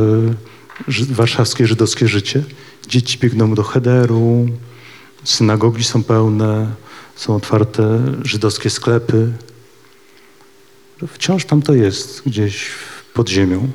warszawskie 1.10 1.66
żydowskie 1.66 2.08
życie. 2.08 2.44
Dzieci 2.88 3.18
biegną 3.18 3.54
do 3.54 3.62
cheder,u 3.62 4.48
synagogi 5.24 5.84
są 5.84 6.02
pełne, 6.02 6.74
są 7.16 7.36
otwarte 7.36 8.00
żydowskie 8.24 8.70
sklepy. 8.70 9.32
Wciąż 11.08 11.44
tam 11.44 11.62
to 11.62 11.74
jest, 11.74 12.22
gdzieś 12.26 12.66
pod 13.14 13.28
ziemią. 13.28 13.68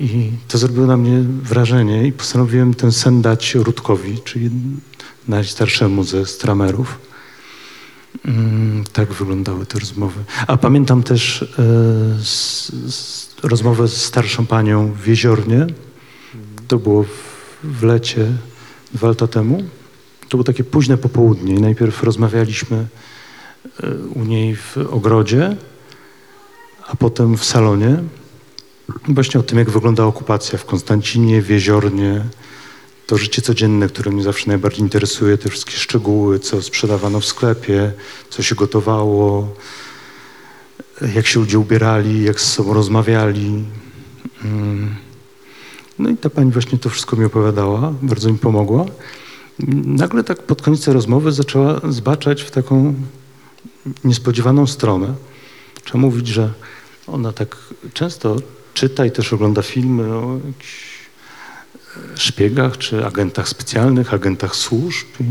I 0.00 0.30
to 0.48 0.58
zrobiło 0.58 0.86
na 0.86 0.96
mnie 0.96 1.24
wrażenie 1.42 2.06
i 2.06 2.12
postanowiłem 2.12 2.74
ten 2.74 2.92
sen 2.92 3.22
dać 3.22 3.54
Rutkowi, 3.54 4.18
czyli 4.24 4.50
najstarszemu 5.28 6.04
ze 6.04 6.26
stramerów. 6.26 6.98
Mm, 8.24 8.84
tak 8.92 9.12
wyglądały 9.12 9.66
te 9.66 9.78
rozmowy. 9.78 10.24
A 10.46 10.56
pamiętam 10.56 11.02
też 11.02 11.42
e, 11.42 11.46
s, 12.20 12.72
s, 12.88 13.30
rozmowę 13.42 13.88
z 13.88 14.04
starszą 14.04 14.46
panią 14.46 14.92
w 14.92 15.06
Jeziornie. 15.06 15.66
To 16.68 16.78
było 16.78 17.02
w, 17.02 17.08
w 17.64 17.82
lecie 17.82 18.26
dwa 18.94 19.08
lata 19.08 19.26
temu. 19.26 19.64
To 20.20 20.36
było 20.36 20.44
takie 20.44 20.64
późne 20.64 20.96
popołudnie. 20.96 21.60
Najpierw 21.60 22.02
rozmawialiśmy 22.02 22.86
e, 23.82 23.94
u 24.14 24.24
niej 24.24 24.56
w 24.56 24.76
ogrodzie, 24.90 25.56
a 26.88 26.96
potem 26.96 27.36
w 27.36 27.44
salonie. 27.44 28.02
Właśnie 29.08 29.40
o 29.40 29.42
tym, 29.42 29.58
jak 29.58 29.70
wygląda 29.70 30.04
okupacja 30.04 30.58
w 30.58 30.64
Konstancinie, 30.64 31.42
w 31.42 31.50
Jeziornie, 31.50 32.24
to 33.12 33.18
życie 33.18 33.42
codzienne, 33.42 33.88
które 33.88 34.10
mnie 34.10 34.22
zawsze 34.22 34.48
najbardziej 34.48 34.80
interesuje, 34.80 35.38
te 35.38 35.48
wszystkie 35.48 35.72
szczegóły, 35.72 36.38
co 36.38 36.62
sprzedawano 36.62 37.20
w 37.20 37.24
sklepie, 37.24 37.92
co 38.30 38.42
się 38.42 38.54
gotowało, 38.54 39.54
jak 41.14 41.26
się 41.26 41.40
ludzie 41.40 41.58
ubierali, 41.58 42.24
jak 42.24 42.40
z 42.40 42.52
sobą 42.52 42.74
rozmawiali. 42.74 43.64
Mm. 44.44 44.94
No 45.98 46.10
i 46.10 46.16
ta 46.16 46.30
pani 46.30 46.52
właśnie 46.52 46.78
to 46.78 46.90
wszystko 46.90 47.16
mi 47.16 47.24
opowiadała, 47.24 47.94
bardzo 48.02 48.32
mi 48.32 48.38
pomogła. 48.38 48.84
Nagle 49.84 50.24
tak 50.24 50.42
pod 50.42 50.62
koniec 50.62 50.88
rozmowy 50.88 51.32
zaczęła 51.32 51.80
zbaczać 51.88 52.42
w 52.42 52.50
taką 52.50 52.94
niespodziewaną 54.04 54.66
stronę. 54.66 55.14
Trzeba 55.84 55.98
mówić, 55.98 56.26
że 56.28 56.52
ona 57.06 57.32
tak 57.32 57.56
często 57.94 58.36
czyta 58.74 59.06
i 59.06 59.10
też 59.10 59.32
ogląda 59.32 59.62
filmy 59.62 60.14
o 60.14 60.38
jakichś 60.46 60.91
szpiegach 62.14 62.78
czy 62.78 63.06
agentach 63.06 63.48
specjalnych, 63.48 64.14
agentach 64.14 64.56
służb. 64.56 65.06
I 65.20 65.24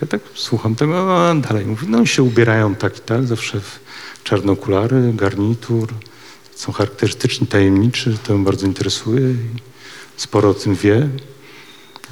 ja 0.00 0.06
tak 0.06 0.20
słucham 0.34 0.74
tego, 0.74 1.28
a 1.28 1.34
dalej 1.34 1.66
mówi, 1.66 1.86
no 1.88 2.06
się 2.06 2.22
ubierają 2.22 2.74
tak 2.74 2.98
i 2.98 3.00
tak, 3.00 3.26
zawsze 3.26 3.60
w 3.60 3.80
czarne 4.24 4.52
okulary, 4.52 5.12
garnitur, 5.14 5.88
są 6.54 6.72
charakterystyczni, 6.72 7.46
tajemniczy, 7.46 8.18
to 8.26 8.32
ją 8.32 8.44
bardzo 8.44 8.66
interesuje 8.66 9.20
i 9.30 9.36
sporo 10.16 10.50
o 10.50 10.54
tym 10.54 10.74
wie. 10.74 11.08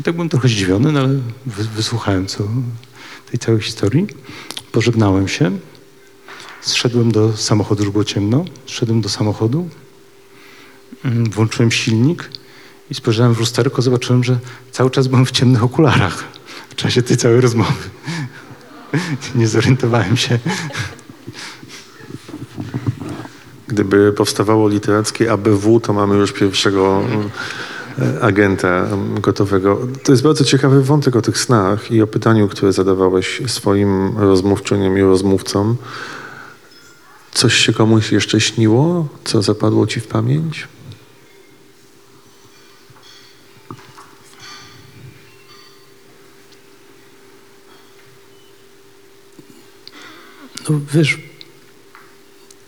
I 0.01 0.03
tak 0.03 0.15
byłem 0.15 0.29
trochę 0.29 0.49
zdziwiony, 0.49 0.93
no 0.93 1.01
ale 1.01 1.09
wy, 1.47 1.65
wysłuchałem 1.65 2.27
co, 2.27 2.45
tej 3.31 3.39
całej 3.39 3.61
historii. 3.61 4.07
Pożegnałem 4.73 5.29
się. 5.29 5.59
Zszedłem 6.61 7.13
do 7.13 7.37
samochodu, 7.37 7.83
już 7.83 7.93
było 7.93 8.05
ciemno. 8.05 8.45
Zszedłem 8.67 9.01
do 9.01 9.09
samochodu, 9.09 9.69
mm, 11.05 11.31
włączyłem 11.31 11.71
silnik 11.71 12.31
i 12.93 12.95
spojrzałem 12.95 13.35
w 13.35 13.41
lusterko, 13.41 13.83
zobaczyłem, 13.83 14.25
że 14.25 14.39
cały 14.73 14.91
czas 14.91 15.07
byłem 15.07 15.27
w 15.27 15.31
ciemnych 15.31 15.65
okularach 15.65 16.25
w 16.69 16.75
czasie 16.75 17.03
tej 17.03 17.17
całej 17.17 17.41
rozmowy. 17.41 17.73
Nie 19.35 19.49
zorientowałem 19.49 20.17
się. 20.17 20.39
Gdyby 23.69 24.13
powstawało 24.13 24.69
literackie 24.69 25.33
ABW, 25.33 25.81
to 25.81 25.93
mamy 25.93 26.17
już 26.17 26.33
pierwszego 26.33 27.03
e, 27.99 28.23
agenta 28.23 28.89
gotowego. 29.21 29.79
To 30.05 30.13
jest 30.13 30.23
bardzo 30.23 30.45
ciekawy 30.45 30.83
wątek 30.83 31.17
o 31.17 31.23
tych 31.23 31.39
snach 31.39 31.91
i 31.91 32.03
o 32.03 32.07
pytaniu, 32.07 32.49
które 32.49 32.73
zadawałeś 32.73 33.43
swoim 33.47 34.19
rozmówczyniom 34.19 34.99
i 34.99 35.03
rozmówcom. 35.03 35.77
Coś 37.35 37.55
się 37.55 37.73
komuś 37.73 38.13
jeszcze 38.13 38.41
śniło, 38.41 39.09
co 39.25 39.43
zapadło 39.43 39.87
ci 39.87 40.01
w 40.01 40.07
pamięć? 40.07 40.69
No 50.69 50.81
wiesz, 50.95 51.19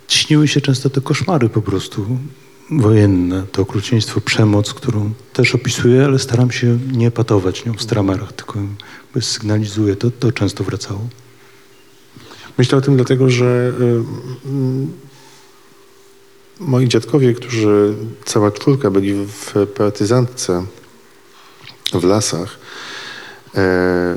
śniły 0.08 0.48
się 0.48 0.60
często 0.60 0.90
te 0.90 1.00
koszmary 1.00 1.48
po 1.48 1.62
prostu. 1.62 2.06
wojenne, 2.70 3.46
to 3.52 3.62
okrucieństwo, 3.62 4.20
przemoc, 4.20 4.74
którą 4.74 5.12
też 5.32 5.54
opisuję, 5.54 6.04
ale 6.04 6.18
staram 6.18 6.50
się 6.50 6.78
nie 6.92 7.10
patować 7.10 7.64
nią 7.64 7.74
w 7.74 7.82
stramerach, 7.82 8.32
tylko 8.32 8.58
sygnalizuję. 9.20 9.96
To, 9.96 10.10
to 10.10 10.32
często 10.32 10.64
wracało. 10.64 11.08
Myślę 12.58 12.78
o 12.78 12.80
tym 12.80 12.96
dlatego, 12.96 13.30
że 13.30 13.72
y, 13.80 14.02
moi 16.60 16.88
dziadkowie, 16.88 17.34
którzy 17.34 17.94
cała 18.24 18.50
czwórka 18.50 18.90
byli 18.90 19.14
w 19.26 19.52
partyzantce 19.76 20.64
w 21.92 22.04
lasach, 22.04 22.58
e, 23.54 24.16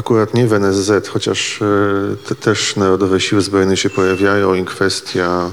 akurat 0.00 0.34
nie 0.34 0.46
w 0.46 0.52
NSZ, 0.52 1.08
chociaż 1.08 1.62
e, 1.62 1.66
te, 2.28 2.34
też 2.34 2.76
Narodowe 2.76 3.20
Siły 3.20 3.42
Zbrojne 3.42 3.76
się 3.76 3.90
pojawiają 3.90 4.54
i 4.54 4.64
kwestia 4.64 5.52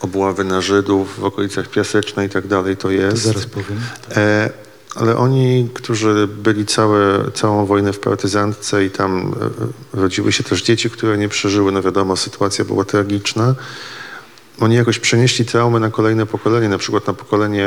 obławy 0.00 0.44
na 0.44 0.60
Żydów 0.60 1.20
w 1.20 1.24
okolicach 1.24 1.68
Piasecznej 1.68 2.26
i 2.26 2.30
tak 2.30 2.46
dalej 2.46 2.76
to 2.76 2.82
To 2.82 2.90
jest. 2.90 3.22
zaraz 3.22 3.46
powiem. 3.46 3.80
E, 4.16 4.50
ale 4.94 5.16
oni, 5.16 5.68
którzy 5.74 6.26
byli 6.26 6.66
całe, 6.66 7.30
całą 7.34 7.66
wojnę 7.66 7.92
w 7.92 7.98
partyzantce 7.98 8.84
i 8.84 8.90
tam 8.90 9.34
e, 9.94 10.00
rodziły 10.00 10.32
się 10.32 10.44
też 10.44 10.62
dzieci, 10.62 10.90
które 10.90 11.18
nie 11.18 11.28
przeżyły, 11.28 11.72
no 11.72 11.82
wiadomo, 11.82 12.16
sytuacja 12.16 12.64
była 12.64 12.84
tragiczna. 12.84 13.54
Oni 14.60 14.74
jakoś 14.74 14.98
przenieśli 14.98 15.44
traumę 15.44 15.80
na 15.80 15.90
kolejne 15.90 16.26
pokolenie, 16.26 16.68
na 16.68 16.78
przykład 16.78 17.06
na 17.06 17.12
pokolenie 17.12 17.66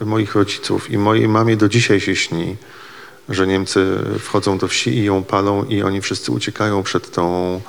e, 0.00 0.04
moich 0.04 0.34
rodziców. 0.34 0.90
I 0.90 0.98
mojej 0.98 1.28
mamie 1.28 1.56
do 1.56 1.68
dzisiaj 1.68 2.00
się 2.00 2.16
śni, 2.16 2.56
że 3.28 3.46
Niemcy 3.46 3.98
wchodzą 4.18 4.58
do 4.58 4.68
wsi 4.68 4.90
i 4.90 5.04
ją 5.04 5.24
palą 5.24 5.64
i 5.64 5.82
oni 5.82 6.00
wszyscy 6.00 6.32
uciekają 6.32 6.82
przed, 6.82 7.10
tą, 7.10 7.60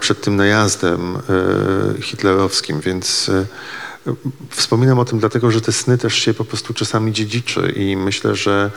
przed 0.00 0.20
tym 0.20 0.36
najazdem 0.36 1.16
e, 1.16 2.02
hitlerowskim. 2.02 2.80
Więc 2.80 3.28
e, 3.28 3.46
Wspominam 4.50 4.98
o 4.98 5.04
tym 5.04 5.18
dlatego, 5.18 5.50
że 5.50 5.60
te 5.60 5.72
sny 5.72 5.98
też 5.98 6.14
się 6.14 6.34
po 6.34 6.44
prostu 6.44 6.74
czasami 6.74 7.12
dziedziczy 7.12 7.72
i 7.76 7.96
myślę, 7.96 8.34
że 8.34 8.70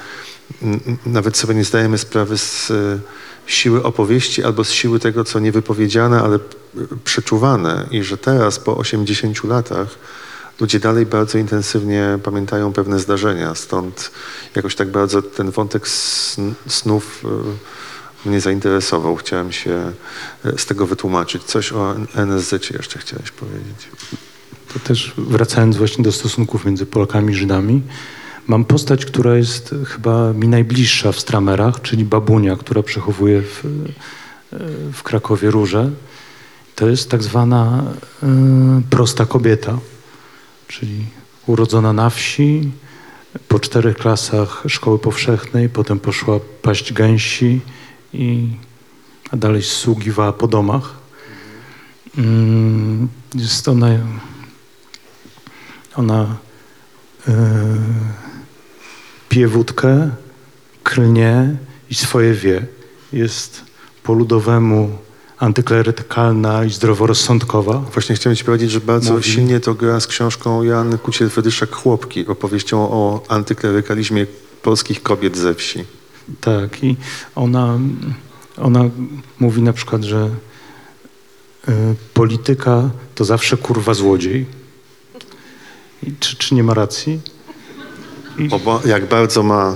nawet 1.06 1.38
sobie 1.38 1.56
nie 1.56 1.64
zdajemy 1.64 1.98
sprawy 1.98 2.38
z 2.38 2.72
e, 2.72 3.00
siły 3.46 3.84
opowieści 3.84 4.44
albo 4.44 4.64
z 4.64 4.72
siły 4.72 5.00
tego, 5.00 5.24
co 5.24 5.40
niewypowiedziane, 5.40 6.22
ale 6.22 6.40
przeczuwane 7.04 7.88
i 7.92 8.04
że 8.04 8.18
teraz 8.18 8.60
po 8.60 8.78
80 8.78 9.44
latach 9.44 9.88
ludzie 10.60 10.80
dalej 10.80 11.06
bardzo 11.06 11.38
intensywnie 11.38 12.20
pamiętają 12.24 12.74
pewne 12.74 13.00
zdarzenia, 13.00 13.56
stąd 13.56 14.12
jakoś 14.56 14.76
tak 14.76 14.92
bardzo 14.92 15.22
ten 15.22 15.52
wątek 15.52 15.88
sn- 15.88 16.54
snów 16.68 17.24
e, 18.26 18.30
mnie 18.30 18.42
zainteresował. 18.42 19.16
Chciałem 19.16 19.52
się 19.52 19.92
e, 20.46 20.58
z 20.58 20.66
tego 20.66 20.88
wytłumaczyć. 20.88 21.44
Coś 21.44 21.74
o 21.74 21.96
NSZ 22.16 22.70
jeszcze 22.72 23.00
chciałeś 23.00 23.32
powiedzieć. 23.32 23.88
To 24.74 24.80
też 24.80 25.14
wracając 25.18 25.78
właśnie 25.78 26.04
do 26.04 26.12
stosunków 26.12 26.66
między 26.66 26.86
Polakami 26.86 27.34
i 27.34 27.36
Żydami, 27.36 27.82
mam 28.48 28.66
postać, 28.66 29.06
która 29.06 29.36
jest 29.36 29.76
chyba 29.86 30.34
mi 30.34 30.48
najbliższa 30.48 31.12
w 31.12 31.20
stramerach, 31.20 31.82
czyli 31.82 32.06
babunia, 32.06 32.56
która 32.56 32.84
przechowuje 32.84 33.42
w, 33.42 33.64
w 34.94 35.04
Krakowie 35.04 35.52
róże. 35.52 35.92
To 36.76 36.90
jest 36.90 37.10
tak 37.10 37.24
zwana 37.24 37.84
y, 38.24 38.28
prosta 38.90 39.26
kobieta, 39.26 39.80
czyli 40.68 41.06
urodzona 41.46 41.94
na 41.94 42.10
wsi, 42.10 42.72
po 43.48 43.60
czterech 43.60 43.98
klasach 43.98 44.64
szkoły 44.68 45.00
powszechnej, 45.00 45.70
potem 45.70 46.00
poszła 46.00 46.40
paść 46.62 46.94
gęsi 46.94 47.62
i 48.14 48.48
a 49.32 49.38
dalej 49.38 49.64
sługiwała 49.64 50.34
po 50.34 50.48
domach. 50.48 50.94
Mm, 52.18 53.08
Jest 53.36 53.68
ona 53.68 53.88
ona 55.96 56.36
e, 57.28 57.34
pije 59.30 59.48
wódkę, 59.48 60.10
klnie 60.84 61.56
i 61.90 61.96
swoje 61.96 62.34
wie. 62.34 62.66
Jest 63.14 63.66
po 64.04 64.14
ludowemu 64.14 64.98
antyklerykalna 65.40 66.64
i 66.66 66.70
zdroworozsądkowa. 66.70 67.74
Właśnie 67.94 68.16
chciałem 68.16 68.36
ci 68.36 68.44
powiedzieć, 68.44 68.72
że 68.72 68.80
bardzo 68.82 69.14
Mówi- 69.14 69.24
silnie 69.32 69.60
to 69.60 69.74
gra 69.74 70.00
z 70.00 70.08
książką 70.08 70.64
Joanny 70.64 70.98
Kuciel-Fedyszak 70.98 71.72
Chłopki, 71.76 72.28
opowieścią 72.28 72.78
o 72.80 73.24
antyklerykalizmie 73.28 74.26
polskich 74.62 75.04
kobiet 75.04 75.38
ze 75.38 75.54
wsi. 75.56 75.84
Tak, 76.42 76.84
i 76.84 76.96
ona, 77.36 77.80
ona 78.58 78.84
mówi 79.40 79.62
na 79.62 79.74
przykład, 79.74 80.04
że 80.04 80.30
y, 81.70 81.72
polityka 82.14 82.90
to 83.16 83.26
zawsze 83.26 83.58
kurwa 83.58 83.94
złodziej. 83.94 84.46
I 86.04 86.12
czy, 86.20 86.36
czy 86.36 86.56
nie 86.56 86.64
ma 86.64 86.74
racji? 86.74 87.20
Bo 88.64 88.82
jak 88.86 89.10
bardzo 89.10 89.44
ma, 89.44 89.76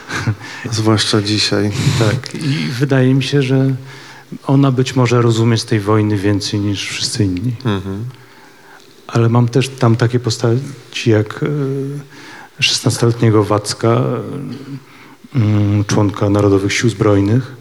zwłaszcza 0.72 1.22
dzisiaj. 1.22 1.70
Tak, 1.98 2.34
i 2.34 2.66
wydaje 2.78 3.14
mi 3.14 3.22
się, 3.22 3.42
że 3.42 3.74
ona 4.46 4.72
być 4.72 4.96
może 4.96 5.22
rozumie 5.22 5.58
z 5.58 5.64
tej 5.64 5.80
wojny 5.80 6.16
więcej 6.16 6.60
niż 6.60 6.88
wszyscy 6.88 7.24
inni. 7.24 7.52
Mhm. 7.64 8.04
Ale 9.06 9.28
mam 9.28 9.48
też 9.48 9.68
tam 9.68 9.96
takie 9.96 10.20
postaci 10.20 11.10
jak 11.10 11.42
e, 11.42 12.62
16-letniego 12.62 13.44
Wacka, 13.44 14.02
mm, 15.34 15.84
członka 15.84 16.30
Narodowych 16.30 16.72
Sił 16.72 16.90
Zbrojnych, 16.90 17.56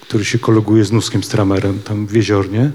który 0.00 0.24
się 0.24 0.38
koleguje 0.38 0.84
z 0.84 0.92
Nuskiem 0.92 1.22
Stramerem 1.22 1.78
tam 1.78 2.06
w 2.06 2.12
Jeziornie. 2.12 2.70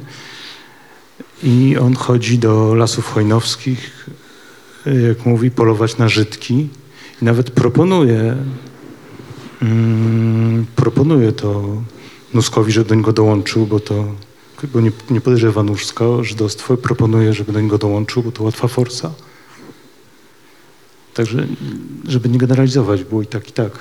I 1.44 1.78
on 1.78 1.96
chodzi 1.96 2.40
do 2.40 2.76
lasów 2.76 3.14
hojnowskich, 3.14 4.10
e, 4.86 4.96
jak 4.96 5.26
mówi, 5.26 5.52
polować 5.52 5.98
na 5.98 6.10
Żydki. 6.10 6.68
I 7.22 7.26
nawet 7.26 7.52
proponuje, 7.52 8.36
mm, 9.62 10.66
proponuje 10.76 11.32
to 11.32 11.82
Nuskowi, 12.34 12.72
żeby 12.72 12.90
do 12.90 12.96
niego 12.96 13.14
dołączył, 13.14 13.66
bo 13.66 13.80
to 13.80 14.06
bo 14.74 14.82
nie, 14.82 14.92
nie 15.10 15.22
podejrzewa 15.22 15.64
Nuska 15.64 16.06
o 16.06 16.24
żydostwo 16.24 16.74
i 16.74 16.78
proponuje, 16.78 17.34
żeby 17.34 17.52
do 17.52 17.62
niego 17.62 17.78
dołączył, 17.78 18.24
bo 18.24 18.32
to 18.32 18.44
łatwa 18.44 18.68
forsa. 18.68 19.12
Także, 21.14 21.48
żeby 22.08 22.30
nie 22.30 22.38
generalizować, 22.38 23.04
było 23.04 23.22
i 23.22 23.28
tak, 23.28 23.50
i 23.50 23.52
tak. 23.52 23.72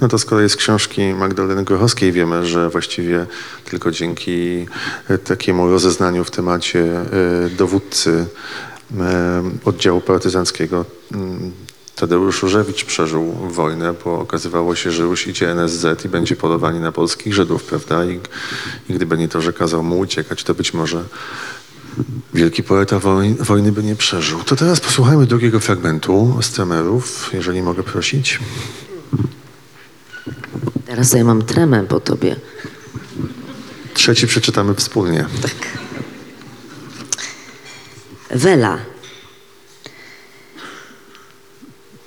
No 0.00 0.08
to 0.08 0.18
z 0.18 0.24
kolei 0.24 0.48
z 0.48 0.56
książki 0.56 1.14
Magdaleny 1.14 1.64
Grochowskiej 1.64 2.12
wiemy, 2.12 2.46
że 2.46 2.70
właściwie 2.70 3.26
tylko 3.64 3.90
dzięki 3.90 4.66
e, 5.08 5.18
takiemu 5.18 5.70
rozeznaniu 5.70 6.24
w 6.24 6.30
temacie 6.30 6.80
e, 6.84 7.06
dowódcy 7.50 8.26
e, 9.00 9.42
oddziału 9.64 10.00
partyzanckiego 10.00 10.84
Tadeusz 12.02 12.42
Różewicz 12.42 12.84
przeżył 12.84 13.32
wojnę, 13.32 13.94
bo 14.04 14.20
okazywało 14.20 14.76
się, 14.76 14.90
że 14.90 15.02
już 15.02 15.26
idzie 15.26 15.50
NSZ 15.50 16.04
i 16.04 16.08
będzie 16.08 16.36
polowanie 16.36 16.80
na 16.80 16.92
polskich 16.92 17.34
Żydów, 17.34 17.64
prawda? 17.64 18.04
I, 18.04 18.20
i 18.88 18.94
gdyby 18.94 19.18
nie 19.18 19.28
to, 19.28 19.40
że 19.40 19.52
kazał 19.52 19.84
mu 19.84 19.98
uciekać, 19.98 20.44
to 20.44 20.54
być 20.54 20.74
może 20.74 21.04
wielki 22.34 22.62
poeta 22.62 22.98
woj, 22.98 23.34
wojny 23.40 23.72
by 23.72 23.82
nie 23.82 23.96
przeżył. 23.96 24.38
To 24.44 24.56
teraz 24.56 24.80
posłuchajmy 24.80 25.26
drugiego 25.26 25.60
fragmentu 25.60 26.38
z 26.42 26.50
Tremerów, 26.50 27.30
jeżeli 27.32 27.62
mogę 27.62 27.82
prosić. 27.82 28.38
Teraz 30.86 31.12
ja 31.12 31.24
mam 31.24 31.42
tremę 31.42 31.84
po 31.88 32.00
tobie. 32.00 32.36
Trzeci 33.94 34.26
przeczytamy 34.26 34.74
wspólnie. 34.74 35.26
Wela. 38.30 38.91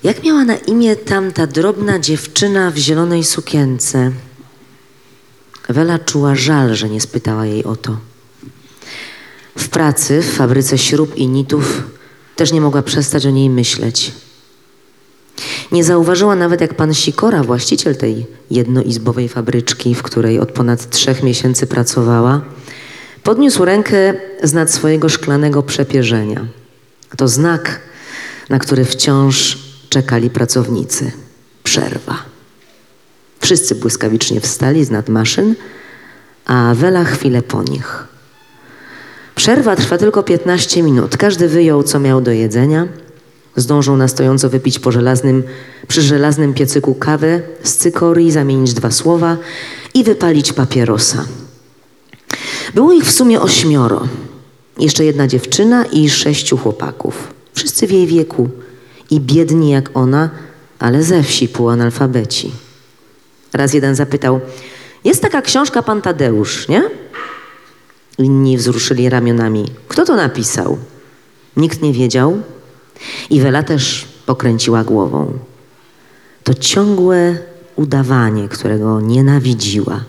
Jak 0.06 0.24
miała 0.24 0.46
na 0.46 0.56
imię 0.56 0.96
tamta 0.96 1.48
drobna 1.48 2.00
dziewczyna 2.00 2.72
w 2.72 2.78
zielonej 2.78 3.24
sukience? 3.24 4.12
Wela 5.70 6.00
czuła 6.00 6.36
żal, 6.36 6.76
że 6.76 6.90
nie 6.90 7.02
spytała 7.02 7.46
jej 7.46 7.64
o 7.64 7.76
to. 7.76 7.98
W 9.58 9.70
pracy, 9.70 10.22
w 10.22 10.34
fabryce 10.34 10.78
śrub 10.78 11.16
i 11.16 11.28
nitów 11.28 11.84
też 12.36 12.52
nie 12.52 12.62
mogła 12.62 12.82
przestać 12.82 13.26
o 13.26 13.30
niej 13.30 13.50
myśleć. 13.50 14.12
Nie 15.72 15.84
zauważyła 15.84 16.36
nawet, 16.36 16.62
jak 16.62 16.74
pan 16.74 16.94
Sikora, 16.94 17.44
właściciel 17.44 17.96
tej 17.96 18.26
jednoizbowej 18.52 19.30
fabryczki, 19.30 19.96
w 19.96 20.04
której 20.04 20.40
od 20.40 20.52
ponad 20.52 20.90
trzech 20.90 21.24
miesięcy 21.24 21.68
pracowała, 21.68 22.42
podniósł 23.24 23.66
rękę 23.66 24.14
z 24.44 24.54
nad 24.54 24.72
swojego 24.72 25.10
szklanego 25.10 25.64
przepierzenia. 25.64 26.48
To 27.18 27.28
znak, 27.28 27.80
na 28.50 28.60
który 28.60 28.86
wciąż 28.86 29.65
czekali 29.96 30.30
pracownicy. 30.30 31.12
Przerwa. 31.64 32.16
Wszyscy 33.40 33.76
błyskawicznie 33.76 34.42
wstali 34.42 34.86
z 34.86 34.92
nad 34.92 35.10
maszyn, 35.10 35.56
a 36.46 36.74
Wela 36.76 37.04
chwilę 37.04 37.42
po 37.42 37.64
nich. 37.64 38.04
Przerwa 39.36 39.76
trwa 39.76 39.98
tylko 39.98 40.24
15 40.24 40.84
minut. 40.84 41.18
Każdy 41.18 41.48
wyjął, 41.48 41.84
co 41.84 42.00
miał 42.00 42.22
do 42.22 42.32
jedzenia. 42.32 42.88
Zdążył 43.56 43.98
na 43.98 44.08
stojąco 44.08 44.50
wypić 44.50 44.80
po 44.80 44.92
żelaznym, 44.92 45.44
przy 45.88 46.02
żelaznym 46.02 46.54
piecyku 46.54 46.96
kawę 46.96 47.42
z 47.64 47.76
cykorii, 47.76 48.32
zamienić 48.32 48.74
dwa 48.74 48.92
słowa 48.92 49.38
i 49.94 50.04
wypalić 50.04 50.54
papierosa. 50.54 51.26
Było 52.74 52.94
ich 52.94 53.06
w 53.06 53.12
sumie 53.12 53.42
ośmioro. 53.42 54.08
Jeszcze 54.80 55.06
jedna 55.06 55.28
dziewczyna 55.28 55.86
i 55.86 56.10
sześciu 56.10 56.58
chłopaków. 56.58 57.34
Wszyscy 57.54 57.88
w 57.88 57.92
jej 57.92 58.08
wieku 58.08 58.50
i 59.10 59.20
biedni 59.20 59.70
jak 59.70 59.90
ona, 59.94 60.30
ale 60.80 61.04
ze 61.04 61.24
wsi 61.24 61.48
półanalfabeci. 61.48 62.52
Raz 63.54 63.74
jeden 63.74 63.96
zapytał, 63.96 64.42
jest 65.04 65.22
taka 65.22 65.42
książka 65.42 65.84
Pan 65.84 66.02
Tadeusz, 66.02 66.68
nie? 66.68 66.84
Inni 68.18 68.58
wzruszyli 68.58 69.10
ramionami. 69.10 69.66
Kto 69.88 70.06
to 70.06 70.16
napisał? 70.16 70.78
Nikt 71.58 71.82
nie 71.82 71.94
wiedział 71.94 72.42
i 73.30 73.42
Wela 73.42 73.64
też 73.64 74.08
pokręciła 74.26 74.84
głową. 74.84 75.34
To 76.44 76.54
ciągłe 76.54 77.38
udawanie, 77.76 78.50
którego 78.50 79.02
nienawidziła. 79.02 80.04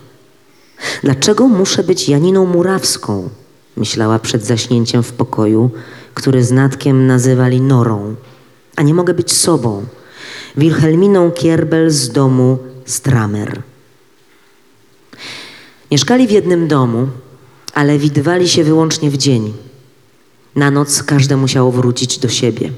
Dlaczego 1.03 1.49
muszę 1.49 1.83
być 1.83 2.09
Janiną 2.09 2.47
Murawską? 2.47 3.29
Myślała 3.77 4.19
przed 4.19 4.45
zaśnięciem 4.45 5.03
w 5.03 5.13
pokoju, 5.13 5.71
który 6.15 6.45
z 6.45 6.51
Natkiem 6.51 7.07
nazywali 7.07 7.61
Norą. 7.61 8.15
A 8.77 8.83
nie 8.83 8.95
mogę 8.95 9.15
być 9.15 9.33
sobą, 9.33 9.87
Wilhelminą 10.57 11.31
Kierbel 11.31 11.91
z 11.91 12.09
domu 12.11 12.59
Stramer. 12.85 13.63
Mieszkali 15.91 16.27
w 16.27 16.31
jednym 16.31 16.69
domu, 16.69 17.09
ale 17.75 17.99
widywali 17.99 18.49
się 18.49 18.65
wyłącznie 18.65 19.11
w 19.11 19.17
dzień. 19.17 19.53
Na 20.57 20.71
noc 20.71 21.03
każde 21.03 21.37
musiało 21.37 21.73
wrócić 21.73 22.19
do 22.19 22.29
siebie. 22.29 22.71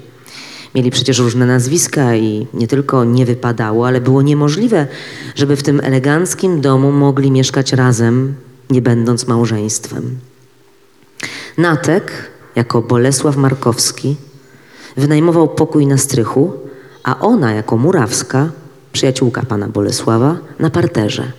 Mieli 0.74 0.90
przecież 0.90 1.18
różne 1.18 1.46
nazwiska 1.46 2.16
i 2.16 2.46
nie 2.54 2.68
tylko 2.68 3.04
nie 3.04 3.26
wypadało, 3.26 3.86
ale 3.86 4.00
było 4.00 4.22
niemożliwe, 4.22 4.86
żeby 5.34 5.56
w 5.56 5.62
tym 5.62 5.80
eleganckim 5.84 6.60
domu 6.60 6.92
mogli 6.92 7.30
mieszkać 7.30 7.72
razem, 7.72 8.34
nie 8.70 8.82
będąc 8.82 9.26
małżeństwem. 9.26 10.18
Natek, 11.58 12.30
jako 12.54 12.82
Bolesław 12.82 13.36
Markowski, 13.36 14.16
wynajmował 14.98 15.48
pokój 15.48 15.86
na 15.86 15.98
strychu, 15.98 16.52
a 17.04 17.20
ona, 17.20 17.52
jako 17.52 17.76
Murawska, 17.76 18.50
przyjaciółka 18.92 19.42
pana 19.42 19.68
Bolesława, 19.68 20.36
na 20.58 20.70
parterze. 20.70 21.32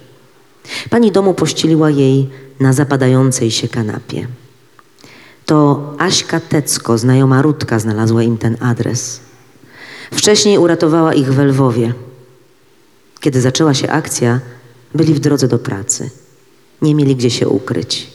Pani 0.89 1.11
domu 1.11 1.33
pościeliła 1.33 1.89
jej 1.89 2.29
na 2.59 2.73
zapadającej 2.73 3.51
się 3.51 3.67
kanapie. 3.67 4.27
To 5.45 5.81
Aśka 5.97 6.39
Tecko, 6.39 6.97
znajoma 6.97 7.41
Rutka, 7.41 7.79
znalazła 7.79 8.23
im 8.23 8.37
ten 8.37 8.57
adres. 8.59 9.19
Wcześniej 10.11 10.57
uratowała 10.57 11.13
ich 11.13 11.33
w 11.33 11.39
Lwowie. 11.39 11.93
Kiedy 13.19 13.41
zaczęła 13.41 13.73
się 13.73 13.89
akcja, 13.89 14.39
byli 14.95 15.13
w 15.13 15.19
drodze 15.19 15.47
do 15.47 15.59
pracy. 15.59 16.09
Nie 16.81 16.95
mieli 16.95 17.15
gdzie 17.15 17.29
się 17.29 17.47
ukryć. 17.47 18.07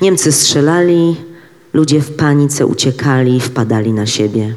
Niemcy 0.00 0.32
strzelali, 0.32 1.16
ludzie 1.74 2.00
w 2.00 2.16
panice 2.16 2.66
uciekali, 2.66 3.40
wpadali 3.40 3.92
na 3.92 4.06
siebie. 4.06 4.54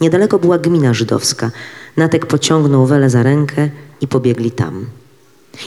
Niedaleko 0.00 0.38
była 0.38 0.58
gmina 0.58 0.94
żydowska. 0.94 1.50
Natek 1.96 2.26
pociągnął 2.26 2.86
Welę 2.86 3.10
za 3.10 3.22
rękę 3.22 3.70
i 4.00 4.08
pobiegli 4.08 4.50
tam. 4.50 4.86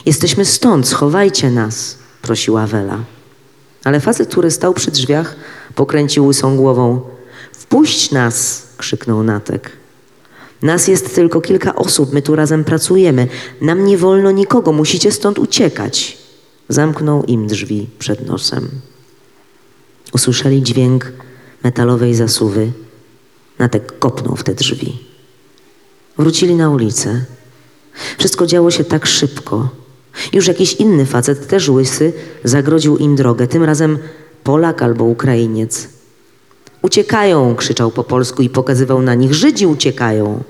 Jesteśmy 0.06 0.44
stąd, 0.44 0.88
schowajcie 0.88 1.50
nas, 1.50 1.98
prosiła 2.22 2.66
Wela. 2.66 2.98
Ale 3.84 4.00
facet, 4.00 4.28
który 4.28 4.50
stał 4.50 4.74
przy 4.74 4.90
drzwiach, 4.90 5.36
pokręcił 5.74 6.26
łysą 6.26 6.56
głową. 6.56 7.00
Wpuść 7.52 8.10
nas, 8.10 8.66
krzyknął 8.76 9.22
Natek. 9.22 9.70
Nas 10.62 10.88
jest 10.88 11.14
tylko 11.14 11.40
kilka 11.40 11.74
osób, 11.74 12.12
my 12.12 12.22
tu 12.22 12.36
razem 12.36 12.64
pracujemy. 12.64 13.28
Nam 13.60 13.84
nie 13.84 13.98
wolno 13.98 14.30
nikogo, 14.30 14.72
musicie 14.72 15.12
stąd 15.12 15.38
uciekać. 15.38 16.18
Zamknął 16.68 17.24
im 17.24 17.46
drzwi 17.46 17.86
przed 17.98 18.26
nosem. 18.26 18.68
Usłyszeli 20.12 20.62
dźwięk 20.62 21.12
metalowej 21.64 22.14
zasuwy. 22.14 22.72
Natek 23.58 23.98
kopnął 23.98 24.36
w 24.36 24.44
te 24.44 24.54
drzwi. 24.54 24.98
Wrócili 26.18 26.54
na 26.54 26.70
ulicę. 26.70 27.24
Wszystko 28.18 28.46
działo 28.46 28.70
się 28.70 28.84
tak 28.84 29.06
szybko. 29.06 29.68
Już 30.32 30.46
jakiś 30.46 30.74
inny 30.74 31.06
facet, 31.06 31.46
też 31.46 31.68
łysy, 31.68 32.12
zagrodził 32.44 32.96
im 32.96 33.16
drogę, 33.16 33.46
tym 33.46 33.64
razem 33.64 33.98
Polak 34.44 34.82
albo 34.82 35.04
Ukrainiec. 35.04 35.88
Uciekają, 36.82 37.54
krzyczał 37.54 37.90
po 37.90 38.04
polsku 38.04 38.42
i 38.42 38.48
pokazywał 38.50 39.02
na 39.02 39.14
nich. 39.14 39.34
Żydzi 39.34 39.66
uciekają. 39.66 40.42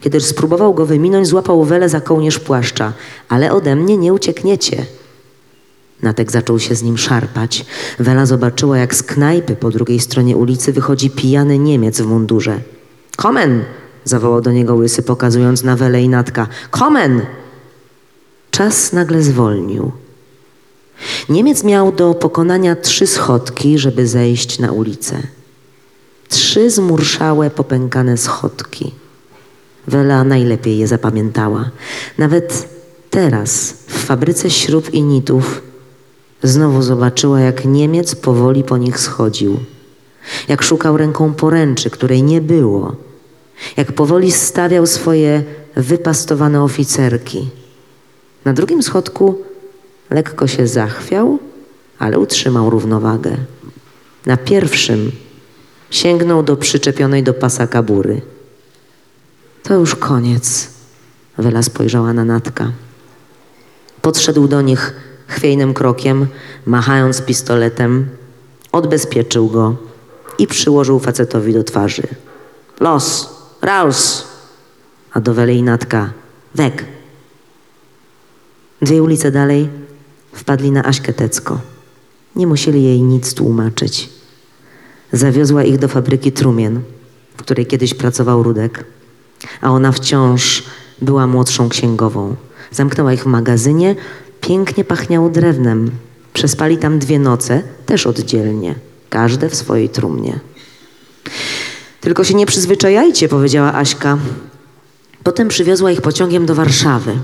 Kiedy 0.00 0.20
spróbował 0.20 0.74
go 0.74 0.86
wyminąć, 0.86 1.26
złapał 1.26 1.64
Welę 1.64 1.88
za 1.88 2.00
kołnierz 2.00 2.38
płaszcza. 2.38 2.92
Ale 3.28 3.52
ode 3.52 3.76
mnie 3.76 3.96
nie 3.96 4.12
uciekniecie. 4.12 4.86
Natek 6.04 6.32
zaczął 6.32 6.58
się 6.58 6.74
z 6.74 6.82
nim 6.82 6.98
szarpać. 6.98 7.66
Wela 7.98 8.26
zobaczyła, 8.26 8.78
jak 8.78 8.94
z 8.94 9.02
knajpy 9.02 9.56
po 9.56 9.70
drugiej 9.70 10.00
stronie 10.00 10.36
ulicy 10.36 10.72
wychodzi 10.72 11.10
pijany 11.10 11.58
Niemiec 11.58 12.00
w 12.00 12.06
mundurze. 12.06 12.60
Komen! 13.16 13.64
zawołał 14.04 14.40
do 14.40 14.52
niego 14.52 14.74
łysy, 14.74 15.02
pokazując 15.02 15.62
na 15.62 15.76
Welę 15.76 16.02
i 16.02 16.08
Natka. 16.08 16.46
Komen! 16.70 17.22
Czas 18.50 18.92
nagle 18.92 19.22
zwolnił. 19.22 19.92
Niemiec 21.28 21.64
miał 21.64 21.92
do 21.92 22.14
pokonania 22.14 22.76
trzy 22.76 23.06
schodki, 23.06 23.78
żeby 23.78 24.06
zejść 24.06 24.58
na 24.58 24.72
ulicę. 24.72 25.22
Trzy 26.28 26.70
zmurszałe, 26.70 27.50
popękane 27.50 28.16
schodki. 28.16 28.92
Wela 29.86 30.24
najlepiej 30.24 30.78
je 30.78 30.86
zapamiętała. 30.86 31.70
Nawet 32.18 32.68
teraz, 33.10 33.74
w 33.86 34.04
fabryce 34.04 34.50
śrub 34.50 34.94
i 34.94 35.02
nitów, 35.02 35.62
znowu 36.44 36.82
zobaczyła, 36.82 37.40
jak 37.40 37.64
Niemiec 37.64 38.14
powoli 38.14 38.64
po 38.64 38.78
nich 38.78 39.00
schodził. 39.00 39.60
Jak 40.48 40.62
szukał 40.62 40.96
ręką 40.96 41.34
poręczy, 41.34 41.90
której 41.90 42.22
nie 42.22 42.40
było. 42.40 42.96
Jak 43.76 43.92
powoli 43.92 44.32
stawiał 44.32 44.86
swoje 44.86 45.42
wypastowane 45.76 46.62
oficerki. 46.62 47.48
Na 48.44 48.52
drugim 48.52 48.82
schodku 48.82 49.42
lekko 50.10 50.46
się 50.46 50.66
zachwiał, 50.66 51.38
ale 51.98 52.18
utrzymał 52.18 52.70
równowagę. 52.70 53.36
Na 54.26 54.36
pierwszym 54.36 55.12
sięgnął 55.90 56.42
do 56.42 56.56
przyczepionej 56.56 57.22
do 57.22 57.34
pasa 57.34 57.66
kabury. 57.66 58.22
To 59.62 59.74
już 59.74 59.94
koniec. 59.94 60.70
Wela 61.38 61.62
spojrzała 61.62 62.12
na 62.12 62.24
Natka. 62.24 62.72
Podszedł 64.02 64.48
do 64.48 64.62
nich 64.62 64.94
chwiejnym 65.34 65.74
krokiem, 65.74 66.26
machając 66.66 67.22
pistoletem, 67.22 68.08
odbezpieczył 68.72 69.48
go 69.48 69.76
i 70.38 70.46
przyłożył 70.46 70.98
facetowi 70.98 71.52
do 71.52 71.64
twarzy. 71.64 72.02
Los, 72.80 73.28
raus! 73.62 74.24
A 75.12 75.20
do 75.20 75.34
Natka, 75.62 76.12
weg! 76.54 76.84
Dwie 78.82 79.02
ulice 79.02 79.30
dalej 79.30 79.68
wpadli 80.32 80.70
na 80.70 80.84
Aśkę 80.84 81.12
Tecko. 81.12 81.60
Nie 82.36 82.46
musieli 82.46 82.84
jej 82.84 83.02
nic 83.02 83.34
tłumaczyć. 83.34 84.10
Zawiozła 85.12 85.64
ich 85.64 85.78
do 85.78 85.88
fabryki 85.88 86.32
trumien, 86.32 86.80
w 87.36 87.42
której 87.42 87.66
kiedyś 87.66 87.94
pracował 87.94 88.42
Rudek, 88.42 88.84
a 89.60 89.70
ona 89.70 89.92
wciąż 89.92 90.64
była 91.02 91.26
młodszą 91.26 91.68
księgową. 91.68 92.36
Zamknęła 92.70 93.12
ich 93.12 93.22
w 93.22 93.26
magazynie, 93.26 93.96
pięknie 94.48 94.84
pachniało 94.84 95.28
drewnem. 95.28 95.90
Przespali 96.32 96.78
tam 96.78 96.98
dwie 96.98 97.18
noce, 97.18 97.62
też 97.86 98.06
oddzielnie, 98.06 98.74
każde 99.10 99.48
w 99.48 99.54
swojej 99.54 99.88
trumnie. 99.88 100.40
Tylko 102.00 102.24
się 102.24 102.34
nie 102.34 102.46
przyzwyczajajcie, 102.46 103.28
powiedziała 103.28 103.74
Aśka. 103.74 104.18
Potem 105.22 105.48
przywiozła 105.48 105.90
ich 105.90 106.00
pociągiem 106.00 106.46
do 106.46 106.54
Warszawy. 106.54 107.16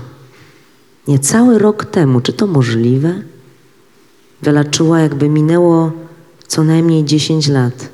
Niecały 1.07 1.59
rok 1.59 1.85
temu, 1.85 2.21
czy 2.21 2.33
to 2.33 2.47
możliwe? 2.47 3.21
Wela 4.41 4.63
czuła, 4.63 4.99
jakby 4.99 5.29
minęło 5.29 5.91
co 6.47 6.63
najmniej 6.63 7.05
10 7.05 7.47
lat. 7.47 7.89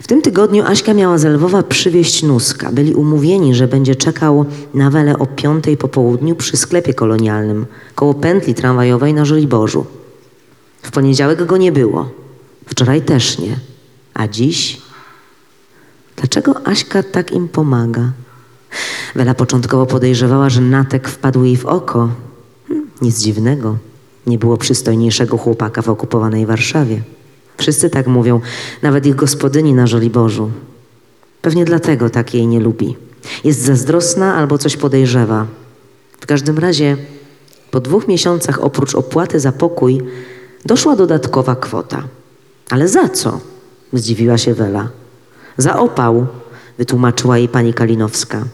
W 0.00 0.06
tym 0.06 0.22
tygodniu 0.22 0.64
Aśka 0.66 0.94
miała 0.94 1.18
z 1.18 1.24
Lwowa 1.24 1.62
przywieźć 1.62 2.22
Nuska. 2.22 2.72
Byli 2.72 2.94
umówieni, 2.94 3.54
że 3.54 3.68
będzie 3.68 3.96
czekał 3.96 4.44
na 4.74 4.90
Welę 4.90 5.18
o 5.18 5.26
piątej 5.26 5.76
po 5.76 5.88
południu 5.88 6.36
przy 6.36 6.56
sklepie 6.56 6.94
kolonialnym, 6.94 7.66
koło 7.94 8.14
pętli 8.14 8.54
tramwajowej 8.54 9.14
na 9.14 9.24
Żoliborzu. 9.24 9.86
W 10.82 10.90
poniedziałek 10.90 11.44
go 11.44 11.56
nie 11.56 11.72
było. 11.72 12.10
Wczoraj 12.66 13.02
też 13.02 13.38
nie. 13.38 13.56
A 14.14 14.28
dziś? 14.28 14.80
Dlaczego 16.16 16.66
Aśka 16.66 17.02
tak 17.02 17.32
im 17.32 17.48
pomaga? 17.48 18.12
Wela 19.14 19.34
początkowo 19.34 19.86
podejrzewała, 19.86 20.50
że 20.50 20.60
Natek 20.60 21.08
wpadł 21.08 21.44
jej 21.44 21.56
w 21.56 21.66
oko. 21.66 22.08
Hm, 22.68 22.86
nic 23.02 23.18
dziwnego. 23.18 23.76
Nie 24.26 24.38
było 24.38 24.56
przystojniejszego 24.56 25.38
chłopaka 25.38 25.82
w 25.82 25.88
okupowanej 25.88 26.46
Warszawie. 26.46 27.02
Wszyscy 27.56 27.90
tak 27.90 28.06
mówią, 28.06 28.40
nawet 28.82 29.06
ich 29.06 29.14
gospodyni 29.14 29.74
na 29.74 29.86
Żoliborzu. 29.86 30.50
Pewnie 31.42 31.64
dlatego 31.64 32.10
tak 32.10 32.34
jej 32.34 32.46
nie 32.46 32.60
lubi. 32.60 32.96
Jest 33.44 33.60
zazdrosna 33.60 34.34
albo 34.34 34.58
coś 34.58 34.76
podejrzewa. 34.76 35.46
W 36.20 36.26
każdym 36.26 36.58
razie 36.58 36.96
po 37.70 37.80
dwóch 37.80 38.08
miesiącach 38.08 38.64
oprócz 38.64 38.94
opłaty 38.94 39.40
za 39.40 39.52
pokój 39.52 40.02
Doszła 40.66 40.96
dodatkowa 40.96 41.56
kwota. 41.56 42.02
Ale 42.70 42.88
za 42.88 43.08
co? 43.08 43.40
Zdziwiła 43.92 44.38
się 44.38 44.54
Wela. 44.54 44.88
Za 45.56 45.78
opał, 45.78 46.26
wytłumaczyła 46.78 47.38
jej 47.38 47.48
pani 47.48 47.74
Kalinowska. 47.74 48.44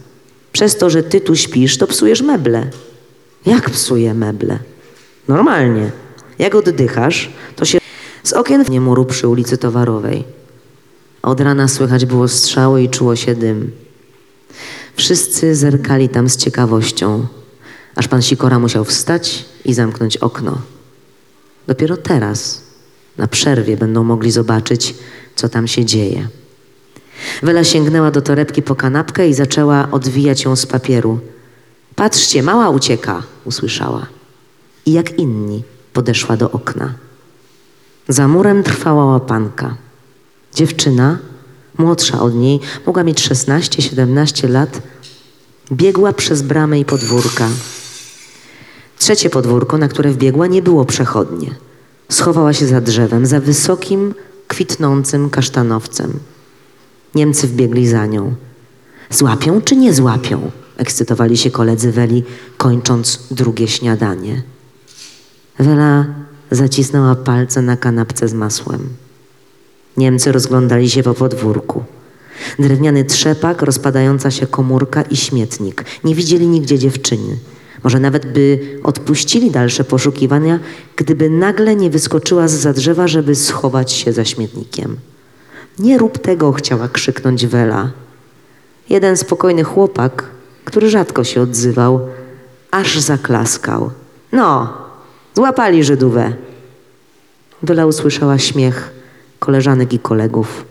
Przez 0.52 0.76
to, 0.76 0.90
że 0.90 1.02
ty 1.02 1.20
tu 1.20 1.36
śpisz, 1.36 1.78
to 1.78 1.86
psujesz 1.86 2.22
meble. 2.22 2.70
Jak 3.46 3.70
psuje 3.70 4.14
meble? 4.14 4.58
Normalnie. 5.28 5.90
Jak 6.38 6.54
oddychasz, 6.54 7.30
to 7.56 7.64
się 7.64 7.78
z 8.22 8.32
okien 8.32 8.64
w 8.64 8.70
muru 8.70 9.04
przy 9.04 9.28
ulicy 9.28 9.58
Towarowej. 9.58 10.24
Od 11.22 11.40
rana 11.40 11.68
słychać 11.68 12.06
było 12.06 12.28
strzały 12.28 12.82
i 12.82 12.88
czuło 12.88 13.16
się 13.16 13.34
dym. 13.34 13.72
Wszyscy 14.96 15.54
zerkali 15.54 16.08
tam 16.08 16.28
z 16.28 16.36
ciekawością, 16.36 17.26
aż 17.94 18.08
pan 18.08 18.22
Sikora 18.22 18.58
musiał 18.58 18.84
wstać 18.84 19.44
i 19.64 19.74
zamknąć 19.74 20.16
okno. 20.16 20.58
Dopiero 21.66 21.96
teraz, 21.96 22.62
na 23.16 23.26
przerwie, 23.26 23.76
będą 23.76 24.04
mogli 24.04 24.30
zobaczyć, 24.30 24.94
co 25.36 25.48
tam 25.48 25.68
się 25.68 25.84
dzieje. 25.84 26.28
Wela 27.42 27.64
sięgnęła 27.64 28.10
do 28.10 28.22
torebki 28.22 28.62
po 28.62 28.74
kanapkę 28.74 29.28
i 29.28 29.34
zaczęła 29.34 29.88
odwijać 29.90 30.44
ją 30.44 30.56
z 30.56 30.66
papieru. 30.66 31.20
Patrzcie, 31.94 32.42
mała 32.42 32.70
ucieka, 32.70 33.22
usłyszała. 33.44 34.06
I 34.86 34.92
jak 34.92 35.18
inni 35.18 35.62
podeszła 35.92 36.36
do 36.36 36.50
okna. 36.50 36.94
Za 38.08 38.28
murem 38.28 38.62
trwała 38.62 39.04
łapanka. 39.04 39.76
Dziewczyna, 40.54 41.18
młodsza 41.78 42.20
od 42.20 42.34
niej, 42.34 42.60
mogła 42.86 43.04
mieć 43.04 43.28
16-17 43.28 44.48
lat, 44.48 44.82
biegła 45.72 46.12
przez 46.12 46.42
bramę 46.42 46.80
i 46.80 46.84
podwórka. 46.84 47.48
Trzecie 48.98 49.30
podwórko, 49.30 49.78
na 49.78 49.88
które 49.88 50.10
wbiegła, 50.10 50.46
nie 50.46 50.62
było 50.62 50.84
przechodnie. 50.84 51.54
Schowała 52.08 52.52
się 52.52 52.66
za 52.66 52.80
drzewem, 52.80 53.26
za 53.26 53.40
wysokim, 53.40 54.14
kwitnącym 54.48 55.30
kasztanowcem. 55.30 56.18
Niemcy 57.14 57.48
wbiegli 57.48 57.88
za 57.88 58.06
nią. 58.06 58.34
Złapią 59.10 59.60
czy 59.60 59.76
nie 59.76 59.94
złapią? 59.94 60.50
Ekscytowali 60.76 61.36
się 61.36 61.50
koledzy 61.50 61.92
Weli, 61.92 62.24
kończąc 62.56 63.18
drugie 63.30 63.68
śniadanie. 63.68 64.42
Wela 65.58 66.06
zacisnęła 66.54 67.14
palce 67.14 67.62
na 67.62 67.76
kanapce 67.76 68.28
z 68.28 68.34
masłem. 68.34 68.88
Niemcy 69.96 70.32
rozglądali 70.32 70.90
się 70.90 71.02
po 71.02 71.14
podwórku. 71.14 71.84
Drewniany 72.58 73.04
trzepak, 73.04 73.62
rozpadająca 73.62 74.30
się 74.30 74.46
komórka 74.46 75.02
i 75.02 75.16
śmietnik. 75.16 75.84
Nie 76.04 76.14
widzieli 76.14 76.46
nigdzie 76.46 76.78
dziewczyny. 76.78 77.38
Może 77.84 78.00
nawet 78.00 78.32
by 78.32 78.58
odpuścili 78.82 79.50
dalsze 79.50 79.84
poszukiwania, 79.84 80.60
gdyby 80.96 81.30
nagle 81.30 81.76
nie 81.76 81.90
wyskoczyła 81.90 82.48
z 82.48 82.52
za 82.52 82.72
drzewa, 82.72 83.08
żeby 83.08 83.34
schować 83.34 83.92
się 83.92 84.12
za 84.12 84.24
śmietnikiem. 84.24 84.96
Nie 85.78 85.98
rób 85.98 86.18
tego, 86.18 86.52
chciała 86.52 86.88
krzyknąć 86.88 87.46
Wela. 87.46 87.90
Jeden 88.90 89.16
spokojny 89.16 89.64
chłopak, 89.64 90.24
który 90.64 90.90
rzadko 90.90 91.24
się 91.24 91.40
odzywał, 91.40 92.00
aż 92.70 92.98
zaklaskał. 92.98 93.90
No, 94.32 94.81
złapali 95.34 95.84
Żydówę. 95.84 96.32
Wela 97.62 97.86
usłyszała 97.86 98.38
śmiech 98.38 98.90
koleżanek 99.38 99.92
i 99.92 99.98
kolegów, 99.98 100.64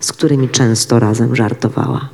z 0.00 0.12
którymi 0.12 0.48
często 0.48 0.98
razem 0.98 1.36
żartowała. 1.36 2.08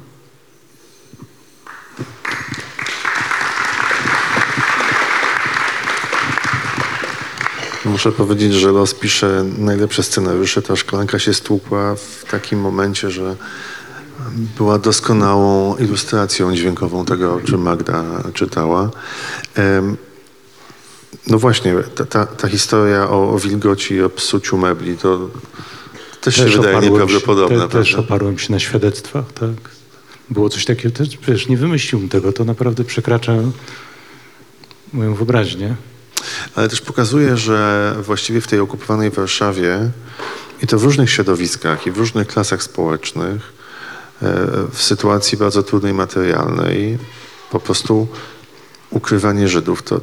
Muszę 7.85 8.13
powiedzieć, 8.13 8.55
że 8.55 8.73
los 8.73 8.95
pisze 8.95 9.45
najlepsze 9.59 10.03
scenariusze. 10.03 10.63
Ta 10.63 10.77
szklanka 10.77 11.19
się 11.19 11.35
stłukła 11.35 11.95
w 11.95 12.25
takim 12.31 12.61
momencie, 12.61 13.11
że 13.11 13.37
była 14.59 14.79
doskonałą 14.79 15.77
ilustracją 15.77 16.55
dźwiękową 16.55 17.05
tego, 17.05 17.35
o 17.35 17.41
czym 17.41 17.63
Magda 17.63 18.05
czytała. 18.35 18.91
Em, 19.55 19.97
No 21.27 21.39
właśnie, 21.39 21.75
ta, 21.95 22.05
ta, 22.05 22.27
ta 22.27 22.49
historia 22.49 23.11
o, 23.11 23.31
o 23.31 23.39
wilgoci 23.39 23.95
i 23.95 24.03
o 24.03 24.11
psuciu 24.11 24.59
mebli, 24.59 24.97
to 24.97 25.31
też 26.21 26.37
się 26.37 26.45
wydaje 26.45 26.81
nieprawdopodobne. 26.81 27.57
Się, 27.57 27.69
te, 27.69 27.79
też 27.79 27.95
oparłem 27.95 28.39
się 28.39 28.53
na 28.53 28.59
świadectwach, 28.59 29.33
tak. 29.33 29.51
Było 30.31 30.49
coś 30.49 30.65
takiego, 30.65 30.97
też, 30.97 31.09
wiesz, 31.29 31.49
nie 31.49 31.57
wymyśliłem 31.57 32.09
tego, 32.09 32.33
to 32.33 32.45
naprawdę 32.45 32.85
przekracza 32.85 33.33
moją 34.93 35.15
wyobraźnię. 35.15 35.77
Ale 36.55 36.69
też 36.69 36.81
pokazuje, 36.81 37.37
że 37.37 37.95
właściwie 38.03 38.41
w 38.41 38.47
tej 38.47 38.61
okupowanej 38.61 39.11
Warszawie 39.11 39.91
i 40.63 40.67
to 40.67 40.79
w 40.79 40.85
różnych 40.85 41.11
środowiskach 41.11 41.87
i 41.87 41.91
w 41.91 41.99
różnych 41.99 42.29
klasach 42.29 42.63
społecznych, 42.63 43.53
e, 44.23 44.37
w 44.73 44.83
sytuacji 44.83 45.39
bardzo 45.39 45.63
trudnej 45.63 45.95
materialnej, 45.95 46.99
po 47.51 47.61
prostu 47.61 48.09
ukrywanie 48.91 49.49
Żydów 49.49 49.83
to, 49.83 50.01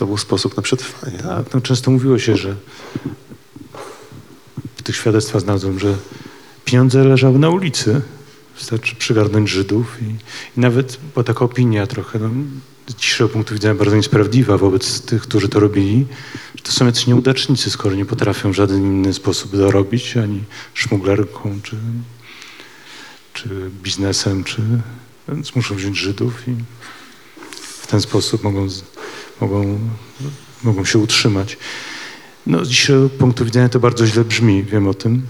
to 0.00 0.06
był 0.06 0.16
sposób 0.16 0.56
na 0.56 0.62
przetrwanie. 0.62 1.18
Tak, 1.18 1.54
no 1.54 1.60
często 1.60 1.90
mówiło 1.90 2.18
się, 2.18 2.36
że 2.36 2.56
w 4.76 4.82
tych 4.82 4.96
świadectwach 4.96 5.42
znalazłem, 5.42 5.78
że 5.78 5.94
pieniądze 6.64 7.04
leżały 7.04 7.38
na 7.38 7.50
ulicy. 7.50 8.00
Wystarczy 8.58 8.96
przygarnąć 8.96 9.50
Żydów 9.50 9.96
i, 10.02 10.04
i 10.58 10.60
nawet 10.60 10.98
była 11.14 11.24
taka 11.24 11.44
opinia 11.44 11.86
trochę, 11.86 12.18
no, 12.18 12.30
dzisiejszego 12.98 13.28
punktu 13.28 13.54
widzenia 13.54 13.74
bardzo 13.74 13.96
niesprawiedliwa 13.96 14.58
wobec 14.58 15.00
tych, 15.00 15.22
którzy 15.22 15.48
to 15.48 15.60
robili, 15.60 16.06
że 16.54 16.62
to 16.62 16.72
są 16.72 16.86
jacyś 16.86 17.06
nieudacznicy, 17.06 17.70
skoro 17.70 17.94
nie 17.94 18.04
potrafią 18.04 18.52
w 18.52 18.54
żaden 18.54 18.82
inny 18.82 19.14
sposób 19.14 19.56
zarobić, 19.56 20.16
ani 20.16 20.44
szmuglerką, 20.74 21.60
czy, 21.62 21.76
czy 23.32 23.48
biznesem, 23.82 24.44
czy, 24.44 24.62
więc 25.28 25.56
muszą 25.56 25.74
wziąć 25.74 25.98
Żydów 25.98 26.48
i 26.48 26.54
ten 27.90 28.00
sposób 28.00 28.42
mogą, 28.42 28.68
mogą, 29.40 29.78
mogą 30.62 30.84
się 30.84 30.98
utrzymać. 30.98 31.58
No, 32.46 32.64
z 32.64 32.68
dzisiejszego 32.68 33.08
punktu 33.08 33.44
widzenia 33.44 33.68
to 33.68 33.80
bardzo 33.80 34.06
źle 34.06 34.24
brzmi, 34.24 34.64
wiem 34.64 34.88
o 34.88 34.94
tym. 34.94 35.22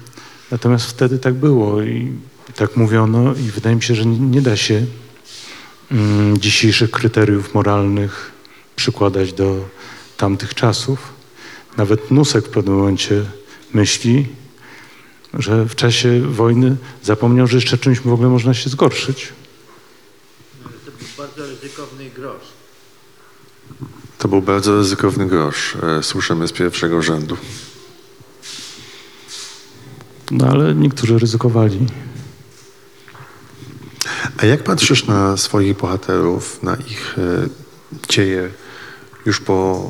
Natomiast 0.50 0.86
wtedy 0.86 1.18
tak 1.18 1.34
było 1.34 1.82
i 1.82 2.12
tak 2.56 2.76
mówiono 2.76 3.34
i 3.34 3.42
wydaje 3.42 3.76
mi 3.76 3.82
się, 3.82 3.94
że 3.94 4.06
nie, 4.06 4.18
nie 4.18 4.42
da 4.42 4.56
się 4.56 4.86
mm, 5.90 6.38
dzisiejszych 6.38 6.90
kryteriów 6.90 7.54
moralnych 7.54 8.32
przykładać 8.76 9.32
do 9.32 9.68
tamtych 10.16 10.54
czasów. 10.54 11.12
Nawet 11.76 12.10
Nusek 12.10 12.46
w 12.46 12.50
pewnym 12.50 12.74
momencie 12.74 13.24
myśli, 13.74 14.26
że 15.34 15.64
w 15.64 15.74
czasie 15.74 16.20
wojny 16.20 16.76
zapomniał, 17.02 17.46
że 17.46 17.56
jeszcze 17.56 17.78
czymś 17.78 18.00
w 18.00 18.12
ogóle 18.12 18.28
można 18.28 18.54
się 18.54 18.70
zgorszyć. 18.70 19.28
To 20.62 20.90
był 20.90 21.08
bardzo 21.18 21.46
ryzykowny 21.46 22.10
grosz. 22.10 22.49
To 24.20 24.28
był 24.28 24.42
bardzo 24.42 24.76
ryzykowny 24.76 25.26
grosz, 25.26 25.76
e, 25.82 26.02
słyszymy 26.02 26.48
z 26.48 26.52
pierwszego 26.52 27.02
rzędu. 27.02 27.36
No 30.30 30.46
ale 30.46 30.74
niektórzy 30.74 31.18
ryzykowali. 31.18 31.86
A 34.36 34.46
jak 34.46 34.64
patrzysz 34.64 35.06
na 35.06 35.36
swoich 35.36 35.76
bohaterów, 35.76 36.62
na 36.62 36.76
ich 36.76 37.16
e, 37.18 37.48
dzieje 38.08 38.50
już 39.26 39.40
po 39.40 39.88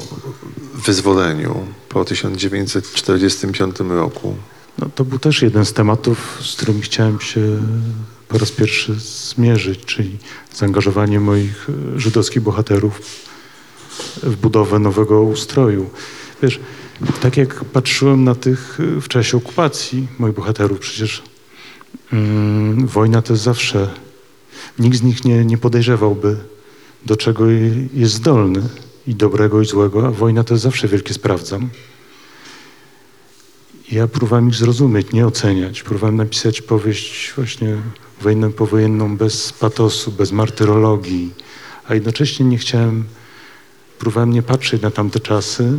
wyzwoleniu, 0.75 1.67
po 1.89 2.05
1945 2.05 3.77
roku? 3.81 4.37
No, 4.79 4.87
to 4.95 5.05
był 5.05 5.19
też 5.19 5.43
jeden 5.43 5.65
z 5.65 5.73
tematów, 5.73 6.39
z 6.41 6.57
którym 6.57 6.81
chciałem 6.81 7.21
się 7.21 7.41
po 8.29 8.39
raz 8.39 8.51
pierwszy 8.51 8.95
zmierzyć, 8.95 9.85
czyli 9.85 10.19
zaangażowanie 10.55 11.21
moich 11.21 11.69
e, 11.97 12.01
żydowskich 12.01 12.43
bohaterów 12.43 13.01
w 14.23 14.37
budowę 14.37 14.79
nowego 14.79 15.23
ustroju. 15.23 15.91
Wiesz, 16.43 16.61
tak 17.21 17.37
jak 17.37 17.65
patrzyłem 17.65 18.25
na 18.25 18.35
tych 18.35 18.79
e, 18.97 19.01
w 19.01 19.09
czasie 19.09 19.37
okupacji 19.37 20.07
moich 20.19 20.35
bohaterów, 20.35 20.79
przecież 20.79 21.23
mm, 22.13 22.87
wojna 22.87 23.23
to 23.23 23.33
jest 23.33 23.43
zawsze, 23.45 23.91
nikt 24.79 24.99
z 24.99 25.03
nich 25.03 25.25
nie, 25.25 25.45
nie 25.45 25.59
podejrzewałby, 25.59 26.37
do 27.07 27.17
czego 27.17 27.47
je- 27.47 27.89
jest 27.95 28.15
zdolny 28.15 28.63
i 29.07 29.15
dobrego 29.15 29.61
i 29.63 29.67
złego, 29.67 30.07
a 30.07 30.11
wojna 30.11 30.45
to 30.45 30.55
jest 30.55 30.63
zawsze 30.65 30.89
wielkie 30.89 31.15
sprawdzam. 31.15 31.69
Ja 33.93 34.07
próbowałem 34.09 34.49
ich 34.49 34.55
zrozumieć, 34.55 35.13
nie 35.13 35.27
oceniać. 35.27 35.83
Próbowałem 35.83 36.17
napisać 36.17 36.63
powieść 36.63 37.33
właśnie 37.37 37.77
wojenną, 38.23 38.53
powojenną 38.53 39.17
bez 39.17 39.53
patosu, 39.53 40.13
bez 40.13 40.33
martyrologii, 40.33 41.35
a 41.89 41.95
jednocześnie 41.95 42.47
nie 42.47 42.59
chciałem, 42.59 43.05
próbowałem 44.01 44.33
nie 44.33 44.43
patrzeć 44.43 44.83
na 44.83 44.91
tamte 44.91 45.21
czasy 45.21 45.73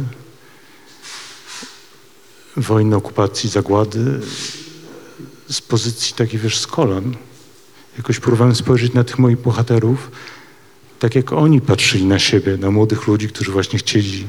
wojny, 2.57 2.95
okupacji, 2.95 3.49
zagłady 3.49 4.19
z 5.49 5.61
pozycji 5.61 6.15
takiej, 6.15 6.39
wiesz, 6.39 6.57
z 6.57 6.67
kolan. 6.67 7.15
Jakoś 7.97 8.19
próbowałem 8.19 8.55
spojrzeć 8.55 8.93
na 8.93 9.03
tych 9.03 9.19
moich 9.19 9.37
bohaterów, 9.37 10.11
tak 10.99 11.15
jak 11.15 11.33
oni 11.33 11.61
patrzyli 11.61 12.05
na 12.05 12.19
siebie, 12.19 12.57
na 12.57 12.71
młodych 12.71 13.07
ludzi, 13.07 13.27
którzy 13.27 13.51
właśnie 13.51 13.79
chcieli, 13.79 14.27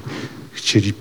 chcieli 0.53 0.93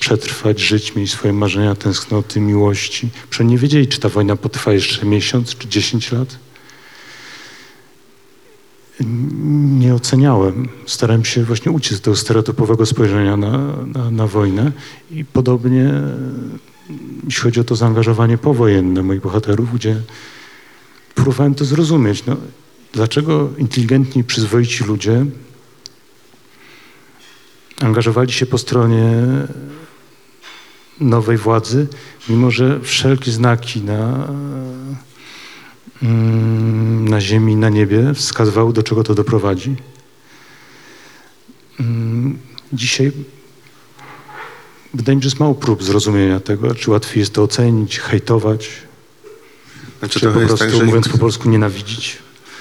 przetrwać, 0.00 0.60
żyć, 0.60 0.94
mieli 0.94 1.08
swoje 1.08 1.32
marzenia, 1.32 1.74
tęsknoty, 1.74 2.40
miłości. 2.40 3.10
Przecież 3.30 3.50
nie 3.50 3.58
wiedzieli, 3.58 3.88
czy 3.88 4.00
ta 4.00 4.08
wojna 4.08 4.36
potrwa 4.36 4.72
jeszcze 4.72 5.06
miesiąc, 5.06 5.56
czy 5.56 5.68
10 5.68 6.12
lat. 6.12 6.38
Nie 9.78 9.94
oceniałem. 9.94 10.68
Starałem 10.86 11.24
się 11.24 11.44
właśnie 11.44 11.72
uciec 11.72 12.00
tego 12.00 12.16
stereotypowego 12.16 12.86
spojrzenia 12.86 13.36
na, 13.36 13.58
na, 13.86 14.10
na 14.10 14.26
wojnę 14.26 14.72
i 15.10 15.24
podobnie 15.24 15.92
jeśli 17.24 17.42
chodzi 17.42 17.60
o 17.60 17.64
to 17.64 17.76
zaangażowanie 17.76 18.38
powojenne 18.38 19.02
moich 19.02 19.20
bohaterów, 19.20 19.74
gdzie 19.74 19.96
próbowałem 21.14 21.54
to 21.54 21.64
zrozumieć. 21.64 22.26
No, 22.26 22.36
dlaczego 22.92 23.48
inteligentni, 23.58 24.24
przyzwoici 24.24 24.84
ludzie 24.84 25.26
angażowali 27.80 28.32
się 28.32 28.46
po 28.46 28.58
stronie 28.58 29.22
nowej 31.00 31.36
władzy, 31.36 31.86
mimo 32.28 32.50
że 32.50 32.80
wszelkie 32.80 33.32
znaki 33.32 33.82
na, 33.82 34.28
na 37.10 37.20
ziemi, 37.20 37.56
na 37.56 37.68
niebie 37.68 38.14
wskazywały, 38.14 38.72
do 38.72 38.82
czego 38.82 39.04
to 39.04 39.14
doprowadzi. 39.14 39.76
Mm, 41.80 42.38
Dzisiaj 42.72 43.12
wydaje 44.94 45.16
mi 45.16 45.22
się, 45.22 45.24
że 45.24 45.32
jest 45.32 45.40
mało 45.40 45.54
prób 45.54 45.82
zrozumienia 45.84 46.40
tego, 46.40 46.74
czy 46.74 46.90
łatwiej 46.90 47.20
jest 47.20 47.32
to 47.32 47.42
ocenić, 47.42 47.98
hejtować, 47.98 48.70
Znaczy, 49.98 50.20
czy 50.20 50.26
po 50.26 50.32
prostu, 50.40 50.56
tak, 50.56 50.70
że 50.70 50.76
im, 50.78 50.86
mówiąc 50.86 51.08
po 51.08 51.18
polsku, 51.18 51.50
nienawidzić. 51.50 52.18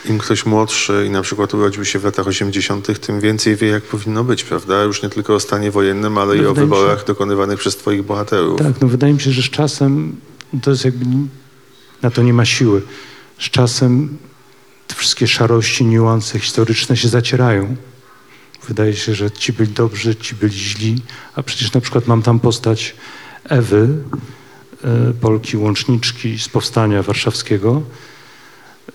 im 0.09 0.17
ktoś 0.17 0.45
młodszy 0.45 1.03
i 1.07 1.09
na 1.09 1.21
przykład 1.21 1.53
urodził 1.53 1.85
się 1.85 1.99
w 1.99 2.03
latach 2.03 2.27
80., 2.27 2.99
tym 2.99 3.19
więcej 3.19 3.55
wie, 3.55 3.67
jak 3.67 3.83
powinno 3.83 4.23
być, 4.23 4.43
prawda? 4.43 4.83
Już 4.83 5.03
nie 5.03 5.09
tylko 5.09 5.35
o 5.35 5.39
stanie 5.39 5.71
wojennym, 5.71 6.17
ale 6.17 6.35
No, 6.35 6.41
i 6.43 6.45
o 6.45 6.49
mi 6.49 6.55
się- 6.55 6.61
wyborach 6.61 7.05
dokonywanych 7.05 7.59
przez 7.59 7.75
twoich 7.77 8.03
bohaterów. 8.03 8.59
Tak, 8.59 8.81
no 8.81 8.87
wydaje 8.87 9.13
mi 9.13 9.21
się, 9.21 9.31
że 9.31 9.41
z 9.41 9.49
czasem 9.49 10.15
to 10.61 10.71
jest 10.71 10.85
jakby 10.85 11.05
na 12.01 12.11
to 12.11 12.23
nie 12.23 12.33
ma 12.33 12.45
siły. 12.45 12.81
Z 13.39 13.49
czasem 13.49 14.17
te 14.87 14.95
wszystkie 14.95 15.27
szarości, 15.27 15.85
niuanse 15.85 16.39
historyczne 16.39 16.97
się 16.97 17.07
zacierają. 17.07 17.75
Wydaje 18.67 18.95
się, 18.95 19.15
że 19.15 19.31
ci 19.31 19.53
byli 19.53 19.73
dobrzy, 19.73 20.15
ci 20.15 20.35
byli 20.35 20.53
źli, 20.53 21.01
a 21.35 21.43
przecież 21.43 21.73
na 21.73 21.81
przykład 21.81 22.07
mam 22.07 22.21
tam 22.21 22.39
postać 22.39 22.95
Ewy, 23.43 23.89
e, 24.83 25.13
Polki 25.13 25.57
łączniczki 25.57 26.39
z 26.39 26.49
powstania 26.49 27.03
warszawskiego, 27.03 27.81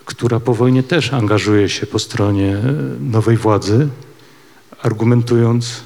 która 0.05 0.40
po 0.40 0.55
wojnie 0.55 0.82
też 0.82 1.12
angażuje 1.12 1.68
się 1.68 1.86
po 1.86 1.99
stronie 1.99 2.57
e, 2.57 2.62
nowej 3.01 3.36
władzy, 3.36 3.88
argumentując, 4.82 5.82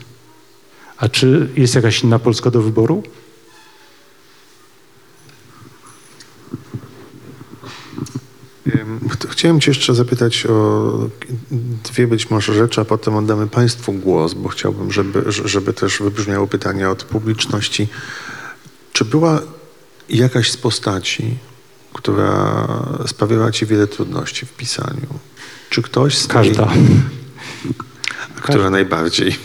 a 0.97 1.09
czy 1.09 1.49
jest 1.57 1.75
jakaś 1.75 2.03
inna 2.03 2.19
Polska 2.19 2.51
do 2.51 2.63
wyboru? 2.63 3.03
Chciałem 9.31 9.61
cię 9.61 9.71
jeszcze 9.71 9.95
zapytać 9.95 10.47
o 10.47 11.09
dwie 11.85 12.07
być 12.07 12.31
może 12.31 12.55
rzeczy, 12.55 12.81
a 12.81 12.85
potem 12.85 13.15
oddamy 13.15 13.47
państwu 13.47 13.93
głos, 13.93 14.35
bo 14.35 14.49
chciałbym, 14.49 14.93
żeby, 14.93 15.25
żeby 15.29 15.73
też 15.73 15.99
wybrzmiało 15.99 16.47
pytanie 16.47 16.91
od 16.91 17.05
publiczności. 17.05 17.89
Czy 18.93 19.05
była 19.05 19.41
jakaś 20.09 20.51
z 20.51 20.57
postaci, 20.57 21.37
która 21.93 22.69
sprawiała 23.07 23.53
ci 23.53 23.67
wiele 23.67 23.87
trudności 23.87 24.47
w 24.47 24.53
pisaniu? 24.53 25.07
Czy 25.71 25.83
ktoś 25.83 26.19
z 26.19 26.27
Każda. 26.27 26.67
tej, 26.67 26.83
która 28.37 28.71
najbardziej? 28.71 29.37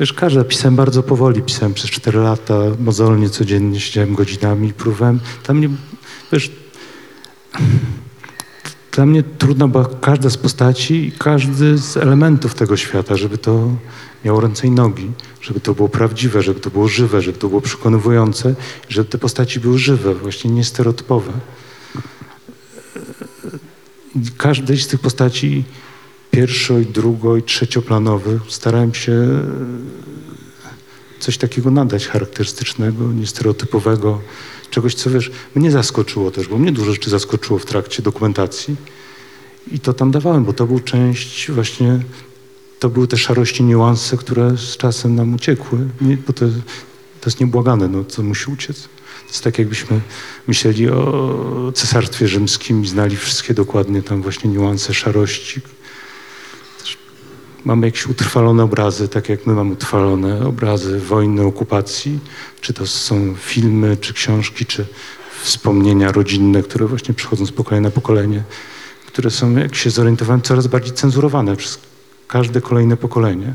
Wiesz, 0.00 0.12
każda. 0.12 0.44
Pisałem 0.44 0.76
bardzo 0.76 1.02
powoli. 1.02 1.42
Pisałem 1.42 1.74
przez 1.74 1.90
4 1.90 2.18
lata, 2.18 2.54
mozolnie, 2.78 3.30
codziennie 3.30 3.80
siedziałem 3.80 4.14
godzinami 4.14 4.72
próbowałem. 4.72 5.20
Dla 5.44 5.54
mnie, 5.54 5.68
wiesz, 6.32 6.50
dla 8.98 9.06
mnie 9.06 9.22
trudna 9.22 9.68
była 9.68 9.88
każda 10.00 10.30
z 10.30 10.36
postaci 10.36 10.94
i 10.94 11.12
każdy 11.12 11.78
z 11.78 11.96
elementów 11.96 12.54
tego 12.54 12.76
świata, 12.76 13.16
żeby 13.16 13.38
to 13.38 13.70
miało 14.24 14.40
ręce 14.40 14.66
i 14.66 14.70
nogi, 14.70 15.10
żeby 15.40 15.60
to 15.60 15.74
było 15.74 15.88
prawdziwe, 15.88 16.42
żeby 16.42 16.60
to 16.60 16.70
było 16.70 16.88
żywe, 16.88 17.22
żeby 17.22 17.38
to 17.38 17.48
było 17.48 17.60
przekonywujące, 17.60 18.54
żeby 18.88 19.08
te 19.08 19.18
postaci 19.18 19.60
były 19.60 19.78
żywe, 19.78 20.14
właśnie 20.14 20.50
nie 20.50 20.64
stereotypowe. 20.64 21.32
I 24.16 24.20
Każdej 24.36 24.78
z 24.78 24.88
tych 24.88 25.00
postaci 25.00 25.64
pierwszo, 26.30 26.78
i 26.78 26.86
drugo, 26.86 27.36
i 27.36 27.42
trzecioplanowych 27.42 28.42
starałem 28.48 28.94
się 28.94 29.42
coś 31.18 31.38
takiego 31.38 31.70
nadać 31.70 32.06
charakterystycznego, 32.06 33.12
niestereotypowego, 33.12 34.20
czegoś, 34.70 34.94
co 34.94 35.10
wiesz, 35.10 35.30
mnie 35.54 35.70
zaskoczyło 35.70 36.30
też, 36.30 36.48
bo 36.48 36.58
mnie 36.58 36.72
dużo 36.72 36.92
rzeczy 36.92 37.10
zaskoczyło 37.10 37.58
w 37.58 37.66
trakcie 37.66 38.02
dokumentacji 38.02 38.76
i 39.72 39.80
to 39.80 39.92
tam 39.92 40.10
dawałem, 40.10 40.44
bo 40.44 40.52
to 40.52 40.66
był 40.66 40.80
część 40.80 41.50
właśnie, 41.50 42.00
to 42.78 42.88
były 42.88 43.08
te 43.08 43.16
szarości, 43.16 43.64
niuanse, 43.64 44.16
które 44.16 44.56
z 44.56 44.76
czasem 44.76 45.14
nam 45.14 45.34
uciekły, 45.34 45.78
nie, 46.00 46.16
bo 46.16 46.32
to, 46.32 46.46
to 47.20 47.26
jest 47.26 47.40
niebłagane, 47.40 47.88
no 47.88 48.04
co 48.04 48.22
musi 48.22 48.50
uciec. 48.50 48.82
To 48.82 49.32
jest 49.32 49.44
tak, 49.44 49.58
jakbyśmy 49.58 50.00
myśleli 50.46 50.90
o 50.90 51.72
cesarstwie 51.74 52.28
rzymskim 52.28 52.82
i 52.84 52.88
znali 52.88 53.16
wszystkie 53.16 53.54
dokładnie 53.54 54.02
tam 54.02 54.22
właśnie 54.22 54.50
niuanse 54.50 54.94
szarości, 54.94 55.60
mamy 57.68 57.86
jakieś 57.86 58.06
utrwalone 58.06 58.62
obrazy, 58.62 59.08
tak 59.08 59.28
jak 59.28 59.46
my 59.46 59.54
mamy 59.54 59.72
utrwalone 59.72 60.46
obrazy 60.46 61.00
wojny, 61.00 61.42
okupacji, 61.42 62.18
czy 62.60 62.72
to 62.74 62.86
są 62.86 63.34
filmy, 63.34 63.96
czy 63.96 64.14
książki, 64.14 64.66
czy 64.66 64.86
wspomnienia 65.42 66.12
rodzinne, 66.12 66.62
które 66.62 66.86
właśnie 66.86 67.14
przychodzą 67.14 67.46
z 67.46 67.52
pokolenia 67.52 67.88
na 67.88 67.90
pokolenie, 67.90 68.42
które 69.06 69.30
są, 69.30 69.56
jak 69.56 69.74
się 69.74 69.90
zorientowałem, 69.90 70.42
coraz 70.42 70.66
bardziej 70.66 70.94
cenzurowane 70.94 71.56
przez 71.56 71.78
każde 72.28 72.60
kolejne 72.60 72.96
pokolenie. 72.96 73.52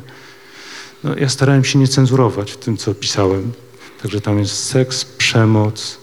No, 1.04 1.16
ja 1.18 1.30
starałem 1.30 1.64
się 1.64 1.80
nie 1.80 1.88
cenzurować 1.88 2.52
w 2.52 2.58
tym, 2.58 2.78
co 2.78 2.96
pisałem. 2.96 3.52
Także 4.02 4.22
tam 4.22 4.40
jest 4.40 4.64
seks, 4.64 5.06
przemoc. 5.06 5.98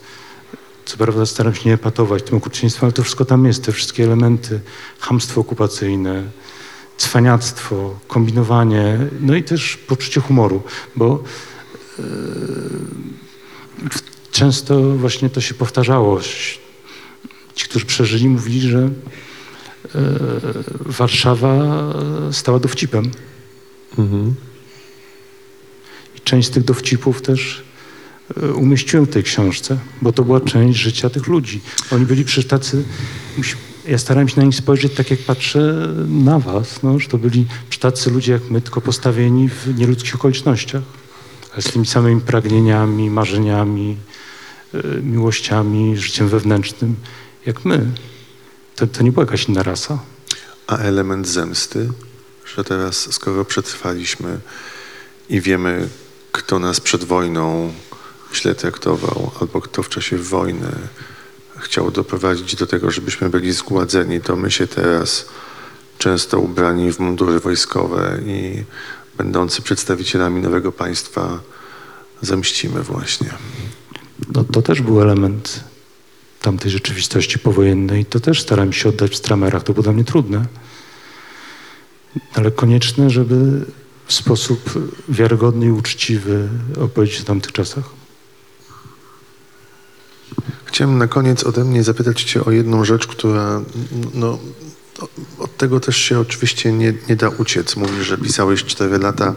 Co 0.84 0.96
prawda 0.96 1.26
staram 1.26 1.54
się 1.54 1.68
nie 1.68 1.74
epatować 1.74 2.22
tym 2.22 2.38
okrucieństwem, 2.38 2.86
ale 2.86 2.92
to 2.92 3.02
wszystko 3.02 3.24
tam 3.24 3.46
jest, 3.46 3.64
te 3.64 3.72
wszystkie 3.72 4.04
elementy, 4.04 4.60
hamstwo 4.98 5.40
okupacyjne, 5.40 6.22
cwaniactwo, 7.00 7.98
kombinowanie, 8.08 8.98
no 9.20 9.34
i 9.36 9.42
też 9.42 9.76
poczucie 9.76 10.20
humoru, 10.20 10.62
bo 10.96 11.24
w- 13.90 14.30
często 14.30 14.80
właśnie 14.96 15.30
to 15.30 15.40
się 15.40 15.54
powtarzało. 15.54 16.20
Ci, 17.54 17.64
którzy 17.68 17.86
przeżyli, 17.86 18.28
mówili, 18.28 18.60
że 18.60 18.78
e, 18.78 18.90
Warszawa 20.80 21.54
stała 22.32 22.58
dowcipem. 22.58 23.10
I 26.16 26.20
część 26.24 26.48
z 26.48 26.50
tych 26.50 26.64
dowcipów 26.64 27.22
też 27.22 27.62
e, 28.42 28.52
umieściłem 28.52 29.06
w 29.06 29.10
tej 29.10 29.22
książce, 29.22 29.78
bo 30.02 30.12
to 30.12 30.24
była 30.24 30.40
część 30.40 30.78
życia 30.78 31.10
tych 31.10 31.26
ludzi. 31.26 31.60
Oni 31.92 32.06
byli 32.06 32.24
przecież 32.24 32.46
tacy, 32.46 32.84
ja 33.88 33.98
starałem 33.98 34.28
się 34.28 34.36
na 34.36 34.42
nich 34.42 34.54
spojrzeć 34.54 34.94
tak, 34.94 35.10
jak 35.10 35.20
patrzę 35.20 35.88
na 36.08 36.38
was, 36.38 36.82
no, 36.82 36.98
że 36.98 37.08
to 37.08 37.18
byli 37.18 37.46
tacy 37.80 38.10
ludzie 38.10 38.32
jak 38.32 38.50
my, 38.50 38.60
tylko 38.60 38.80
postawieni 38.80 39.48
w 39.48 39.78
nieludzkich 39.78 40.14
okolicznościach, 40.14 40.82
ale 41.52 41.62
z 41.62 41.72
tymi 41.72 41.86
samymi 41.86 42.20
pragnieniami, 42.20 43.10
marzeniami, 43.10 43.96
e, 44.74 45.02
miłościami, 45.02 45.96
życiem 45.96 46.28
wewnętrznym, 46.28 46.96
jak 47.46 47.64
my. 47.64 47.86
To, 48.76 48.86
to 48.86 49.02
nie 49.02 49.12
była 49.12 49.24
jakaś 49.24 49.48
inna 49.48 49.62
rasa. 49.62 49.98
A 50.66 50.76
element 50.76 51.28
zemsty, 51.28 51.88
że 52.54 52.64
teraz, 52.64 53.12
skoro 53.12 53.44
przetrwaliśmy 53.44 54.40
i 55.28 55.40
wiemy, 55.40 55.88
kto 56.32 56.58
nas 56.58 56.80
przed 56.80 57.04
wojną 57.04 57.72
źle 58.34 58.54
traktował, 58.54 59.30
albo 59.40 59.60
kto 59.60 59.82
w 59.82 59.88
czasie 59.88 60.18
wojny 60.18 60.72
chciał 61.60 61.90
doprowadzić 61.90 62.56
do 62.56 62.66
tego, 62.66 62.90
żebyśmy 62.90 63.30
byli 63.30 63.52
zgładzeni, 63.52 64.20
to 64.20 64.36
my 64.36 64.50
się 64.50 64.66
teraz, 64.66 65.28
często 65.98 66.40
ubrani 66.40 66.92
w 66.92 66.98
mundury 66.98 67.40
wojskowe 67.40 68.18
i 68.26 68.64
będący 69.18 69.62
przedstawicielami 69.62 70.40
nowego 70.40 70.72
państwa, 70.72 71.40
zemścimy 72.22 72.82
właśnie. 72.82 73.30
No, 74.34 74.44
to 74.44 74.62
też 74.62 74.82
był 74.82 75.02
element 75.02 75.64
tamtej 76.40 76.70
rzeczywistości 76.70 77.38
powojennej. 77.38 78.04
To 78.04 78.20
też 78.20 78.42
starałem 78.42 78.72
się 78.72 78.88
oddać 78.88 79.10
w 79.10 79.16
stramerach. 79.16 79.62
To 79.62 79.72
było 79.72 79.82
dla 79.82 79.92
mnie 79.92 80.04
trudne. 80.04 80.44
Ale 82.34 82.50
konieczne, 82.50 83.10
żeby 83.10 83.66
w 84.06 84.12
sposób 84.12 84.70
wiarygodny 85.08 85.66
i 85.66 85.70
uczciwy 85.70 86.48
opowiedzieć 86.80 87.20
o 87.20 87.24
tamtych 87.24 87.52
czasach. 87.52 87.99
Chciałem 90.72 90.98
na 90.98 91.06
koniec 91.06 91.44
ode 91.44 91.64
mnie 91.64 91.84
zapytać 91.84 92.22
Cię 92.22 92.44
o 92.44 92.50
jedną 92.50 92.84
rzecz, 92.84 93.06
która 93.06 93.60
no, 94.14 94.38
od 95.38 95.56
tego 95.56 95.80
też 95.80 95.96
się 95.96 96.18
oczywiście 96.18 96.72
nie, 96.72 96.94
nie 97.08 97.16
da 97.16 97.28
uciec. 97.28 97.76
Mówisz, 97.76 98.06
że 98.06 98.18
pisałeś 98.18 98.64
4 98.64 98.98
lata 98.98 99.34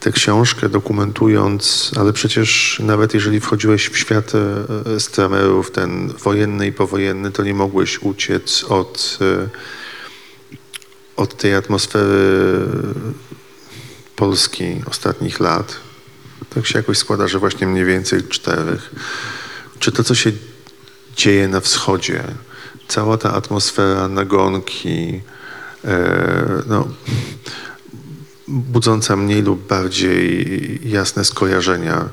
tę 0.00 0.12
książkę 0.12 0.68
dokumentując, 0.68 1.90
ale 1.96 2.12
przecież 2.12 2.80
nawet 2.84 3.14
jeżeli 3.14 3.40
wchodziłeś 3.40 3.88
w 3.88 3.98
świat 3.98 4.32
e, 4.34 5.00
streamerów, 5.00 5.70
ten 5.70 6.12
wojenny 6.24 6.66
i 6.66 6.72
powojenny, 6.72 7.30
to 7.30 7.42
nie 7.42 7.54
mogłeś 7.54 7.98
uciec 8.02 8.64
od, 8.64 9.18
e, 9.20 9.48
od 11.16 11.36
tej 11.36 11.54
atmosfery 11.54 12.66
Polski 14.16 14.82
ostatnich 14.86 15.40
lat. 15.40 15.76
Tak 16.54 16.66
się 16.66 16.78
jakoś 16.78 16.98
składa, 16.98 17.28
że 17.28 17.38
właśnie 17.38 17.66
mniej 17.66 17.84
więcej 17.84 18.22
czterech. 18.22 18.90
Czy 19.80 19.92
to, 19.92 20.04
co 20.04 20.14
się 20.14 20.32
dzieje 21.16 21.48
na 21.48 21.60
wschodzie, 21.60 22.24
cała 22.88 23.18
ta 23.18 23.32
atmosfera 23.32 24.08
nagonki, 24.08 25.20
e, 25.84 26.62
no, 26.66 26.88
budząca 28.48 29.16
mniej 29.16 29.42
lub 29.42 29.66
bardziej 29.66 30.80
jasne 30.90 31.24
skojarzenia, 31.24 32.08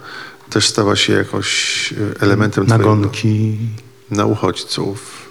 też 0.49 0.67
stała 0.67 0.95
się 0.95 1.13
jakoś 1.13 1.93
e, 1.93 2.21
elementem 2.21 2.67
Nagonki. 2.67 3.57
na 4.11 4.25
uchodźców, 4.25 5.27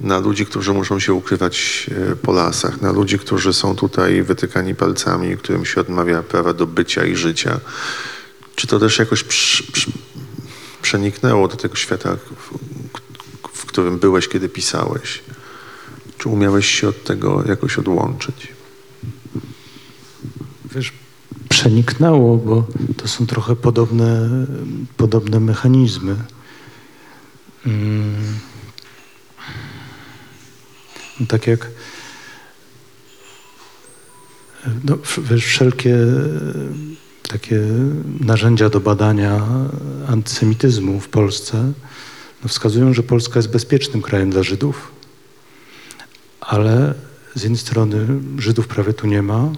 na 0.00 0.18
ludzi, 0.18 0.46
którzy 0.46 0.72
muszą 0.72 1.00
się 1.00 1.12
ukrywać 1.12 1.86
e, 2.12 2.16
po 2.16 2.32
lasach, 2.32 2.80
na 2.80 2.92
ludzi, 2.92 3.18
którzy 3.18 3.52
są 3.52 3.76
tutaj 3.76 4.22
wytykani 4.22 4.74
palcami, 4.74 5.36
którym 5.36 5.64
się 5.64 5.80
odmawia 5.80 6.22
prawa 6.22 6.54
do 6.54 6.66
bycia 6.66 7.04
i 7.04 7.16
życia. 7.16 7.60
Czy 8.54 8.66
to 8.66 8.78
też 8.78 8.98
jakoś 8.98 9.24
przy, 9.24 9.72
przy, 9.72 9.92
przeniknęło 10.84 11.48
do 11.48 11.56
tego 11.56 11.76
świata, 11.76 12.16
w, 12.16 13.58
w 13.58 13.66
którym 13.66 13.98
byłeś, 13.98 14.28
kiedy 14.28 14.48
pisałeś? 14.48 15.22
Czy 16.18 16.28
umiałeś 16.28 16.66
się 16.66 16.88
od 16.88 17.04
tego 17.04 17.44
jakoś 17.48 17.78
odłączyć? 17.78 18.48
Wiesz, 20.74 20.92
przeniknęło, 21.48 22.36
bo 22.36 22.66
to 22.96 23.08
są 23.08 23.26
trochę 23.26 23.56
podobne, 23.56 24.28
podobne 24.96 25.40
mechanizmy. 25.40 26.16
Mm. 27.66 28.38
Tak 31.28 31.46
jak 31.46 31.70
no, 34.84 34.98
wiesz, 35.18 35.46
wszelkie 35.46 35.96
takie 37.28 37.60
narzędzia 38.20 38.68
do 38.68 38.80
badania 38.80 39.46
antysemityzmu 40.08 41.00
w 41.00 41.08
Polsce 41.08 41.72
no, 42.42 42.48
wskazują, 42.48 42.94
że 42.94 43.02
Polska 43.02 43.38
jest 43.38 43.50
bezpiecznym 43.50 44.02
krajem 44.02 44.30
dla 44.30 44.42
Żydów, 44.42 44.92
ale 46.40 46.94
z 47.34 47.42
jednej 47.42 47.58
strony 47.58 48.06
Żydów 48.38 48.68
prawie 48.68 48.92
tu 48.92 49.06
nie 49.06 49.22
ma, 49.22 49.52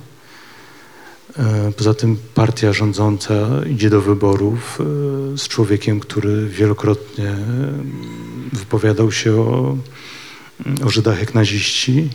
E, 1.39 1.73
Poza 1.77 1.95
tym 1.95 2.17
partia 2.35 2.73
rządząca 2.73 3.35
idzie 3.71 3.91
do 3.91 4.01
wyborów 4.01 4.79
e, 4.81 5.39
z 5.39 5.49
człowiekiem, 5.49 6.01
który 6.01 6.49
wielokrotnie 6.49 7.37
wypowiadał 8.53 9.13
się 9.13 9.41
o, 9.41 9.77
o 10.85 10.89
Żydach 10.89 11.21
jak 11.21 11.35
naziści. 11.35 12.11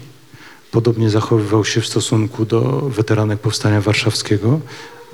Podobnie 0.71 1.09
zachowywał 1.09 1.65
się 1.65 1.81
w 1.81 1.87
stosunku 1.87 2.45
do 2.45 2.61
weteranek 2.81 3.39
Powstania 3.39 3.81
Warszawskiego. 3.81 4.59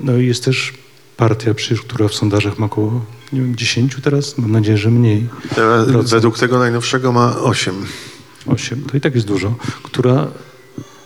No 0.00 0.16
i 0.16 0.26
jest 0.26 0.44
też 0.44 0.74
partia, 1.16 1.54
przecież, 1.54 1.80
która 1.80 2.08
w 2.08 2.14
sondażach 2.14 2.58
ma 2.58 2.66
około 2.66 3.04
nie 3.32 3.40
wiem, 3.40 3.56
10 3.56 3.96
teraz, 4.02 4.38
mam 4.38 4.52
nadzieję, 4.52 4.78
że 4.78 4.90
mniej. 4.90 5.28
Teraz 5.54 6.10
według 6.10 6.38
tego 6.38 6.58
najnowszego 6.58 7.12
ma 7.12 7.36
8. 7.36 7.74
8, 8.46 8.82
to 8.82 8.96
i 8.96 9.00
tak 9.00 9.14
jest 9.14 9.26
dużo, 9.26 9.54
która 9.82 10.28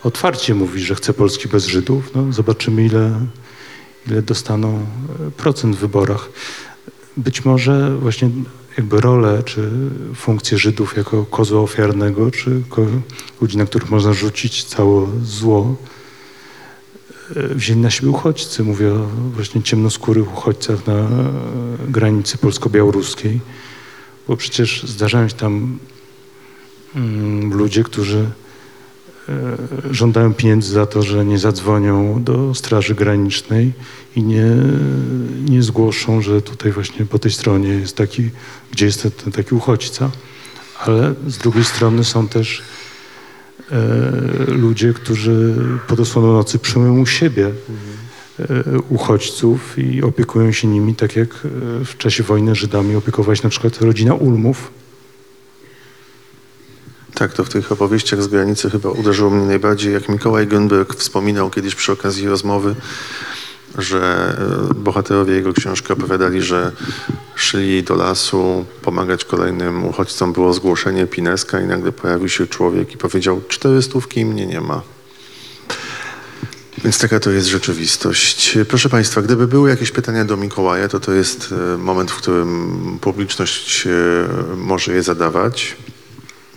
otwarcie 0.02 0.54
mówi, 0.54 0.80
że 0.80 0.94
chce 0.94 1.14
Polski 1.14 1.48
bez 1.48 1.66
Żydów. 1.66 2.10
No, 2.14 2.32
zobaczymy, 2.32 2.84
ile, 2.86 3.20
ile 4.06 4.22
dostaną 4.22 4.86
e, 5.26 5.30
procent 5.30 5.76
w 5.76 5.78
wyborach. 5.78 6.28
Być 7.16 7.44
może 7.44 7.96
właśnie 7.96 8.30
jakby 8.76 9.00
rolę 9.00 9.42
czy 9.42 9.70
funkcję 10.14 10.58
Żydów 10.58 10.96
jako 10.96 11.24
kozła 11.24 11.60
ofiarnego, 11.60 12.30
czy 12.30 12.62
ludzi, 13.40 13.58
na 13.58 13.66
których 13.66 13.90
można 13.90 14.12
rzucić 14.12 14.64
całe 14.64 15.06
zło, 15.24 15.76
wzięli 17.36 17.80
na 17.80 17.90
siebie 17.90 18.10
uchodźcy. 18.10 18.62
Mówię 18.62 18.92
o 18.92 19.06
właśnie 19.34 19.62
ciemnoskórych 19.62 20.32
uchodźcach 20.32 20.86
na 20.86 20.92
e, 20.92 21.06
granicy 21.88 22.38
polsko-białoruskiej, 22.38 23.40
bo 24.28 24.36
przecież 24.36 24.82
zdarzają 24.82 25.28
się 25.28 25.34
tam 25.34 25.78
mm, 26.96 27.54
ludzie, 27.54 27.84
którzy 27.84 28.30
e, 29.28 29.56
żądają 29.90 30.34
pieniędzy 30.34 30.72
za 30.72 30.86
to, 30.86 31.02
że 31.02 31.24
nie 31.24 31.38
zadzwonią 31.38 32.22
do 32.24 32.54
Straży 32.54 32.94
Granicznej 32.94 33.72
i 34.16 34.22
nie, 34.22 34.46
nie 35.48 35.62
zgłoszą, 35.62 36.22
że 36.22 36.42
tutaj 36.42 36.72
właśnie 36.72 37.06
po 37.06 37.18
tej 37.18 37.32
stronie 37.32 37.68
jest 37.68 37.96
taki, 37.96 38.30
gdzie 38.72 38.86
jest 38.86 39.02
ten, 39.24 39.32
taki 39.32 39.54
uchodźca. 39.54 40.10
Ale 40.78 41.14
z 41.26 41.38
drugiej 41.38 41.64
strony 41.64 42.04
są 42.04 42.28
też 42.28 42.60
e, 42.60 42.81
ludzie, 44.48 44.92
którzy 44.92 45.54
pod 45.86 46.00
osłoną 46.00 46.32
nocy 46.32 46.58
przyjmują 46.58 47.00
u 47.00 47.06
siebie 47.06 47.50
e, 48.38 48.44
uchodźców 48.88 49.78
i 49.78 50.02
opiekują 50.02 50.52
się 50.52 50.68
nimi, 50.68 50.94
tak 50.94 51.16
jak 51.16 51.28
e, 51.28 51.84
w 51.84 51.96
czasie 51.98 52.22
wojny 52.22 52.54
Żydami 52.54 52.96
opiekowała 52.96 53.36
się 53.36 53.42
na 53.44 53.50
przykład 53.50 53.80
rodzina 53.80 54.14
Ulmów, 54.14 54.70
Tak, 57.14 57.32
to 57.32 57.44
w 57.44 57.48
tych 57.48 57.72
opowieściach 57.72 58.22
z 58.22 58.28
granicy 58.28 58.70
chyba 58.70 58.90
uderzyło 58.90 59.30
mnie 59.30 59.46
najbardziej, 59.46 59.92
jak 59.92 60.08
Mikołaj 60.08 60.48
Grünberg 60.48 60.94
wspominał 60.94 61.50
kiedyś 61.50 61.74
przy 61.74 61.92
okazji 61.92 62.28
rozmowy, 62.28 62.74
że 63.78 64.34
e, 64.70 64.74
bohaterowie 64.74 65.34
jego 65.34 65.52
książki 65.52 65.92
opowiadali, 65.92 66.42
że 66.42 66.72
szli 67.42 67.82
do 67.82 67.94
lasu 67.94 68.64
pomagać 68.82 69.24
kolejnym 69.24 69.84
uchodźcom. 69.84 70.32
Było 70.32 70.52
zgłoszenie 70.52 71.06
Pineska 71.06 71.60
i 71.60 71.66
nagle 71.66 71.92
pojawił 71.92 72.28
się 72.28 72.46
człowiek 72.46 72.94
i 72.94 72.98
powiedział, 72.98 73.42
cztery 73.48 73.82
stówki 73.82 74.24
mnie 74.24 74.46
nie 74.46 74.60
ma. 74.60 74.82
Więc 76.84 76.98
taka 76.98 77.20
to 77.20 77.30
jest 77.30 77.48
rzeczywistość. 77.48 78.58
Proszę 78.68 78.88
Państwa, 78.88 79.22
gdyby 79.22 79.46
były 79.46 79.70
jakieś 79.70 79.90
pytania 79.90 80.24
do 80.24 80.36
Mikołaja, 80.36 80.88
to 80.88 81.00
to 81.00 81.12
jest 81.12 81.54
e, 81.74 81.78
moment, 81.78 82.10
w 82.10 82.16
którym 82.16 82.98
publiczność 83.00 83.86
e, 83.86 83.90
może 84.56 84.92
je 84.92 85.02
zadawać. 85.02 85.76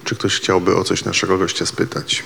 Czy 0.04 0.16
ktoś 0.16 0.36
chciałby 0.36 0.76
o 0.76 0.84
coś 0.84 1.06
naszego 1.06 1.38
gościa 1.38 1.66
spytać? 1.66 2.24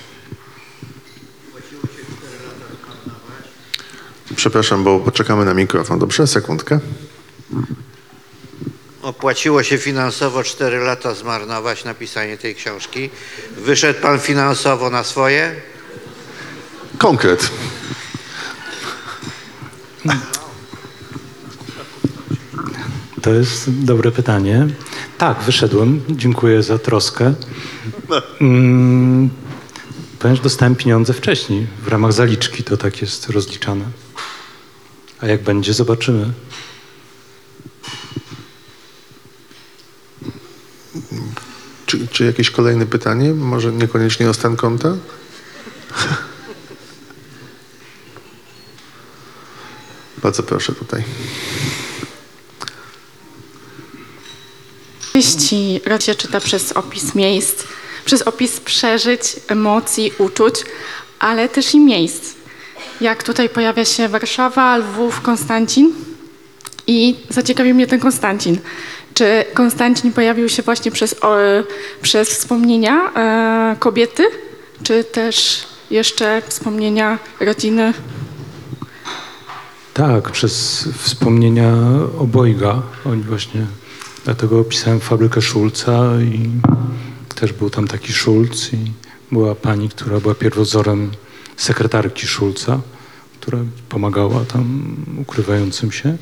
Przepraszam, 4.36 4.84
bo 4.84 5.00
poczekamy 5.00 5.44
na 5.44 5.54
mikrofon. 5.54 5.98
Dobrze, 5.98 6.26
sekundkę. 6.26 6.80
Opłaciło 9.02 9.62
się 9.62 9.78
finansowo 9.78 10.44
4 10.44 10.78
lata 10.78 11.14
zmarnować 11.14 11.84
napisanie 11.84 12.36
tej 12.36 12.54
książki. 12.54 13.10
Wyszedł 13.56 14.00
pan 14.00 14.18
finansowo 14.18 14.90
na 14.90 15.04
swoje? 15.04 15.54
Konkret. 16.98 17.50
To 23.22 23.34
jest 23.34 23.84
dobre 23.84 24.10
pytanie. 24.10 24.66
Tak, 25.18 25.42
wyszedłem. 25.42 26.00
Dziękuję 26.10 26.62
za 26.62 26.78
troskę. 26.78 27.34
Mm, 28.40 29.30
powiem, 30.18 30.36
że 30.36 30.42
dostałem 30.42 30.76
pieniądze 30.76 31.12
wcześniej. 31.12 31.66
W 31.82 31.88
ramach 31.88 32.12
zaliczki 32.12 32.64
to 32.64 32.76
tak 32.76 33.00
jest 33.02 33.30
rozliczane. 33.30 33.84
A 35.20 35.26
jak 35.26 35.42
będzie, 35.42 35.72
zobaczymy. 35.72 36.32
Czy, 41.86 42.08
czy 42.08 42.24
jakieś 42.24 42.50
kolejne 42.50 42.86
pytanie? 42.86 43.34
Może 43.34 43.72
niekoniecznie 43.72 44.30
o 44.30 44.34
stan 44.34 44.56
konta? 44.56 44.96
Bardzo 50.22 50.42
proszę 50.42 50.72
tutaj. 50.72 51.04
Powieści 55.12 55.80
rad 55.84 56.04
się 56.04 56.14
czyta 56.14 56.40
przez 56.40 56.72
opis 56.72 57.14
miejsc, 57.14 57.64
przez 58.04 58.22
opis 58.22 58.60
przeżyć, 58.60 59.22
emocji, 59.48 60.12
uczuć, 60.18 60.54
ale 61.18 61.48
też 61.48 61.74
i 61.74 61.80
miejsc. 61.80 62.34
Jak 63.00 63.22
tutaj 63.22 63.48
pojawia 63.48 63.84
się 63.84 64.08
Warszawa, 64.08 64.76
Lwów, 64.76 65.20
Konstancin. 65.20 65.94
I 66.86 67.16
zaciekawił 67.28 67.74
mnie 67.74 67.86
ten 67.86 68.00
Konstancin. 68.00 68.58
Czy 69.20 69.44
Konstancin 69.54 70.12
pojawił 70.12 70.48
się 70.48 70.62
właśnie 70.62 70.90
przez, 70.90 71.16
o, 71.22 71.36
przez 72.02 72.28
wspomnienia 72.28 73.12
e, 73.14 73.76
kobiety, 73.78 74.22
czy 74.82 75.04
też 75.04 75.66
jeszcze 75.90 76.42
wspomnienia 76.48 77.18
rodziny? 77.40 77.92
Tak, 79.94 80.30
przez 80.30 80.84
wspomnienia 80.98 81.72
obojga. 82.18 82.82
Oni 83.04 83.22
właśnie, 83.22 83.66
dlatego 84.24 84.60
opisałem 84.60 85.00
fabrykę 85.00 85.42
Szulca 85.42 86.12
i 86.22 86.50
też 87.34 87.52
był 87.52 87.70
tam 87.70 87.88
taki 87.88 88.12
Szulc 88.12 88.72
i 88.72 88.92
była 89.32 89.54
pani, 89.54 89.88
która 89.88 90.20
była 90.20 90.34
pierwowzorem 90.34 91.10
sekretarki 91.56 92.26
Szulca. 92.26 92.80
która 93.40 93.58
pomagała 93.88 94.44
tam 94.44 94.96
ukrywającym 95.18 95.92
się. 95.92 96.16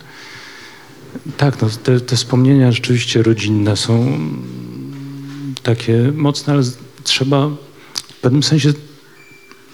Tak, 1.36 1.62
no, 1.62 1.68
te, 1.82 2.00
te 2.00 2.16
wspomnienia 2.16 2.72
rzeczywiście 2.72 3.22
rodzinne 3.22 3.76
są 3.76 4.18
takie 5.62 6.12
mocne, 6.14 6.52
ale 6.52 6.62
trzeba 7.04 7.48
w 8.08 8.20
pewnym 8.20 8.42
sensie 8.42 8.72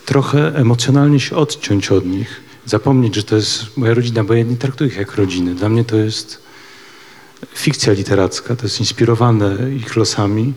trochę 0.07 0.57
emocjonalnie 0.57 1.21
się 1.21 1.37
odciąć 1.37 1.91
od 1.93 2.07
nich. 2.07 2.41
Zapomnieć, 2.67 3.15
że 3.15 3.23
to 3.23 3.37
jest 3.37 3.77
moja 3.77 3.95
rodzina, 3.95 4.25
bo 4.25 4.35
ja 4.35 4.45
nie 4.45 4.57
traktuję 4.57 4.91
ich 4.91 4.97
jak 4.97 5.15
rodziny. 5.17 5.55
Dla 5.55 5.69
mnie 5.69 5.85
to 5.85 5.97
jest 5.97 6.43
fikcja 7.55 7.93
literacka, 7.93 8.57
to 8.57 8.63
jest 8.63 8.81
inspirowane 8.81 9.57
ich 9.77 9.97
losami. 9.97 10.53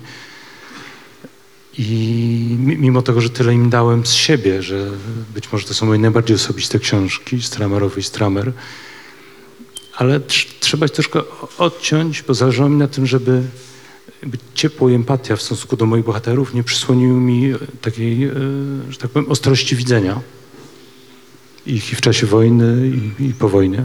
I 1.77 2.55
mi- 2.59 2.77
mimo 2.77 3.01
tego, 3.01 3.21
że 3.21 3.29
tyle 3.29 3.53
im 3.53 3.69
dałem 3.69 4.05
z 4.05 4.11
siebie, 4.13 4.63
że 4.63 4.91
być 5.33 5.51
może 5.51 5.67
to 5.67 5.73
są 5.73 5.85
moje 5.85 5.99
najbardziej 5.99 6.35
osobiste 6.35 6.79
książki, 6.79 7.41
Stramerowy 7.41 7.99
i 7.99 8.03
Stramer, 8.03 8.53
ale 9.97 10.19
tr- 10.19 10.47
trzeba 10.59 10.87
się 10.87 10.93
troszkę 10.93 11.21
odciąć, 11.57 12.23
bo 12.23 12.33
zależało 12.33 12.69
mi 12.69 12.77
na 12.77 12.87
tym, 12.87 13.05
żeby 13.05 13.43
ciepło 14.53 14.89
i 14.89 14.93
empatia 14.93 15.35
w 15.35 15.41
stosunku 15.41 15.77
do 15.77 15.85
moich 15.85 16.05
bohaterów 16.05 16.53
nie 16.53 16.63
przysłoniły 16.63 17.19
mi 17.19 17.51
e, 17.51 17.57
takiej, 17.81 18.23
e, 18.23 18.31
że 18.89 18.97
tak 18.97 19.11
powiem, 19.11 19.31
ostrości 19.31 19.75
widzenia 19.75 20.21
ich 21.65 21.91
i 21.91 21.95
w 21.95 22.01
czasie 22.01 22.27
wojny 22.27 22.91
i, 23.19 23.23
i 23.25 23.33
po 23.33 23.49
wojnie. 23.49 23.83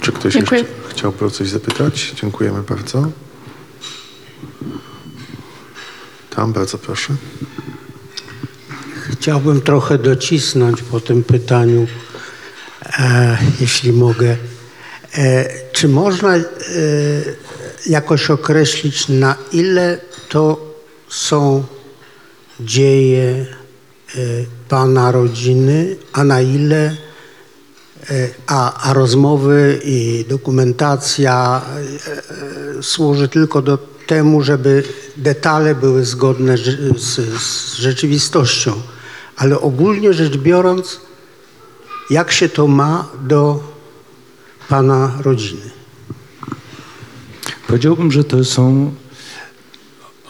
Czy 0.00 0.12
ktoś 0.12 0.34
Dziękuję. 0.34 0.60
jeszcze 0.60 0.76
chciałby 0.88 1.24
o 1.24 1.30
coś 1.30 1.48
zapytać? 1.48 2.12
Dziękujemy 2.22 2.62
bardzo. 2.62 3.10
Tam, 6.30 6.52
bardzo 6.52 6.78
proszę. 6.78 7.16
Chciałbym 9.26 9.60
trochę 9.60 9.98
docisnąć 9.98 10.82
po 10.82 11.00
tym 11.00 11.24
pytaniu, 11.24 11.86
e, 12.98 13.38
jeśli 13.60 13.92
mogę. 13.92 14.36
E, 15.14 15.48
czy 15.72 15.88
można 15.88 16.36
e, 16.36 16.42
jakoś 17.86 18.30
określić, 18.30 19.08
na 19.08 19.36
ile 19.52 20.00
to 20.28 20.74
są 21.08 21.64
dzieje 22.60 23.46
e, 24.14 24.18
Pana 24.68 25.12
rodziny, 25.12 25.96
a 26.12 26.24
na 26.24 26.40
ile 26.40 26.96
e, 28.10 28.28
a, 28.46 28.88
a 28.90 28.92
rozmowy 28.92 29.80
i 29.84 30.24
dokumentacja 30.28 31.62
e, 32.78 32.82
służy 32.82 33.28
tylko 33.28 33.62
do 33.62 33.78
temu, 34.06 34.42
żeby 34.42 34.82
detale 35.16 35.74
były 35.74 36.04
zgodne 36.04 36.56
z, 36.56 36.62
z, 37.00 37.42
z 37.42 37.74
rzeczywistością. 37.74 38.82
Ale 39.36 39.60
ogólnie 39.60 40.12
rzecz 40.12 40.36
biorąc, 40.36 41.00
jak 42.10 42.32
się 42.32 42.48
to 42.48 42.66
ma 42.66 43.08
do 43.22 43.62
Pana 44.68 45.12
rodziny? 45.20 45.70
Powiedziałbym, 47.66 48.12
że 48.12 48.24
to 48.24 48.44
są. 48.44 48.94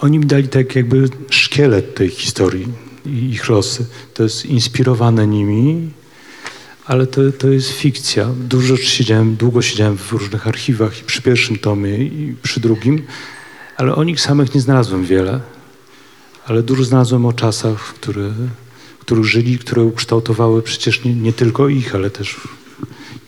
Oni 0.01 0.19
mi 0.19 0.27
dali 0.27 0.49
tak 0.49 0.77
jakby 0.77 1.09
szkielet 1.31 1.95
tej 1.95 2.09
historii 2.09 2.67
i 3.07 3.31
ich 3.31 3.49
losy. 3.49 3.87
To 4.15 4.23
jest 4.23 4.47
inspirowane 4.47 5.27
nimi, 5.27 5.91
ale 6.87 7.07
to, 7.07 7.21
to 7.39 7.49
jest 7.49 7.71
fikcja. 7.71 8.29
Dużo 8.37 8.77
siedziałem, 8.77 9.37
długo 9.37 9.63
siedziałem 9.63 9.99
w 9.99 10.13
różnych 10.13 10.47
archiwach 10.47 11.01
i 11.01 11.05
przy 11.05 11.23
pierwszym 11.23 11.59
tomie 11.59 11.97
i 11.99 12.35
przy 12.43 12.61
drugim, 12.61 13.03
ale 13.77 13.95
o 13.95 14.05
nich 14.05 14.21
samych 14.21 14.55
nie 14.55 14.61
znalazłem 14.61 15.05
wiele. 15.05 15.41
Ale 16.47 16.63
dużo 16.63 16.85
znalazłem 16.85 17.27
o 17.27 17.33
czasach, 17.33 17.81
które, 17.81 18.33
których 19.07 19.25
żyli, 19.25 19.59
które 19.59 19.83
ukształtowały 19.83 20.63
przecież 20.63 21.05
nie, 21.05 21.15
nie 21.15 21.33
tylko 21.33 21.69
ich, 21.69 21.95
ale 21.95 22.11
też 22.11 22.41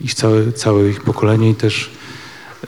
ich 0.00 0.14
całe, 0.14 0.52
całe 0.52 0.88
ich 0.88 1.00
pokolenie 1.00 1.50
i 1.50 1.54
też 1.54 1.90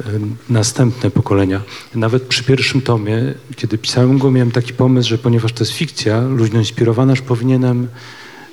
e, 0.01 0.03
następne 0.49 1.11
pokolenia. 1.11 1.61
Nawet 1.95 2.23
przy 2.23 2.45
pierwszym 2.45 2.81
tomie, 2.81 3.35
kiedy 3.57 3.79
pisałem 3.79 4.19
go, 4.19 4.31
miałem 4.31 4.51
taki 4.51 4.73
pomysł, 4.73 5.09
że 5.09 5.19
ponieważ 5.19 5.53
to 5.53 5.65
jest 5.65 5.73
fikcja, 5.73 6.21
luźno 6.21 6.59
inspirowana, 6.59 7.15
że 7.15 7.23
powinienem 7.23 7.89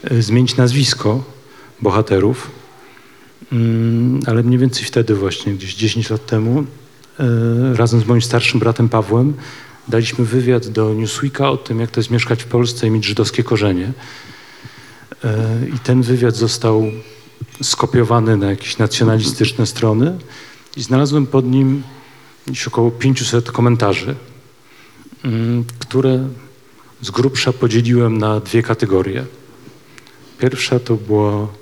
e, 0.04 0.22
zmienić 0.22 0.56
nazwisko 0.56 1.24
bohaterów. 1.82 2.52
Mm, 3.52 4.20
Ale 4.26 4.44
mniej 4.44 4.60
więcej 4.60 4.84
wtedy 4.86 5.16
właśnie, 5.16 5.54
gdzieś 5.54 5.76
10 5.76 6.10
lat 6.10 6.26
temu, 6.26 6.64
e, 7.20 7.26
razem 7.74 8.00
z 8.00 8.08
moim 8.08 8.22
starszym 8.22 8.60
bratem 8.60 8.90
Pawłem, 8.90 9.34
daliśmy 9.88 10.26
wywiad 10.26 10.68
do 10.68 10.94
Newsweeka 10.94 11.50
o 11.50 11.58
tym, 11.58 11.80
jak 11.80 11.92
to 11.92 12.00
jest 12.00 12.12
mieszkać 12.12 12.44
w 12.44 12.48
Polsce 12.48 12.88
i 12.88 12.92
mieć 12.92 13.06
żydowskie 13.06 13.44
korzenie. 13.44 13.94
E, 15.24 15.68
I 15.76 15.80
ten 15.80 16.02
wywiad 16.02 16.36
został 16.36 16.92
skopiowany 17.62 18.38
na 18.38 18.50
jakieś 18.50 18.78
nacjonalistyczne 18.78 19.66
strony 19.66 20.18
i 20.78 20.84
znalazłem 20.84 21.28
pod 21.28 21.46
nim 21.46 21.84
gdzieś 22.48 22.68
około 22.68 22.92
500 22.92 23.52
komentarzy, 23.52 24.16
mm, 25.24 25.66
które 25.80 26.28
z 27.02 27.12
grubsza 27.12 27.54
podzieliłem 27.54 28.18
na 28.18 28.40
dwie 28.40 28.64
kategorie. 28.64 29.26
Pierwsza 30.40 30.80
to 30.80 30.96
było 30.96 31.54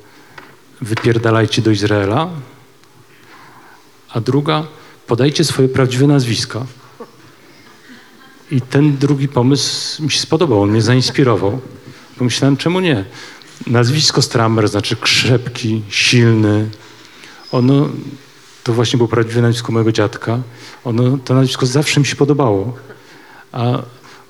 wypierdalajcie 0.81 1.61
do 1.61 1.71
Izraela, 1.71 2.29
a 4.09 4.21
druga 4.21 4.67
podajcie 5.07 5.43
swoje 5.43 5.69
prawdziwe 5.69 6.07
nazwiska. 6.07 6.65
I 8.51 8.61
ten 8.61 8.97
drugi 8.97 9.27
pomysł 9.27 10.03
mi 10.03 10.11
się 10.11 10.19
spodobał, 10.19 10.61
on 10.61 10.69
mnie 10.69 10.81
zainspirował. 10.81 11.59
Pomyślałem, 12.17 12.57
czemu 12.57 12.79
nie? 12.79 13.05
Nazwisko 13.67 14.21
Stramer 14.21 14.67
znaczy 14.67 14.95
krzepki, 14.95 15.81
silny. 15.89 16.69
Ono, 17.51 17.89
to 18.63 18.73
właśnie 18.73 18.97
było 18.97 19.09
prawdziwe 19.09 19.41
nazwisko 19.41 19.71
mojego 19.71 19.91
dziadka. 19.91 20.39
Ono, 20.83 21.17
to 21.17 21.33
nazwisko 21.33 21.65
zawsze 21.65 21.99
mi 21.99 22.05
się 22.05 22.15
podobało. 22.15 22.73
A 23.51 23.81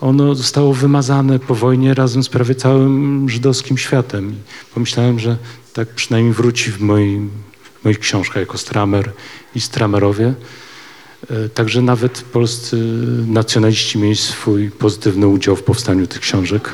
ono 0.02 0.36
zostało 0.36 0.74
wymazane 0.74 1.40
po 1.40 1.56
wojnie 1.56 1.94
razem 1.94 2.24
z 2.24 2.30
prawie 2.30 2.56
całym 2.56 3.30
żydowskim 3.30 3.78
światem. 3.78 4.32
I 4.32 4.36
pomyślałem, 4.74 5.20
że 5.20 5.38
tak 5.74 5.90
przynajmniej 5.90 6.34
wróci 6.34 6.72
w, 6.72 6.82
moim, 6.82 7.30
w 7.82 7.86
moich 7.86 8.00
książkach 8.00 8.38
jako 8.38 8.58
Stramer 8.58 9.12
i 9.56 9.62
Stramerowie. 9.62 10.34
E, 11.30 11.50
Także 11.50 11.82
nawet 11.82 12.22
polscy 12.22 12.78
nacjonaliści 13.28 13.98
mieli 13.98 14.16
swój 14.16 14.72
pozytywny 14.72 15.28
udział 15.28 15.56
w 15.56 15.64
powstaniu 15.64 16.08
tych 16.08 16.22
książek. 16.22 16.74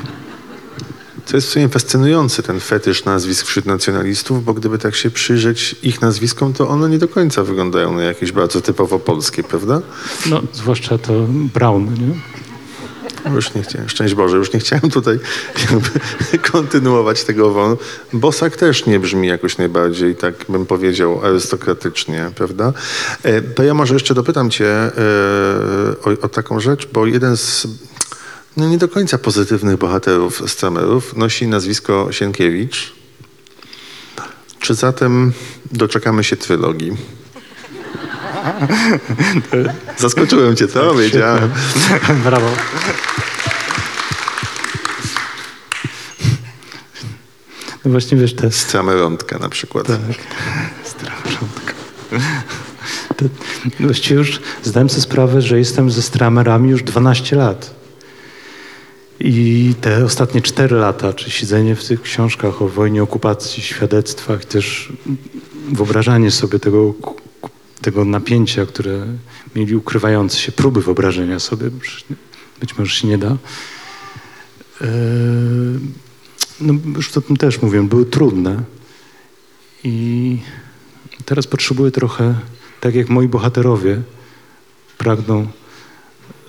To 1.28 1.38
jest 1.38 1.48
w 1.48 1.52
sumie 1.52 1.70
fascynujący 1.70 2.44
ten 2.44 2.60
fetysz 2.60 3.06
nazwisk 3.06 3.48
wśród 3.48 3.66
nacjonalistów, 3.66 4.46
bo 4.46 4.54
gdyby 4.54 4.78
tak 4.78 4.96
się 4.96 5.12
przyjrzeć 5.12 5.76
ich 5.84 6.02
nazwiskom, 6.02 6.54
to 6.54 6.68
one 6.70 6.90
nie 6.90 6.98
do 6.98 7.08
końca 7.08 7.44
wyglądają 7.44 7.94
na 7.96 8.04
jakieś 8.04 8.32
bardzo 8.32 8.62
typowo 8.62 9.00
polskie, 9.00 9.44
prawda? 9.44 9.82
No, 10.26 10.42
zwłaszcza 10.54 10.98
to 10.98 11.14
Brown, 11.54 11.86
nie? 11.94 12.16
Już 13.36 13.54
nie 13.54 13.64
chciałem, 13.64 13.90
szczęść 13.90 14.14
Boże, 14.16 14.38
już 14.38 14.54
nie 14.54 14.60
chciałem 14.60 14.90
tutaj 14.90 15.20
kontynuować 16.52 17.24
tego 17.24 17.52
wątku. 17.52 17.86
Bosak 18.14 18.58
też 18.58 18.86
nie 18.86 19.00
brzmi 19.00 19.28
jakoś 19.28 19.58
najbardziej, 19.58 20.16
tak 20.16 20.34
bym 20.50 20.66
powiedział, 20.66 21.26
arystokratycznie, 21.26 22.32
prawda? 22.36 22.74
E, 23.24 23.42
To 23.42 23.64
ja 23.64 23.74
może 23.74 23.94
jeszcze 23.94 24.14
dopytam 24.14 24.50
cię 24.50 24.68
e, 24.68 24.92
o, 26.04 26.10
o 26.22 26.30
taką 26.30 26.60
rzecz, 26.60 26.88
bo 26.94 27.06
jeden 27.06 27.38
z 27.38 27.68
no 28.58 28.70
nie 28.70 28.78
do 28.78 28.88
końca 28.88 29.18
pozytywnych 29.18 29.78
bohaterów 29.78 30.52
Stramerów 30.52 31.18
nosi 31.18 31.48
nazwisko 31.48 32.08
Sienkiewicz. 32.12 32.94
Czy 34.60 34.74
zatem 34.74 35.34
doczekamy 35.72 36.24
się 36.24 36.38
trylogii? 36.38 36.98
Zaskoczyłem 39.98 40.56
cię, 40.56 40.68
to 40.68 40.96
wiedziałem. 40.96 41.52
Brawo. 42.24 42.52
No 47.86 47.92
właśnie 47.92 48.18
wiesz, 48.18 48.36
te 48.36 48.52
Stramerątka 48.52 49.38
na 49.40 49.50
przykład. 49.50 49.88
Tak. 49.88 50.00
Stramerzątka. 50.84 51.74
To 53.18 53.26
właściwie 53.80 54.16
już 54.16 54.40
zdałem 54.64 54.90
sobie 54.90 55.02
sprawę, 55.02 55.42
że 55.42 55.60
jestem 55.60 55.92
ze 55.92 56.02
stramerami 56.02 56.70
już 56.70 56.84
12 56.84 57.36
lat. 57.36 57.81
I 59.24 59.74
te 59.82 60.06
ostatnie 60.06 60.42
4 60.42 60.76
lata, 60.76 61.14
czy 61.14 61.32
siedzenie 61.32 61.76
w 61.76 61.88
tych 61.88 62.02
książkach 62.02 62.62
o 62.62 62.68
wojnie, 62.68 63.04
okupacji, 63.04 63.64
świadectwach, 63.64 64.46
też 64.46 64.94
wyobrażanie 65.72 66.32
sobie 66.32 66.60
tego, 66.60 66.94
tego 67.82 68.06
napięcia, 68.06 68.66
które 68.66 69.06
mieli 69.56 69.76
ukrywający 69.76 70.38
się, 70.38 70.52
próby 70.52 70.82
wyobrażenia 70.82 71.40
sobie, 71.40 71.70
być 72.60 72.78
może 72.78 72.96
się 72.96 73.08
nie 73.08 73.18
da. 73.18 73.38
Eee, 74.82 74.90
no 76.62 76.74
już 76.96 77.18
o 77.18 77.22
tym 77.22 77.38
też 77.38 77.62
mówiłem, 77.62 77.88
były 77.88 78.06
trudne. 78.06 78.64
I 79.84 80.38
teraz 81.26 81.48
potrzebuję 81.48 81.92
trochę, 81.92 82.36
tak 82.80 82.96
jak 82.96 83.10
moi 83.10 83.28
bohaterowie, 83.28 84.02
pragną 84.98 85.48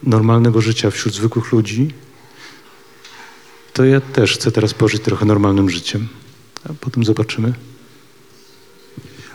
normalnego 0.03 0.61
życia 0.61 0.91
wśród 0.91 1.15
zwykłych 1.15 1.53
ludzi. 1.53 1.95
To 3.73 3.85
ja 3.85 4.01
też 4.01 4.35
chcę 4.35 4.53
teraz 4.53 4.75
pożyć 4.75 5.03
trochę 5.03 5.27
normalnym 5.27 5.71
życiem. 5.71 6.09
A 6.65 6.73
potem 6.81 7.05
zobaczymy. 7.05 7.53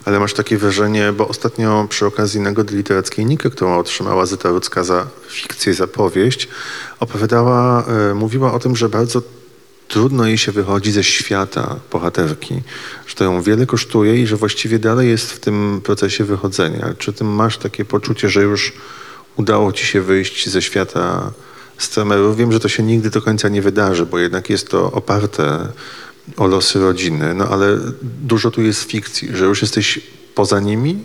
Ale 0.05 0.19
masz 0.19 0.33
takie 0.33 0.57
wrażenie, 0.57 1.13
bo 1.13 1.27
ostatnio 1.27 1.87
przy 1.89 2.05
okazji 2.05 2.39
Nagody 2.39 2.75
Literackiej 2.75 3.25
Nike, 3.25 3.49
którą 3.49 3.77
otrzymała 3.77 4.25
Zyta 4.25 4.49
Rudzka 4.49 4.83
za 4.83 5.07
fikcję, 5.29 5.73
za 5.73 5.87
powieść, 5.87 6.47
opowiadała, 6.99 7.85
e, 7.85 8.13
mówiła 8.13 8.53
o 8.53 8.59
tym, 8.59 8.75
że 8.75 8.89
bardzo 8.89 9.21
trudno 9.87 10.27
jej 10.27 10.37
się 10.37 10.51
wychodzi 10.51 10.91
ze 10.91 11.03
świata 11.03 11.79
bohaterki, 11.91 12.61
że 13.07 13.15
to 13.15 13.23
ją 13.23 13.41
wiele 13.41 13.65
kosztuje 13.65 14.21
i 14.21 14.27
że 14.27 14.35
właściwie 14.35 14.79
dalej 14.79 15.09
jest 15.09 15.31
w 15.31 15.39
tym 15.39 15.81
procesie 15.83 16.23
wychodzenia. 16.23 16.93
Czy 16.97 17.13
ty 17.13 17.23
masz 17.23 17.57
takie 17.57 17.85
poczucie, 17.85 18.29
że 18.29 18.41
już 18.41 18.73
udało 19.35 19.71
ci 19.71 19.85
się 19.85 20.01
wyjść 20.01 20.49
ze 20.49 20.61
świata 20.61 21.31
streamerów? 21.77 22.37
Wiem, 22.37 22.51
że 22.51 22.59
to 22.59 22.69
się 22.69 22.83
nigdy 22.83 23.09
do 23.09 23.21
końca 23.21 23.49
nie 23.49 23.61
wydarzy, 23.61 24.05
bo 24.05 24.19
jednak 24.19 24.49
jest 24.49 24.69
to 24.69 24.91
oparte 24.91 25.67
o 26.37 26.47
losy 26.47 26.79
rodziny, 26.79 27.33
no 27.33 27.47
ale 27.49 27.77
dużo 28.21 28.51
tu 28.51 28.61
jest 28.61 28.83
fikcji, 28.83 29.29
że 29.35 29.45
już 29.45 29.61
jesteś 29.61 29.99
poza 30.35 30.59
nimi? 30.59 30.99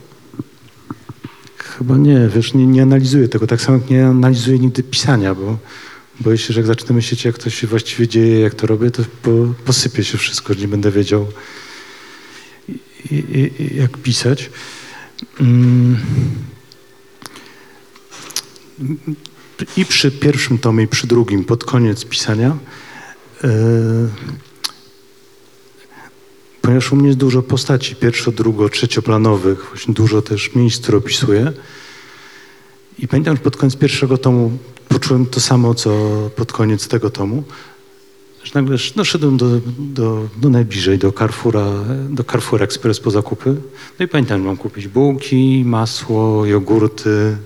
Chyba 1.56 1.96
nie, 1.96 2.28
wiesz, 2.34 2.54
nie, 2.54 2.66
nie 2.66 2.82
analizuję 2.82 3.28
tego. 3.28 3.46
Tak 3.46 3.60
samo 3.60 3.78
jak 3.78 3.90
nie 3.90 4.06
analizuję 4.06 4.58
nigdy 4.58 4.82
pisania, 4.82 5.34
bo 5.34 5.58
boję 6.20 6.38
się, 6.38 6.52
że 6.52 6.60
jak 6.60 6.66
zacznę 6.66 6.94
myśleć, 6.94 7.24
jak 7.24 7.38
to 7.38 7.50
się 7.50 7.66
właściwie 7.66 8.08
dzieje, 8.08 8.40
jak 8.40 8.54
to 8.54 8.66
robię, 8.66 8.90
to 8.90 9.02
po, 9.22 9.30
posypie 9.64 10.04
się 10.04 10.18
wszystko, 10.18 10.54
nie 10.54 10.68
będę 10.68 10.90
wiedział, 10.90 11.26
i, 13.10 13.14
i, 13.14 13.76
jak 13.76 13.98
pisać. 13.98 14.50
Mm. 15.40 15.96
I 19.76 19.84
przy 19.84 20.10
pierwszym 20.10 20.58
tomie, 20.58 20.84
i 20.84 20.88
przy 20.88 21.06
drugim, 21.06 21.44
pod 21.44 21.64
koniec 21.64 22.04
pisania, 22.04 22.56
yy, 23.42 23.50
ponieważ 26.62 26.92
u 26.92 26.96
mnie 26.96 27.06
jest 27.06 27.18
dużo 27.18 27.42
postaci, 27.42 27.96
pierwszo, 27.96 28.32
drugo, 28.32 28.68
trzecioplanowych, 28.68 29.66
właśnie 29.68 29.94
dużo 29.94 30.22
też 30.22 30.54
miejsc, 30.54 30.82
które 30.82 30.98
opisuję. 30.98 31.52
I 32.98 33.08
pamiętam, 33.08 33.36
że 33.36 33.42
pod 33.42 33.56
koniec 33.56 33.76
pierwszego 33.76 34.18
tomu 34.18 34.58
poczułem 34.88 35.26
to 35.26 35.40
samo, 35.40 35.74
co 35.74 35.90
pod 36.36 36.52
koniec 36.52 36.88
tego 36.88 37.10
tomu, 37.10 37.42
że 38.44 38.52
nagle 38.54 38.76
no, 38.96 39.04
szedłem 39.04 39.36
do, 39.36 39.60
do, 39.78 40.28
do 40.36 40.50
najbliżej, 40.50 40.98
do 40.98 41.12
Carrefoura, 41.12 41.66
do 42.08 42.24
Carrefour 42.24 42.62
Express 42.62 43.00
po 43.00 43.10
zakupy. 43.10 43.56
No 43.98 44.04
i 44.04 44.08
pamiętam, 44.08 44.40
że 44.40 44.46
mam 44.46 44.56
kupić 44.56 44.88
bułki, 44.88 45.62
masło, 45.66 46.46
jogurty, 46.46 47.36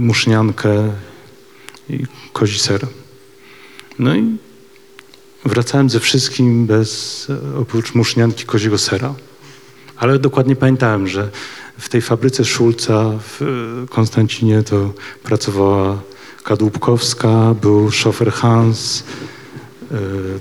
muszniankę 0.00 0.92
i 1.88 2.06
kozi 2.32 2.58
ser. 2.58 2.86
No 3.98 4.16
i 4.16 4.36
wracałem 5.44 5.90
ze 5.90 6.00
wszystkim 6.00 6.66
bez, 6.66 7.26
oprócz 7.58 7.94
musznianki 7.94 8.44
koziego 8.44 8.78
sera. 8.78 9.14
Ale 9.96 10.18
dokładnie 10.18 10.56
pamiętałem, 10.56 11.08
że 11.08 11.30
w 11.78 11.88
tej 11.88 12.02
fabryce 12.02 12.44
Szulca 12.44 13.18
w 13.18 13.42
e, 13.42 13.46
Konstancinie 13.88 14.62
to 14.62 14.92
pracowała 15.22 16.02
Kadłubkowska, 16.44 17.54
był 17.54 17.90
szofer 17.90 18.32
Hans, 18.32 19.04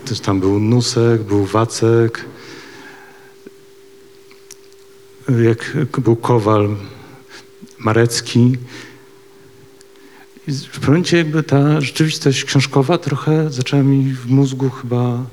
też 0.06 0.20
tam 0.20 0.40
był 0.40 0.60
Nusek, 0.60 1.22
był 1.22 1.46
Wacek, 1.46 2.26
jak 5.44 5.76
był 5.98 6.16
Kowal, 6.16 6.76
Marecki. 7.80 8.58
W 10.52 10.88
momencie 10.88 11.18
jakby 11.18 11.44
ta 11.44 11.82
rzeczywistość 11.82 12.44
książkowa 12.44 12.98
trochę 12.98 13.52
zaczęła 13.52 13.84
mi 13.84 14.14
w 14.14 14.30
mózgu 14.30 14.70
chyba 14.70 15.24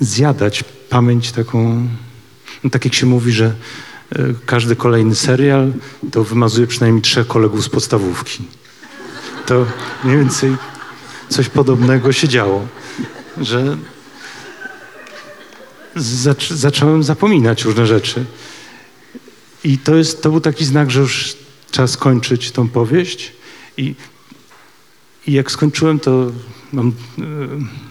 zjadać 0.00 0.64
pamięć 0.90 1.32
taką, 1.32 1.88
no 2.64 2.70
tak 2.70 2.84
jak 2.84 2.94
się 2.94 3.06
mówi, 3.06 3.32
że 3.32 3.46
e, 3.46 3.54
każdy 4.46 4.76
kolejny 4.76 5.14
serial 5.14 5.72
to 6.12 6.24
wymazuje 6.24 6.66
przynajmniej 6.66 7.02
trzech 7.02 7.26
kolegów 7.26 7.64
z 7.64 7.68
podstawówki. 7.68 8.44
To 9.46 9.66
mniej 10.04 10.18
więcej 10.18 10.56
coś 11.28 11.48
podobnego 11.48 12.12
się 12.12 12.28
działo, 12.28 12.66
że 13.40 13.76
zac 15.96 16.48
zacząłem 16.48 17.02
zapominać 17.02 17.64
różne 17.64 17.86
rzeczy. 17.86 18.24
I 19.64 19.78
to, 19.78 19.94
jest, 19.94 20.22
to 20.22 20.30
był 20.30 20.40
taki 20.40 20.64
znak, 20.64 20.90
że 20.90 21.00
już 21.00 21.36
trzeba 21.76 21.88
skończyć 21.88 22.50
tą 22.50 22.68
powieść. 22.68 23.32
I, 23.76 23.94
i 25.26 25.32
jak 25.32 25.50
skończyłem, 25.50 26.00
to 26.00 26.32
mam 26.72 26.88
e, 26.88 26.92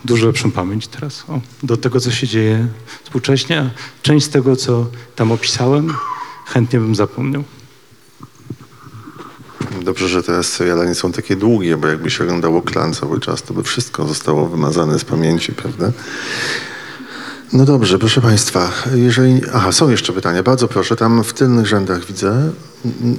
dużo 0.06 0.28
lepszą 0.28 0.52
pamięć 0.52 0.88
teraz 0.88 1.26
o, 1.28 1.42
do 1.64 1.78
tego, 1.78 2.00
co 2.00 2.12
się 2.12 2.28
dzieje 2.28 2.68
współcześnie. 3.04 3.60
A 3.60 3.70
część 4.02 4.26
z 4.26 4.30
tego, 4.30 4.56
co 4.56 4.88
tam 5.16 5.32
opisałem, 5.32 5.94
chętnie 6.46 6.80
bym 6.80 6.96
zapomniał. 6.96 7.44
Dobrze, 9.82 10.10
że 10.10 10.24
te 10.24 10.44
seriale 10.44 10.88
nie 10.88 10.96
są 10.96 11.12
takie 11.12 11.36
długie, 11.36 11.78
bo 11.78 11.88
jakby 11.88 12.12
się 12.12 12.24
oglądało 12.24 12.62
klan 12.62 12.94
cały 12.94 13.20
czas, 13.20 13.44
to 13.44 13.54
by 13.54 13.64
wszystko 13.64 14.08
zostało 14.08 14.48
wymazane 14.48 15.00
z 15.00 15.06
pamięci, 15.06 15.54
prawda? 15.54 15.92
No 17.54 17.66
dobrze, 17.66 18.00
proszę 18.00 18.22
Państwa, 18.22 18.72
jeżeli... 18.96 19.42
Aha, 19.54 19.72
są 19.72 19.90
jeszcze 19.90 20.14
pytania. 20.14 20.44
Bardzo 20.44 20.68
proszę, 20.68 20.96
tam 20.96 21.24
w 21.24 21.34
tylnych 21.34 21.66
rzędach 21.66 22.06
widzę, 22.06 22.52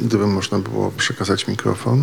gdyby 0.03 0.27
można 0.27 0.59
było 0.59 0.93
przekazać 0.97 1.49
mikrofon. 1.49 2.03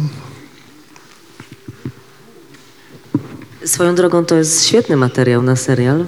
Swoją 3.66 3.96
drogą 3.96 4.26
to 4.26 4.36
jest 4.36 4.66
świetny 4.66 4.98
materiał 4.98 5.42
na 5.42 5.56
serial, 5.56 6.06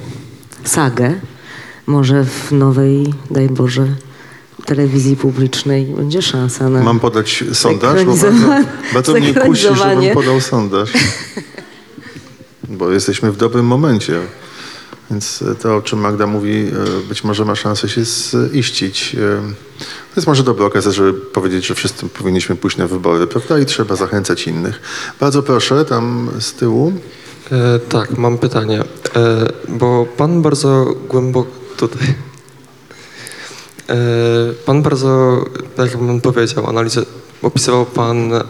sagę. 0.63 1.13
Może 1.87 2.25
w 2.25 2.51
nowej, 2.51 3.13
daj 3.31 3.49
Boże, 3.49 3.87
telewizji 4.65 5.15
publicznej 5.15 5.85
będzie 5.85 6.21
szansa 6.21 6.69
na... 6.69 6.83
Mam 6.83 6.99
podać 6.99 7.43
sondaż? 7.53 8.05
Bo 8.05 8.15
bardzo, 8.15 8.27
bardzo 8.93 9.13
mnie 9.13 9.33
kusi, 9.33 9.67
żebym 9.75 10.13
podał 10.13 10.41
sondaż. 10.41 10.89
Bo 12.69 12.91
jesteśmy 12.91 13.31
w 13.31 13.37
dobrym 13.37 13.65
momencie. 13.65 14.21
Więc 15.11 15.43
to, 15.61 15.75
o 15.75 15.81
czym 15.81 15.99
Magda 15.99 16.27
mówi, 16.27 16.51
e, 16.51 17.07
być 17.09 17.23
może 17.23 17.45
ma 17.45 17.55
szansę 17.55 17.89
się 17.89 18.01
ziścić. 18.53 19.15
E, 19.15 19.41
To 19.81 20.15
jest 20.15 20.27
może 20.27 20.43
dobra 20.43 20.65
okazja, 20.65 20.91
żeby 20.91 21.13
powiedzieć, 21.13 21.65
że 21.67 21.75
wszyscy 21.75 22.09
powinniśmy 22.09 22.55
pójść 22.55 22.77
na 22.77 22.87
wybory, 22.87 23.27
prawda? 23.27 23.59
I 23.59 23.65
trzeba 23.65 23.95
zachęcać 23.95 24.47
innych. 24.47 24.81
Bardzo 25.19 25.43
proszę, 25.43 25.85
tam 25.85 26.29
z 26.39 26.53
tyłu. 26.53 26.93
E, 27.51 27.79
tak, 27.79 28.17
mam 28.17 28.37
pytanie, 28.37 28.81
e, 29.15 29.47
bo 29.69 30.05
pan 30.17 30.41
bardzo 30.41 30.95
głęboko 31.09 31.51
tutaj. 31.77 32.07
E, 33.89 33.95
pan 34.65 34.81
bardzo, 34.81 35.45
tak 35.75 35.91
jak 35.91 35.99
pan 35.99 36.21
powiedział, 36.21 36.69
analizę, 36.69 37.01
opisywał 37.41 37.85
pan 37.85 38.33
e, 38.33 38.43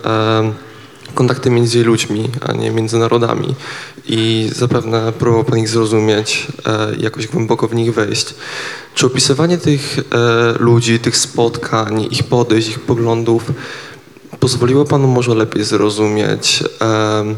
kontakty 1.16 1.50
między 1.50 1.84
ludźmi, 1.84 2.30
a 2.42 2.54
nie 2.54 2.72
między 2.72 2.98
narodami 2.98 3.56
i 4.08 4.50
zapewne 4.56 5.12
próbował 5.12 5.44
pan 5.44 5.60
ich 5.60 5.70
zrozumieć, 5.70 6.48
e, 6.66 6.96
jakoś 7.00 7.28
głęboko 7.28 7.68
w 7.68 7.76
nich 7.76 7.94
wejść. 7.94 8.36
Czy 8.96 9.06
opisywanie 9.06 9.58
tych 9.58 10.00
e, 10.00 10.04
ludzi, 10.60 11.00
tych 11.00 11.18
spotkań, 11.18 12.08
ich 12.12 12.24
podejść, 12.24 12.68
ich 12.70 12.80
poglądów 12.80 13.52
pozwoliło 14.40 14.86
panu 14.86 15.08
może 15.08 15.36
lepiej 15.36 15.64
zrozumieć 15.64 16.64
e, 16.82 17.36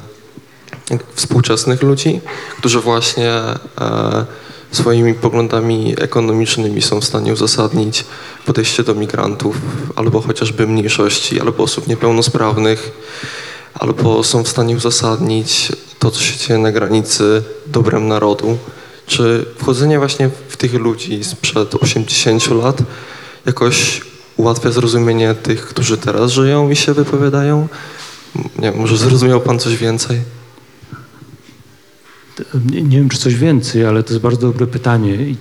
współczesnych 1.15 1.83
ludzi, 1.83 2.21
którzy 2.57 2.79
właśnie 2.79 3.31
e, 3.81 4.25
swoimi 4.71 5.13
poglądami 5.13 5.95
ekonomicznymi 5.97 6.81
są 6.81 7.01
w 7.01 7.05
stanie 7.05 7.33
uzasadnić 7.33 8.05
podejście 8.45 8.83
do 8.83 8.95
migrantów, 8.95 9.57
albo 9.95 10.21
chociażby 10.21 10.67
mniejszości, 10.67 11.41
albo 11.41 11.63
osób 11.63 11.87
niepełnosprawnych, 11.87 12.91
albo 13.79 14.23
są 14.23 14.43
w 14.43 14.47
stanie 14.47 14.75
uzasadnić 14.75 15.71
to, 15.99 16.11
co 16.11 16.21
się 16.21 16.37
dzieje 16.37 16.59
na 16.59 16.71
granicy 16.71 17.43
dobrem 17.67 18.07
narodu. 18.07 18.57
Czy 19.05 19.45
wchodzenie 19.57 19.99
właśnie 19.99 20.29
w 20.47 20.57
tych 20.57 20.73
ludzi 20.73 21.23
sprzed 21.23 21.75
80 21.75 22.47
lat 22.47 22.77
jakoś 23.45 24.01
ułatwia 24.37 24.71
zrozumienie 24.71 25.35
tych, 25.35 25.65
którzy 25.65 25.97
teraz 25.97 26.31
żyją 26.31 26.69
i 26.69 26.75
się 26.75 26.93
wypowiadają? 26.93 27.67
Nie 28.59 28.71
może 28.71 28.97
zrozumiał 28.97 29.41
pan 29.41 29.59
coś 29.59 29.77
więcej? 29.77 30.21
Nie, 32.71 32.81
nie 32.81 32.97
wiem, 32.97 33.09
czy 33.09 33.17
coś 33.17 33.35
więcej, 33.35 33.85
ale 33.85 34.03
to 34.03 34.13
jest 34.13 34.23
bardzo 34.23 34.47
dobre 34.47 34.67
pytanie. 34.67 35.13
I 35.13 35.37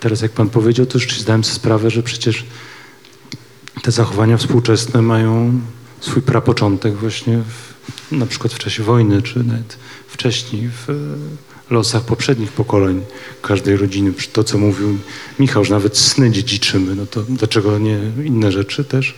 teraz, 0.00 0.20
jak 0.20 0.32
pan 0.32 0.48
powiedział, 0.48 0.86
to 0.86 0.98
już 0.98 1.20
zdałem 1.20 1.44
sobie 1.44 1.56
sprawę, 1.56 1.90
że 1.90 2.02
przecież 2.02 2.44
te 3.82 3.90
zachowania 3.90 4.36
współczesne 4.36 5.02
mają 5.02 5.60
swój 6.00 6.22
prapoczątek 6.22 6.96
właśnie 6.96 7.38
w, 7.38 7.77
na 8.12 8.26
przykład 8.26 8.52
w 8.52 8.58
czasie 8.58 8.82
wojny, 8.82 9.22
czy 9.22 9.44
nawet 9.44 9.78
wcześniej 10.08 10.68
w 10.68 10.90
e, 10.90 10.94
losach 11.74 12.02
poprzednich 12.02 12.52
pokoleń 12.52 13.02
każdej 13.42 13.76
rodziny. 13.76 14.12
To, 14.32 14.44
co 14.44 14.58
mówił 14.58 14.98
Michał, 15.38 15.64
że 15.64 15.74
nawet 15.74 15.98
sny 15.98 16.30
dziedziczymy, 16.30 16.94
no 16.94 17.06
to 17.06 17.22
dlaczego 17.22 17.78
nie 17.78 17.98
inne 18.24 18.52
rzeczy 18.52 18.84
też? 18.84 19.14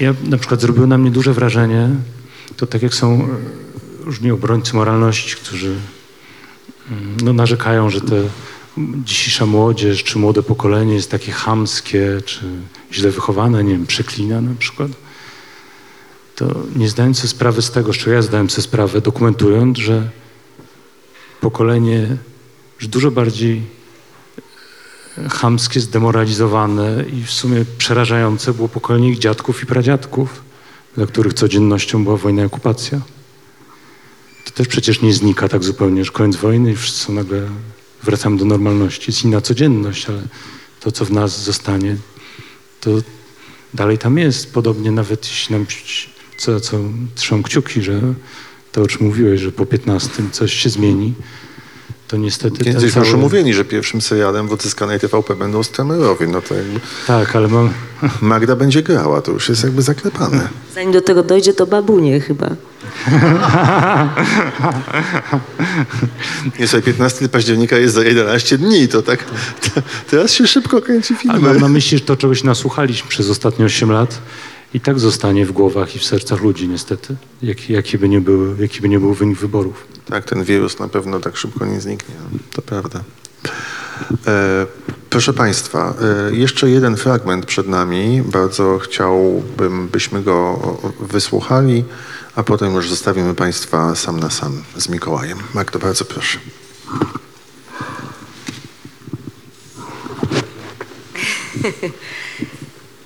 Ja 0.00 0.14
na 0.24 0.38
przykład 0.38 0.60
zrobiło 0.60 0.86
na 0.86 0.98
mnie 0.98 1.10
duże 1.10 1.32
wrażenie, 1.32 1.88
to 2.56 2.66
tak 2.66 2.82
jak 2.82 2.94
są 2.94 3.24
e, 3.24 4.04
różni 4.04 4.30
obrońcy 4.30 4.76
moralności, 4.76 5.36
którzy 5.36 5.76
mm, 6.90 7.16
no, 7.22 7.32
narzekają, 7.32 7.90
że 7.90 8.00
te 8.00 8.22
dzisiejsza 9.04 9.46
młodzież 9.46 10.04
czy 10.04 10.18
młode 10.18 10.42
pokolenie 10.42 10.94
jest 10.94 11.10
takie 11.10 11.32
chamskie, 11.32 12.20
czy 12.24 12.40
źle 12.92 13.10
wychowane, 13.10 13.64
nie 13.64 13.72
wiem, 13.72 13.86
przeklina 13.86 14.40
na 14.40 14.54
przykład, 14.58 14.90
to 16.40 16.54
nie 16.76 16.88
zdając 16.88 17.16
sobie 17.18 17.28
sprawy 17.28 17.62
z 17.62 17.70
tego, 17.70 17.92
z 17.92 18.06
ja 18.06 18.22
zdałem 18.22 18.50
sobie 18.50 18.62
sprawę, 18.62 19.00
dokumentując, 19.00 19.78
że 19.78 20.10
pokolenie 21.40 22.16
już 22.80 22.88
dużo 22.88 23.10
bardziej 23.10 23.62
chamskie, 25.30 25.80
zdemoralizowane 25.80 27.04
i 27.12 27.24
w 27.24 27.30
sumie 27.30 27.64
przerażające 27.78 28.54
było 28.54 28.68
pokolenie 28.68 29.10
ich 29.10 29.18
dziadków 29.18 29.62
i 29.62 29.66
pradziadków, 29.66 30.42
dla 30.96 31.06
których 31.06 31.34
codziennością 31.34 32.04
była 32.04 32.16
wojna 32.16 32.42
i 32.42 32.46
okupacja. 32.46 33.00
To 34.44 34.50
też 34.50 34.68
przecież 34.68 35.02
nie 35.02 35.14
znika 35.14 35.48
tak 35.48 35.64
zupełnie, 35.64 36.04
że 36.04 36.12
koniec 36.12 36.36
wojny 36.36 36.72
i 36.72 36.76
wszyscy 36.76 37.12
nagle 37.12 37.48
wracamy 38.02 38.36
do 38.36 38.44
normalności. 38.44 39.04
Jest 39.06 39.24
inna 39.24 39.40
codzienność, 39.40 40.08
ale 40.08 40.22
to, 40.80 40.92
co 40.92 41.04
w 41.04 41.10
nas 41.10 41.44
zostanie, 41.44 41.96
to 42.80 42.90
dalej 43.74 43.98
tam 43.98 44.18
jest. 44.18 44.52
Podobnie 44.52 44.90
nawet 44.90 45.28
jeśli 45.28 45.52
nam, 45.52 45.66
co, 46.40 46.60
co 46.60 46.76
trzymam 47.14 47.42
kciuki, 47.42 47.82
że 47.82 48.00
to, 48.72 48.82
o 48.82 48.86
czym 48.86 49.06
mówiłeś, 49.06 49.40
że 49.40 49.52
po 49.52 49.66
15 49.66 50.10
coś 50.32 50.52
się 50.52 50.70
zmieni, 50.70 51.14
to 52.08 52.16
niestety 52.16 52.64
Kiedyś 52.64 52.92
cały... 52.92 53.06
już 53.06 53.14
mówili, 53.14 53.54
że 53.54 53.64
pierwszym 53.64 54.00
serialem 54.00 54.48
w 54.48 54.52
odzyskanej 54.52 55.00
TVP 55.00 55.36
będą 55.36 55.62
Stramerowie. 55.62 56.26
No 56.26 56.42
to 56.42 56.54
jakby 56.54 56.80
Tak, 57.06 57.36
ale 57.36 57.48
mam... 57.48 57.70
Magda 58.20 58.56
będzie 58.56 58.82
grała, 58.82 59.20
to 59.20 59.32
już 59.32 59.48
jest 59.48 59.64
jakby 59.64 59.82
zaklepane. 59.82 60.48
Zanim 60.74 60.92
do 60.92 61.00
tego 61.00 61.22
dojdzie, 61.22 61.52
to 61.52 61.66
babunie 61.66 62.20
chyba. 62.20 62.50
Nie 66.60 66.68
sobie 66.68 66.82
15 66.82 67.28
października 67.28 67.76
jest 67.76 67.94
za 67.94 68.04
11 68.04 68.58
dni, 68.58 68.88
to 68.88 69.02
tak 69.02 69.24
to, 69.74 69.82
teraz 70.10 70.32
się 70.32 70.46
szybko 70.46 70.82
kręci 70.82 71.14
Ale 71.14 71.22
filmy. 71.22 71.48
mam 71.48 71.60
na 71.60 71.68
myśli, 71.68 71.98
że 71.98 72.04
to 72.04 72.16
czegoś 72.16 72.44
nasłuchaliśmy 72.44 73.08
przez 73.08 73.30
ostatnie 73.30 73.64
8 73.64 73.90
lat 73.92 74.18
i 74.74 74.80
tak 74.80 74.98
zostanie 74.98 75.46
w 75.46 75.52
głowach 75.52 75.96
i 75.96 75.98
w 75.98 76.04
sercach 76.04 76.42
ludzi 76.42 76.68
niestety, 76.68 77.16
jaki, 77.42 77.72
jaki, 77.72 77.98
by, 77.98 78.08
nie 78.08 78.20
był, 78.20 78.56
jaki 78.56 78.80
by 78.80 78.88
nie 78.88 79.00
był 79.00 79.14
wynik 79.14 79.38
wyborów. 79.38 79.86
Tak, 80.06 80.24
ten 80.24 80.44
wirus 80.44 80.78
na 80.78 80.88
pewno 80.88 81.20
tak 81.20 81.36
szybko 81.36 81.66
nie 81.66 81.80
zniknie. 81.80 82.14
To 82.52 82.62
prawda. 82.62 83.00
E, 84.26 84.66
proszę 85.10 85.32
Państwa, 85.32 85.94
e, 86.30 86.36
jeszcze 86.36 86.70
jeden 86.70 86.96
fragment 86.96 87.46
przed 87.46 87.68
nami. 87.68 88.22
Bardzo 88.24 88.78
chciałbym, 88.78 89.88
byśmy 89.88 90.22
go 90.22 90.58
wysłuchali, 91.00 91.84
a 92.36 92.42
potem 92.42 92.74
już 92.74 92.90
zostawimy 92.90 93.34
Państwa 93.34 93.94
sam 93.94 94.20
na 94.20 94.30
sam 94.30 94.62
z 94.76 94.88
Mikołajem. 94.88 95.38
Magdo, 95.54 95.78
bardzo 95.78 96.04
proszę. 96.04 96.38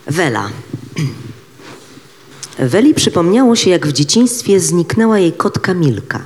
Wela. 0.07 0.51
Weli 2.59 2.94
przypomniało 2.94 3.56
się, 3.56 3.70
jak 3.70 3.86
w 3.86 3.93
dzieciństwie 3.93 4.60
zniknęła 4.60 5.18
jej 5.18 5.32
kotka 5.32 5.74
Milka. 5.74 6.20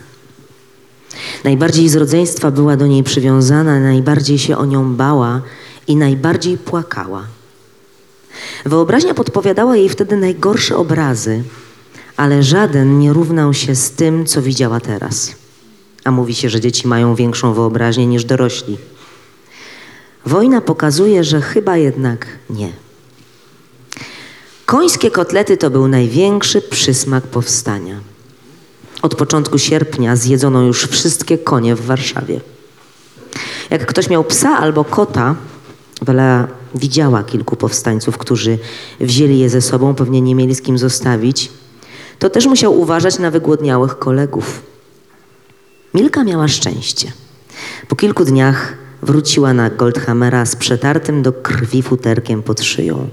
Najbardziej 1.44 1.88
z 1.88 1.96
rodzeństwa 1.96 2.50
była 2.50 2.76
do 2.76 2.86
niej 2.86 3.02
przywiązana, 3.02 3.80
najbardziej 3.80 4.38
się 4.38 4.58
o 4.58 4.66
nią 4.66 4.94
bała 4.94 5.42
i 5.86 5.96
najbardziej 5.96 6.58
płakała. 6.58 7.24
Wyobraźnia 8.64 9.14
podpowiadała 9.14 9.76
jej 9.76 9.88
wtedy 9.88 10.16
najgorsze 10.16 10.76
obrazy, 10.76 11.42
ale 12.16 12.42
żaden 12.42 12.98
nie 12.98 13.12
równał 13.12 13.54
się 13.54 13.74
z 13.74 13.90
tym, 13.90 14.26
co 14.26 14.42
widziała 14.42 14.80
teraz. 14.80 15.34
A 16.04 16.10
mówi 16.10 16.34
się, 16.34 16.50
że 16.50 16.60
dzieci 16.60 16.88
mają 16.88 17.14
większą 17.14 17.54
wyobraźnię 17.54 18.06
niż 18.06 18.24
dorośli. 18.24 18.78
Wojna 20.26 20.60
pokazuje, 20.60 21.24
że 21.24 21.40
chyba 21.40 21.76
jednak 21.76 22.26
nie. 22.50 22.72
Końskie 24.68 25.10
kotlety 25.10 25.56
to 25.56 25.70
był 25.70 25.88
największy 25.88 26.62
przysmak 26.62 27.26
powstania. 27.26 28.00
Od 29.02 29.14
początku 29.14 29.58
sierpnia 29.58 30.16
zjedzono 30.16 30.62
już 30.62 30.84
wszystkie 30.84 31.38
konie 31.38 31.74
w 31.74 31.86
Warszawie. 31.86 32.40
Jak 33.70 33.86
ktoś 33.86 34.10
miał 34.10 34.24
psa 34.24 34.58
albo 34.58 34.84
kota, 34.84 35.34
Wela 36.02 36.48
widziała 36.74 37.22
kilku 37.22 37.56
powstańców, 37.56 38.18
którzy 38.18 38.58
wzięli 39.00 39.38
je 39.38 39.50
ze 39.50 39.60
sobą, 39.60 39.94
pewnie 39.94 40.20
nie 40.20 40.34
mieli 40.34 40.54
z 40.54 40.62
kim 40.62 40.78
zostawić, 40.78 41.50
to 42.18 42.30
też 42.30 42.46
musiał 42.46 42.80
uważać 42.80 43.18
na 43.18 43.30
wygłodniałych 43.30 43.98
kolegów. 43.98 44.62
Milka 45.94 46.24
miała 46.24 46.48
szczęście. 46.48 47.12
Po 47.88 47.96
kilku 47.96 48.24
dniach 48.24 48.74
wróciła 49.02 49.54
na 49.54 49.70
Goldhammera 49.70 50.46
z 50.46 50.56
przetartym 50.56 51.22
do 51.22 51.32
krwi 51.32 51.82
futerkiem 51.82 52.42
pod 52.42 52.62
szyją. 52.62 53.08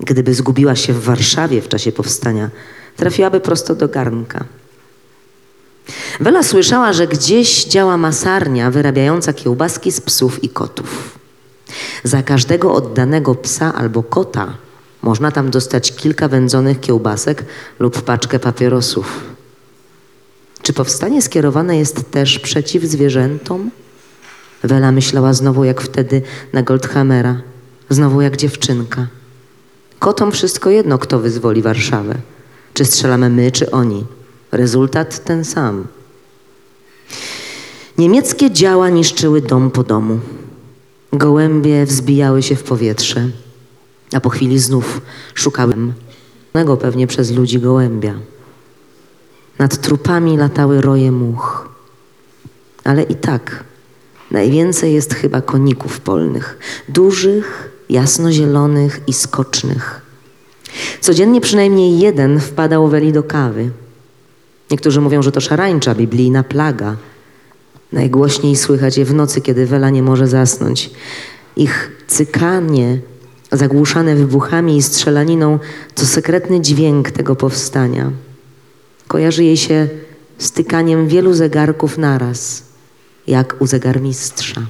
Gdyby 0.00 0.34
zgubiła 0.34 0.76
się 0.76 0.92
w 0.92 1.04
Warszawie 1.04 1.62
w 1.62 1.68
czasie 1.68 1.92
powstania, 1.92 2.50
trafiłaby 2.96 3.40
prosto 3.40 3.74
do 3.74 3.88
garnka. 3.88 4.44
Wela 6.20 6.42
słyszała, 6.42 6.92
że 6.92 7.06
gdzieś 7.06 7.64
działa 7.64 7.96
masarnia 7.96 8.70
wyrabiająca 8.70 9.32
kiełbaski 9.32 9.92
z 9.92 10.00
psów 10.00 10.44
i 10.44 10.48
kotów. 10.48 11.18
Za 12.04 12.22
każdego 12.22 12.74
oddanego 12.74 13.34
psa 13.34 13.74
albo 13.74 14.02
kota 14.02 14.56
można 15.02 15.32
tam 15.32 15.50
dostać 15.50 15.92
kilka 15.92 16.28
wędzonych 16.28 16.80
kiełbasek 16.80 17.44
lub 17.78 18.02
paczkę 18.02 18.38
papierosów. 18.38 19.20
Czy 20.62 20.72
powstanie 20.72 21.22
skierowane 21.22 21.76
jest 21.76 22.10
też 22.10 22.38
przeciw 22.38 22.84
zwierzętom? 22.84 23.70
Wela 24.62 24.92
myślała 24.92 25.32
znowu 25.32 25.64
jak 25.64 25.80
wtedy 25.80 26.22
na 26.52 26.62
Goldhammera, 26.62 27.40
znowu 27.90 28.20
jak 28.20 28.36
dziewczynka. 28.36 29.06
Kotom 30.00 30.32
wszystko 30.32 30.70
jedno, 30.70 30.98
kto 30.98 31.18
wyzwoli 31.18 31.62
Warszawę. 31.62 32.14
Czy 32.74 32.84
strzelamy 32.84 33.30
my, 33.30 33.52
czy 33.52 33.70
oni. 33.70 34.04
Rezultat 34.52 35.24
ten 35.24 35.44
sam. 35.44 35.86
Niemieckie 37.98 38.50
działa 38.50 38.88
niszczyły 38.88 39.40
dom 39.40 39.70
po 39.70 39.82
domu. 39.82 40.18
Gołębie 41.12 41.86
wzbijały 41.86 42.42
się 42.42 42.56
w 42.56 42.62
powietrze, 42.62 43.28
a 44.12 44.20
po 44.20 44.28
chwili 44.28 44.58
znów 44.58 45.00
szukałem 45.34 45.92
pewnie 46.80 47.06
przez 47.06 47.30
ludzi 47.30 47.58
gołębia. 47.58 48.14
Nad 49.58 49.76
trupami 49.76 50.36
latały 50.36 50.80
roje 50.80 51.12
much. 51.12 51.68
Ale 52.84 53.02
i 53.02 53.14
tak 53.14 53.64
najwięcej 54.30 54.94
jest 54.94 55.14
chyba 55.14 55.40
koników 55.40 56.00
polnych. 56.00 56.58
Dużych, 56.88 57.70
jasnozielonych 57.90 59.00
i 59.06 59.12
skocznych. 59.12 60.00
Codziennie 61.00 61.40
przynajmniej 61.40 61.98
jeden 61.98 62.40
wpadał 62.40 62.88
Weli 62.88 63.12
do 63.12 63.22
kawy. 63.22 63.70
Niektórzy 64.70 65.00
mówią, 65.00 65.22
że 65.22 65.32
to 65.32 65.40
szarańcza, 65.40 65.94
biblijna 65.94 66.42
plaga. 66.42 66.96
Najgłośniej 67.92 68.56
słychać 68.56 68.98
je 68.98 69.04
w 69.04 69.14
nocy, 69.14 69.40
kiedy 69.40 69.66
Wela 69.66 69.90
nie 69.90 70.02
może 70.02 70.28
zasnąć. 70.28 70.90
Ich 71.56 71.90
cykanie, 72.06 72.98
zagłuszane 73.52 74.16
wybuchami 74.16 74.76
i 74.76 74.82
strzelaniną, 74.82 75.58
to 75.94 76.06
sekretny 76.06 76.60
dźwięk 76.60 77.10
tego 77.10 77.36
powstania. 77.36 78.10
Kojarzy 79.08 79.44
jej 79.44 79.56
się 79.56 79.88
z 80.38 80.52
tykaniem 80.52 81.08
wielu 81.08 81.34
zegarków 81.34 81.98
naraz, 81.98 82.62
jak 83.26 83.56
u 83.58 83.66
zegarmistrza. 83.66 84.60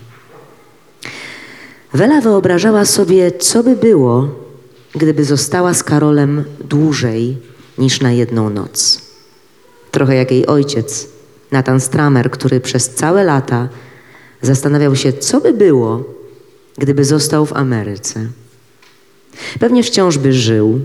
Wela 1.94 2.20
wyobrażała 2.20 2.84
sobie, 2.84 3.32
co 3.32 3.62
by 3.62 3.76
było, 3.76 4.28
gdyby 4.94 5.24
została 5.24 5.74
z 5.74 5.82
Karolem 5.82 6.44
dłużej 6.60 7.36
niż 7.78 8.00
na 8.00 8.12
jedną 8.12 8.50
noc. 8.50 9.02
Trochę 9.90 10.14
jak 10.14 10.30
jej 10.30 10.46
ojciec, 10.46 11.08
Nathan 11.50 11.80
Stramer, 11.80 12.30
który 12.30 12.60
przez 12.60 12.90
całe 12.90 13.24
lata 13.24 13.68
zastanawiał 14.42 14.96
się, 14.96 15.12
co 15.12 15.40
by 15.40 15.52
było, 15.52 16.04
gdyby 16.78 17.04
został 17.04 17.46
w 17.46 17.52
Ameryce. 17.52 18.26
Pewnie 19.60 19.82
wciąż 19.82 20.18
by 20.18 20.32
żył 20.32 20.80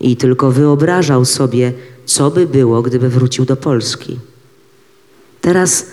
i 0.00 0.16
tylko 0.16 0.50
wyobrażał 0.50 1.24
sobie, 1.24 1.72
co 2.06 2.30
by 2.30 2.46
było, 2.46 2.82
gdyby 2.82 3.08
wrócił 3.08 3.44
do 3.44 3.56
Polski. 3.56 4.18
Teraz 5.40 5.86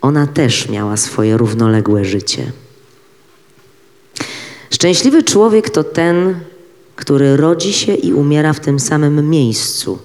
ona 0.00 0.26
też 0.26 0.68
miała 0.68 0.96
swoje 0.96 1.36
równoległe 1.36 2.04
życie. 2.04 2.52
Szczęśliwy 4.74 5.22
człowiek 5.22 5.70
to 5.70 5.84
ten, 5.84 6.34
który 6.96 7.36
rodzi 7.36 7.72
się 7.72 7.94
i 7.94 8.12
umiera 8.12 8.52
w 8.52 8.60
tym 8.60 8.80
samym 8.80 9.30
miejscu, 9.30 9.98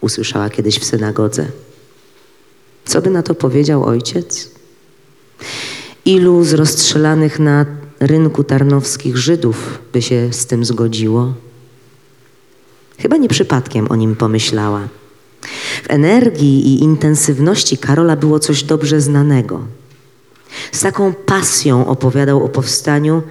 usłyszała 0.00 0.50
kiedyś 0.50 0.78
w 0.78 0.84
synagodze. 0.84 1.46
Co 2.84 3.02
by 3.02 3.10
na 3.10 3.22
to 3.22 3.34
powiedział 3.34 3.84
ojciec? 3.84 4.50
Ilu 6.04 6.44
z 6.44 6.52
rozstrzelanych 6.52 7.38
na 7.38 7.66
rynku 8.00 8.44
tarnowskich 8.44 9.16
Żydów 9.16 9.78
by 9.92 10.02
się 10.02 10.32
z 10.32 10.46
tym 10.46 10.64
zgodziło? 10.64 11.34
Chyba 12.98 13.16
nie 13.16 13.28
przypadkiem 13.28 13.90
o 13.90 13.96
nim 13.96 14.16
pomyślała. 14.16 14.88
W 15.82 15.90
energii 15.90 16.68
i 16.68 16.82
intensywności 16.82 17.78
Karola 17.78 18.16
było 18.16 18.38
coś 18.38 18.62
dobrze 18.62 19.00
znanego. 19.00 19.60
Z 20.72 20.80
taką 20.80 21.12
pasją 21.12 21.86
opowiadał 21.86 22.44
o 22.44 22.48
powstaniu, 22.48 23.22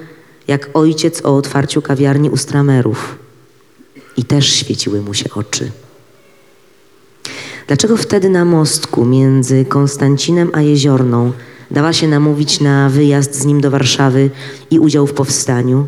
jak 0.48 0.70
ojciec 0.74 1.26
o 1.26 1.36
otwarciu 1.36 1.82
kawiarni 1.82 2.30
u 2.30 2.38
Stramerów. 2.38 3.16
I 4.18 4.24
też 4.24 4.54
świeciły 4.54 5.02
mu 5.02 5.14
się 5.14 5.30
oczy. 5.36 5.72
Dlaczego 7.68 7.98
wtedy 7.98 8.30
na 8.30 8.46
mostku 8.46 9.06
między 9.06 9.66
Konstancinem 9.66 10.50
a 10.54 10.62
Jeziorną 10.62 11.32
dała 11.72 11.94
się 11.94 12.08
namówić 12.08 12.60
na 12.60 12.90
wyjazd 12.90 13.36
z 13.36 13.46
nim 13.46 13.62
do 13.62 13.72
Warszawy 13.72 14.30
i 14.72 14.80
udział 14.80 15.08
w 15.08 15.14
powstaniu? 15.14 15.88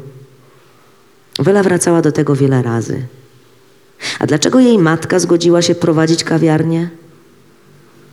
Wela 1.39 1.63
wracała 1.63 2.01
do 2.01 2.11
tego 2.11 2.35
wiele 2.35 2.61
razy. 2.61 3.03
A 4.19 4.27
dlaczego 4.27 4.59
jej 4.59 4.77
matka 4.77 5.19
zgodziła 5.19 5.61
się 5.61 5.75
prowadzić 5.75 6.23
kawiarnię? 6.23 6.89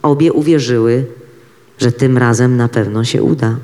Obie 0.02 0.32
uwierzyły, 0.32 1.04
że 1.78 1.92
tym 1.92 2.18
razem 2.18 2.56
na 2.56 2.68
pewno 2.68 3.04
się 3.04 3.22
uda. 3.22 3.56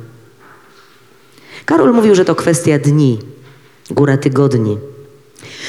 Karol 1.66 1.93
mówił, 1.93 2.14
że 2.14 2.24
to 2.24 2.34
kwestia 2.34 2.78
dni, 2.78 3.18
góra 3.90 4.16
tygodni. 4.16 4.78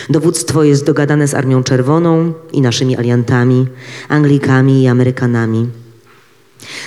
Dowództwo 0.09 0.63
jest 0.63 0.85
dogadane 0.85 1.27
z 1.27 1.33
Armią 1.33 1.63
Czerwoną 1.63 2.33
i 2.51 2.61
naszymi 2.61 2.97
aliantami, 2.97 3.67
Anglikami 4.09 4.83
i 4.83 4.87
Amerykanami. 4.87 5.69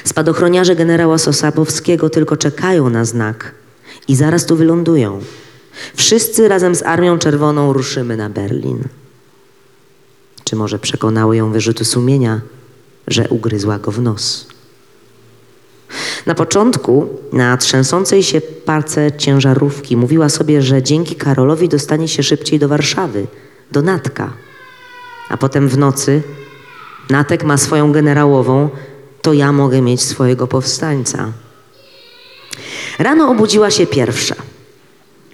Spadochroniarze 0.05 0.77
generała 0.77 1.19
Sosabowskiego 1.19 2.11
tylko 2.11 2.37
czekają 2.37 2.91
na 2.91 3.05
znak 3.05 3.55
i 4.09 4.17
zaraz 4.17 4.47
tu 4.47 4.57
wylądują. 4.57 5.21
Wszyscy 5.95 6.49
razem 6.49 6.75
z 6.75 6.83
Armią 6.83 7.19
Czerwoną 7.19 7.73
ruszymy 7.73 8.17
na 8.17 8.31
Berlin. 8.31 8.85
Czy 10.45 10.57
może 10.57 10.79
przekonały 10.79 11.37
ją 11.37 11.53
wyrzuty 11.53 11.85
sumienia, 11.85 12.41
że 13.09 13.29
ugryzła 13.29 13.79
go 13.79 13.91
w 13.91 14.01
nos? 14.01 14.47
Na 16.27 16.35
początku, 16.35 17.09
na 17.33 17.57
trzęsącej 17.57 18.23
się 18.23 18.41
parce 18.41 19.13
ciężarówki, 19.13 19.97
mówiła 19.97 20.29
sobie, 20.29 20.63
że 20.63 20.83
dzięki 20.83 21.15
Karolowi 21.15 21.69
dostanie 21.69 22.09
się 22.09 22.23
szybciej 22.23 22.59
do 22.59 22.69
Warszawy, 22.69 23.27
do 23.73 23.83
Natka. 23.83 24.33
A 25.29 25.37
potem 25.37 25.69
w 25.69 25.79
nocy 25.79 26.23
Natek 27.11 27.45
ma 27.45 27.57
swoją 27.57 27.93
generałową, 27.93 28.69
to 29.23 29.33
ja 29.33 29.53
mogę 29.53 29.83
mieć 29.83 30.03
swojego 30.03 30.47
powstańca. 30.47 31.33
Rano 32.99 33.31
obudziła 33.31 33.71
się 33.71 33.87
pierwsza. 33.87 34.35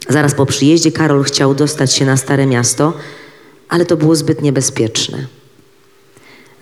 Zaraz 0.08 0.34
po 0.34 0.46
przyjeździe 0.46 0.92
Karol 0.92 1.24
chciał 1.24 1.54
dostać 1.54 1.94
się 1.94 2.06
na 2.06 2.16
Stare 2.16 2.46
Miasto, 2.46 2.92
ale 3.68 3.86
to 3.86 3.96
było 3.96 4.16
zbyt 4.16 4.42
niebezpieczne. 4.42 5.26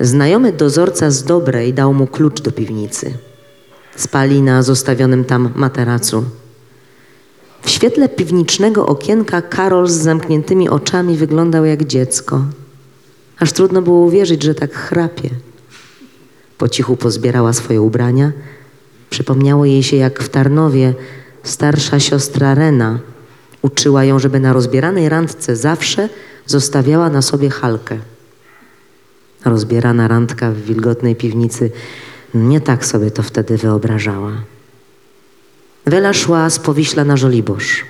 Znajomy 0.01 0.53
dozorca 0.53 1.11
z 1.11 1.25
Dobrej 1.25 1.75
dał 1.75 1.95
mu 1.95 2.07
klucz 2.07 2.41
do 2.41 2.53
piwnicy. 2.53 3.15
Spali 3.97 4.43
na 4.43 4.63
zostawionym 4.63 5.25
tam 5.25 5.51
materacu. 5.55 6.25
W 7.63 7.71
świetle 7.71 8.09
piwnicznego 8.09 8.87
okienka 8.87 9.43
Karol 9.43 9.89
z 9.89 9.93
zamkniętymi 9.93 10.69
oczami 10.69 11.17
wyglądał 11.17 11.65
jak 11.65 11.85
dziecko. 11.85 12.45
Aż 13.39 13.53
trudno 13.53 13.83
było 13.83 14.07
uwierzyć, 14.07 14.43
że 14.43 14.55
tak 14.55 14.75
chrapie. 14.75 15.31
Po 16.59 16.69
cichu 16.69 16.97
pozbierała 16.97 17.53
swoje 17.53 17.81
ubrania. 17.81 18.33
Przypomniało 19.11 19.65
jej 19.65 19.83
się, 19.83 19.97
jak 19.97 20.23
w 20.23 20.29
Tarnowie 20.29 20.95
starsza 21.43 22.01
siostra 22.01 22.55
Rena 22.55 22.99
uczyła 23.63 24.05
ją, 24.05 24.19
żeby 24.19 24.41
na 24.41 24.53
rozbieranej 24.53 25.09
randce 25.09 25.57
zawsze 25.57 26.09
zostawiała 26.47 27.11
na 27.11 27.23
sobie 27.23 27.51
halkę. 27.51 27.99
Rozbierana 29.45 30.09
randka 30.09 30.51
w 30.51 30.57
wilgotnej 30.57 31.17
piwnicy 31.17 31.71
nie 32.35 32.61
tak 32.61 32.87
sobie 32.87 33.11
to 33.11 33.23
wtedy 33.23 33.57
wyobrażała. 33.57 34.33
Wela 35.87 36.13
szła 36.13 36.51
z 36.51 36.59
Powiśla 36.59 37.05
na 37.05 37.17
Żoliborz. 37.17 37.85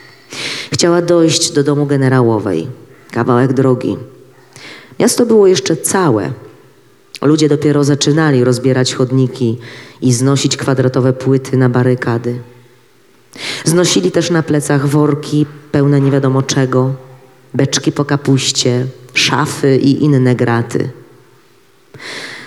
Chciała 0.73 1.03
dojść 1.03 1.53
do 1.53 1.65
domu 1.65 1.87
generałowej. 1.87 2.69
Kawałek 3.11 3.53
drogi. 3.53 3.97
Miasto 5.01 5.27
było 5.27 5.47
jeszcze 5.47 5.77
całe. 5.77 6.33
Ludzie 7.23 7.49
dopiero 7.49 7.85
zaczynali 7.85 8.45
rozbierać 8.45 8.95
chodniki 8.95 9.59
i 10.01 10.13
znosić 10.13 10.57
kwadratowe 10.57 11.13
płyty 11.13 11.57
na 11.57 11.69
barykady. 11.69 12.39
Znosili 13.65 14.11
też 14.11 14.31
na 14.31 14.43
plecach 14.43 14.87
worki 14.87 15.47
pełne 15.73 16.01
nie 16.01 16.11
wiadomo 16.11 16.43
czego, 16.43 16.95
beczki 17.55 17.93
po 17.93 18.05
kapuście, 18.05 18.87
szafy 19.15 19.77
i 19.77 20.05
inne 20.05 20.35
graty. 20.35 20.89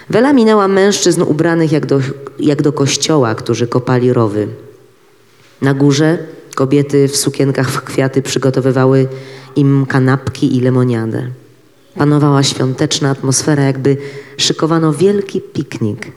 Wela 0.09 0.34
minęła 0.34 0.67
mężczyzn 0.67 1.21
ubranych 1.21 1.71
jak 1.71 1.85
do, 1.85 1.99
jak 2.39 2.61
do 2.61 2.73
kościoła, 2.73 3.35
którzy 3.35 3.67
kopali 3.67 4.13
rowy. 4.13 4.47
Na 5.61 5.73
górze 5.73 6.17
kobiety 6.55 7.07
w 7.07 7.17
sukienkach 7.17 7.71
w 7.71 7.81
kwiaty 7.81 8.21
przygotowywały 8.21 9.07
im 9.55 9.85
kanapki 9.85 10.57
i 10.57 10.61
lemoniadę. 10.61 11.27
Panowała 11.95 12.43
świąteczna 12.43 13.09
atmosfera, 13.09 13.63
jakby 13.63 13.97
szykowano 14.38 14.93
wielki 14.93 15.41
piknik. 15.41 16.11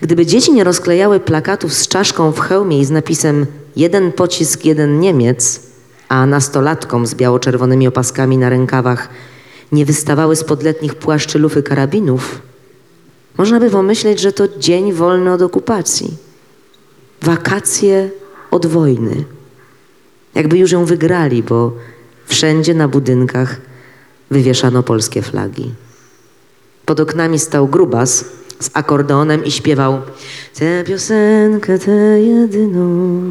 Gdyby 0.00 0.26
dzieci 0.26 0.52
nie 0.52 0.64
rozklejały 0.64 1.20
plakatów 1.20 1.74
z 1.74 1.88
czaszką 1.88 2.32
w 2.32 2.40
hełmie 2.40 2.80
i 2.80 2.84
z 2.84 2.90
napisem 2.90 3.46
jeden 3.76 4.12
pocisk, 4.12 4.64
jeden 4.64 5.00
Niemiec, 5.00 5.60
a 6.08 6.26
nastolatkom 6.26 7.06
z 7.06 7.14
biało-czerwonymi 7.14 7.88
opaskami 7.88 8.38
na 8.38 8.48
rękawach 8.48 9.08
nie 9.74 9.84
wystawały 9.84 10.36
spod 10.36 10.62
letnich 10.62 10.94
płaszczy 10.94 11.38
lufy 11.38 11.62
karabinów, 11.62 12.42
można 13.38 13.60
by 13.60 13.70
pomyśleć, 13.70 14.20
że 14.20 14.32
to 14.32 14.48
dzień 14.58 14.92
wolny 14.92 15.32
od 15.32 15.42
okupacji. 15.42 16.16
Wakacje 17.22 18.10
od 18.50 18.66
wojny. 18.66 19.24
Jakby 20.34 20.58
już 20.58 20.72
ją 20.72 20.84
wygrali, 20.84 21.42
bo 21.42 21.72
wszędzie 22.26 22.74
na 22.74 22.88
budynkach 22.88 23.60
wywieszano 24.30 24.82
polskie 24.82 25.22
flagi. 25.22 25.74
Pod 26.84 27.00
oknami 27.00 27.38
stał 27.38 27.68
grubas 27.68 28.24
z 28.60 28.70
akordeonem 28.74 29.44
i 29.44 29.50
śpiewał 29.50 30.02
Tę 30.54 30.84
piosenkę, 30.84 31.78
tę 31.78 32.20
jedyną 32.20 33.22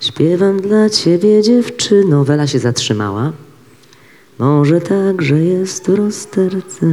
Śpiewam 0.00 0.60
dla 0.60 0.90
ciebie 0.90 1.42
dziewczyno 1.42 2.24
Wela 2.24 2.46
się 2.46 2.58
zatrzymała 2.58 3.32
Może 4.38 4.80
także 4.80 5.38
jest 5.38 5.86
w 5.86 5.94
rozterce 5.94 6.86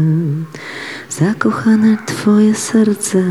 Zakochane 1.09 1.97
twoje 2.05 2.55
serce 2.55 3.23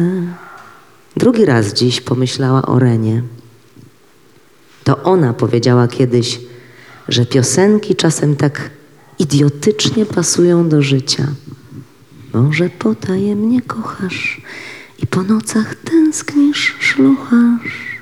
Drugi 1.17 1.45
raz 1.45 1.73
dziś 1.73 2.01
pomyślała 2.01 2.67
o 2.67 2.79
Renie 2.79 3.23
To 4.85 5.03
ona 5.03 5.33
powiedziała 5.33 5.89
kiedyś 5.89 6.41
Że 7.09 7.27
piosenki 7.27 7.97
czasem 7.97 8.37
tak 8.37 8.71
idiotycznie 9.19 10.07
pasują 10.07 10.69
do 10.69 10.83
życia 10.83 11.27
może 12.35 12.71
potajemnie 12.71 13.63
kochasz 13.63 14.41
i 15.03 15.07
po 15.07 15.23
nocach 15.23 15.75
tęsknisz, 15.75 16.77
szluchasz. 16.81 18.01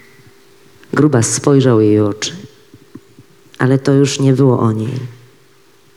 Grubas 0.92 1.32
spojrzał 1.34 1.80
jej 1.80 2.00
oczy, 2.00 2.32
ale 3.58 3.78
to 3.78 3.92
już 3.92 4.20
nie 4.20 4.32
było 4.32 4.60
o 4.60 4.72
niej. 4.72 5.21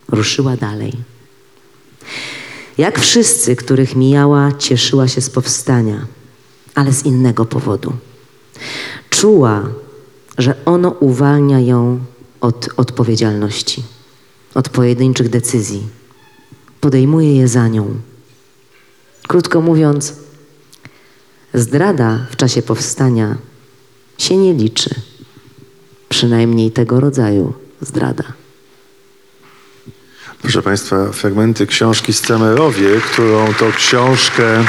Ruszyła 0.08 0.56
dalej. 0.56 0.92
Jak 2.78 2.98
wszyscy, 2.98 3.56
których 3.56 3.96
mijała, 3.96 4.52
cieszyła 4.52 5.08
się 5.08 5.20
z 5.20 5.30
powstania, 5.30 6.06
ale 6.74 6.92
z 6.92 7.04
innego 7.04 7.44
powodu. 7.44 7.92
Czuła, 9.10 9.68
że 10.38 10.54
ono 10.64 10.90
uwalnia 10.90 11.60
ją 11.60 12.00
od 12.40 12.68
odpowiedzialności, 12.76 13.82
od 14.54 14.68
pojedynczych 14.68 15.28
decyzji. 15.28 15.82
Podejmuje 16.80 17.36
je 17.36 17.48
za 17.48 17.68
nią. 17.68 17.94
Krótko 19.28 19.60
mówiąc, 19.60 20.14
zdrada 21.54 22.26
w 22.30 22.36
czasie 22.36 22.62
powstania 22.62 23.36
się 24.18 24.36
nie 24.36 24.54
liczy. 24.54 24.90
Przynajmniej 26.08 26.70
tego 26.70 27.00
rodzaju 27.00 27.52
zdrada. 27.80 28.24
Proszę 30.42 30.62
Państwa, 30.62 31.12
fragmenty 31.12 31.66
książki 31.66 32.12
Stramerowie, 32.12 33.00
którą 33.12 33.54
to 33.54 33.66
książkę 33.76 34.64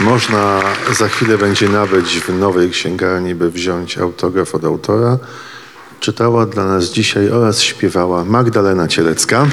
można 0.00 0.60
za 0.92 1.08
chwilę 1.08 1.38
będzie 1.38 1.68
nabyć 1.68 2.20
w 2.20 2.28
nowej 2.38 2.70
księgarni, 2.70 3.34
by 3.34 3.50
wziąć 3.50 3.98
autograf 3.98 4.54
od 4.54 4.64
autora. 4.64 5.18
Czytała 6.00 6.46
dla 6.46 6.64
nas 6.64 6.84
dzisiaj 6.84 7.30
oraz 7.30 7.62
śpiewała 7.62 8.24
Magdalena 8.24 8.88
Cielecka. 8.88 9.46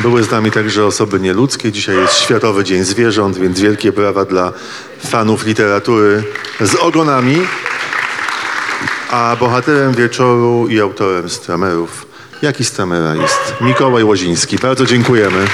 Były 0.00 0.22
z 0.22 0.30
nami 0.30 0.50
także 0.50 0.86
osoby 0.86 1.20
nieludzkie. 1.20 1.72
Dzisiaj 1.72 1.96
jest 1.96 2.14
Światowy 2.14 2.64
Dzień 2.64 2.84
Zwierząt, 2.84 3.38
więc 3.38 3.60
wielkie 3.60 3.92
brawa 3.92 4.24
dla 4.24 4.52
fanów 5.06 5.46
literatury 5.46 6.22
z 6.60 6.74
ogonami. 6.74 7.38
A 9.10 9.36
bohaterem 9.40 9.94
wieczoru 9.94 10.66
i 10.68 10.80
autorem 10.80 11.30
stramerów, 11.30 12.06
jaki 12.42 12.64
stramera 12.64 13.14
jest? 13.14 13.54
Mikołaj 13.60 14.04
Łoziński. 14.04 14.58
Bardzo 14.58 14.86
dziękujemy. 14.86 15.46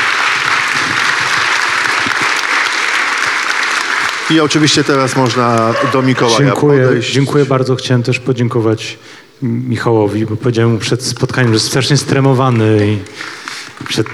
I 4.30 4.40
oczywiście 4.40 4.84
teraz 4.84 5.16
można 5.16 5.74
do 5.92 6.02
Mikołaja 6.02 6.38
Dziękuję, 6.38 6.84
podejść. 6.84 7.12
dziękuję 7.12 7.44
bardzo. 7.44 7.76
Chciałem 7.76 8.02
też 8.02 8.18
podziękować 8.18 8.98
Michałowi, 9.42 10.26
bo 10.26 10.36
powiedziałem 10.36 10.72
mu 10.72 10.78
przed 10.78 11.02
spotkaniem, 11.02 11.48
że 11.50 11.54
jest 11.54 11.66
strasznie 11.66 11.96
stremowany 11.96 12.86
i 12.86 12.98
przed, 13.88 14.06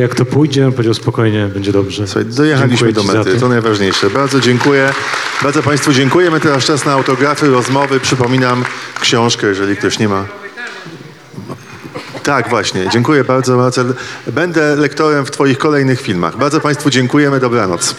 jak 0.00 0.14
to 0.14 0.24
pójdzie, 0.24 0.72
powiedział 0.72 0.94
spokojnie, 0.94 1.46
będzie 1.46 1.72
dobrze. 1.72 2.06
Słuchaj, 2.06 2.24
dojechaliśmy 2.24 2.92
do 2.92 3.02
mety, 3.02 3.40
to 3.40 3.48
najważniejsze. 3.48 4.10
Bardzo 4.10 4.40
dziękuję. 4.40 4.92
Bardzo 5.42 5.62
Państwu 5.62 5.92
dziękujemy. 5.92 6.40
Teraz 6.40 6.64
czas 6.64 6.84
na 6.84 6.92
autografy, 6.92 7.50
rozmowy. 7.50 8.00
Przypominam 8.00 8.64
książkę, 9.00 9.46
jeżeli 9.46 9.76
ktoś 9.76 9.98
nie 9.98 10.08
ma. 10.08 10.24
Tak, 12.22 12.48
właśnie. 12.48 12.88
Dziękuję 12.92 13.24
bardzo, 13.24 13.56
Marcel. 13.56 13.94
Będę 14.26 14.76
lektorem 14.76 15.26
w 15.26 15.30
Twoich 15.30 15.58
kolejnych 15.58 16.00
filmach. 16.00 16.38
Bardzo 16.38 16.60
Państwu 16.60 16.90
dziękujemy. 16.90 17.40
Dobranoc. 17.40 17.96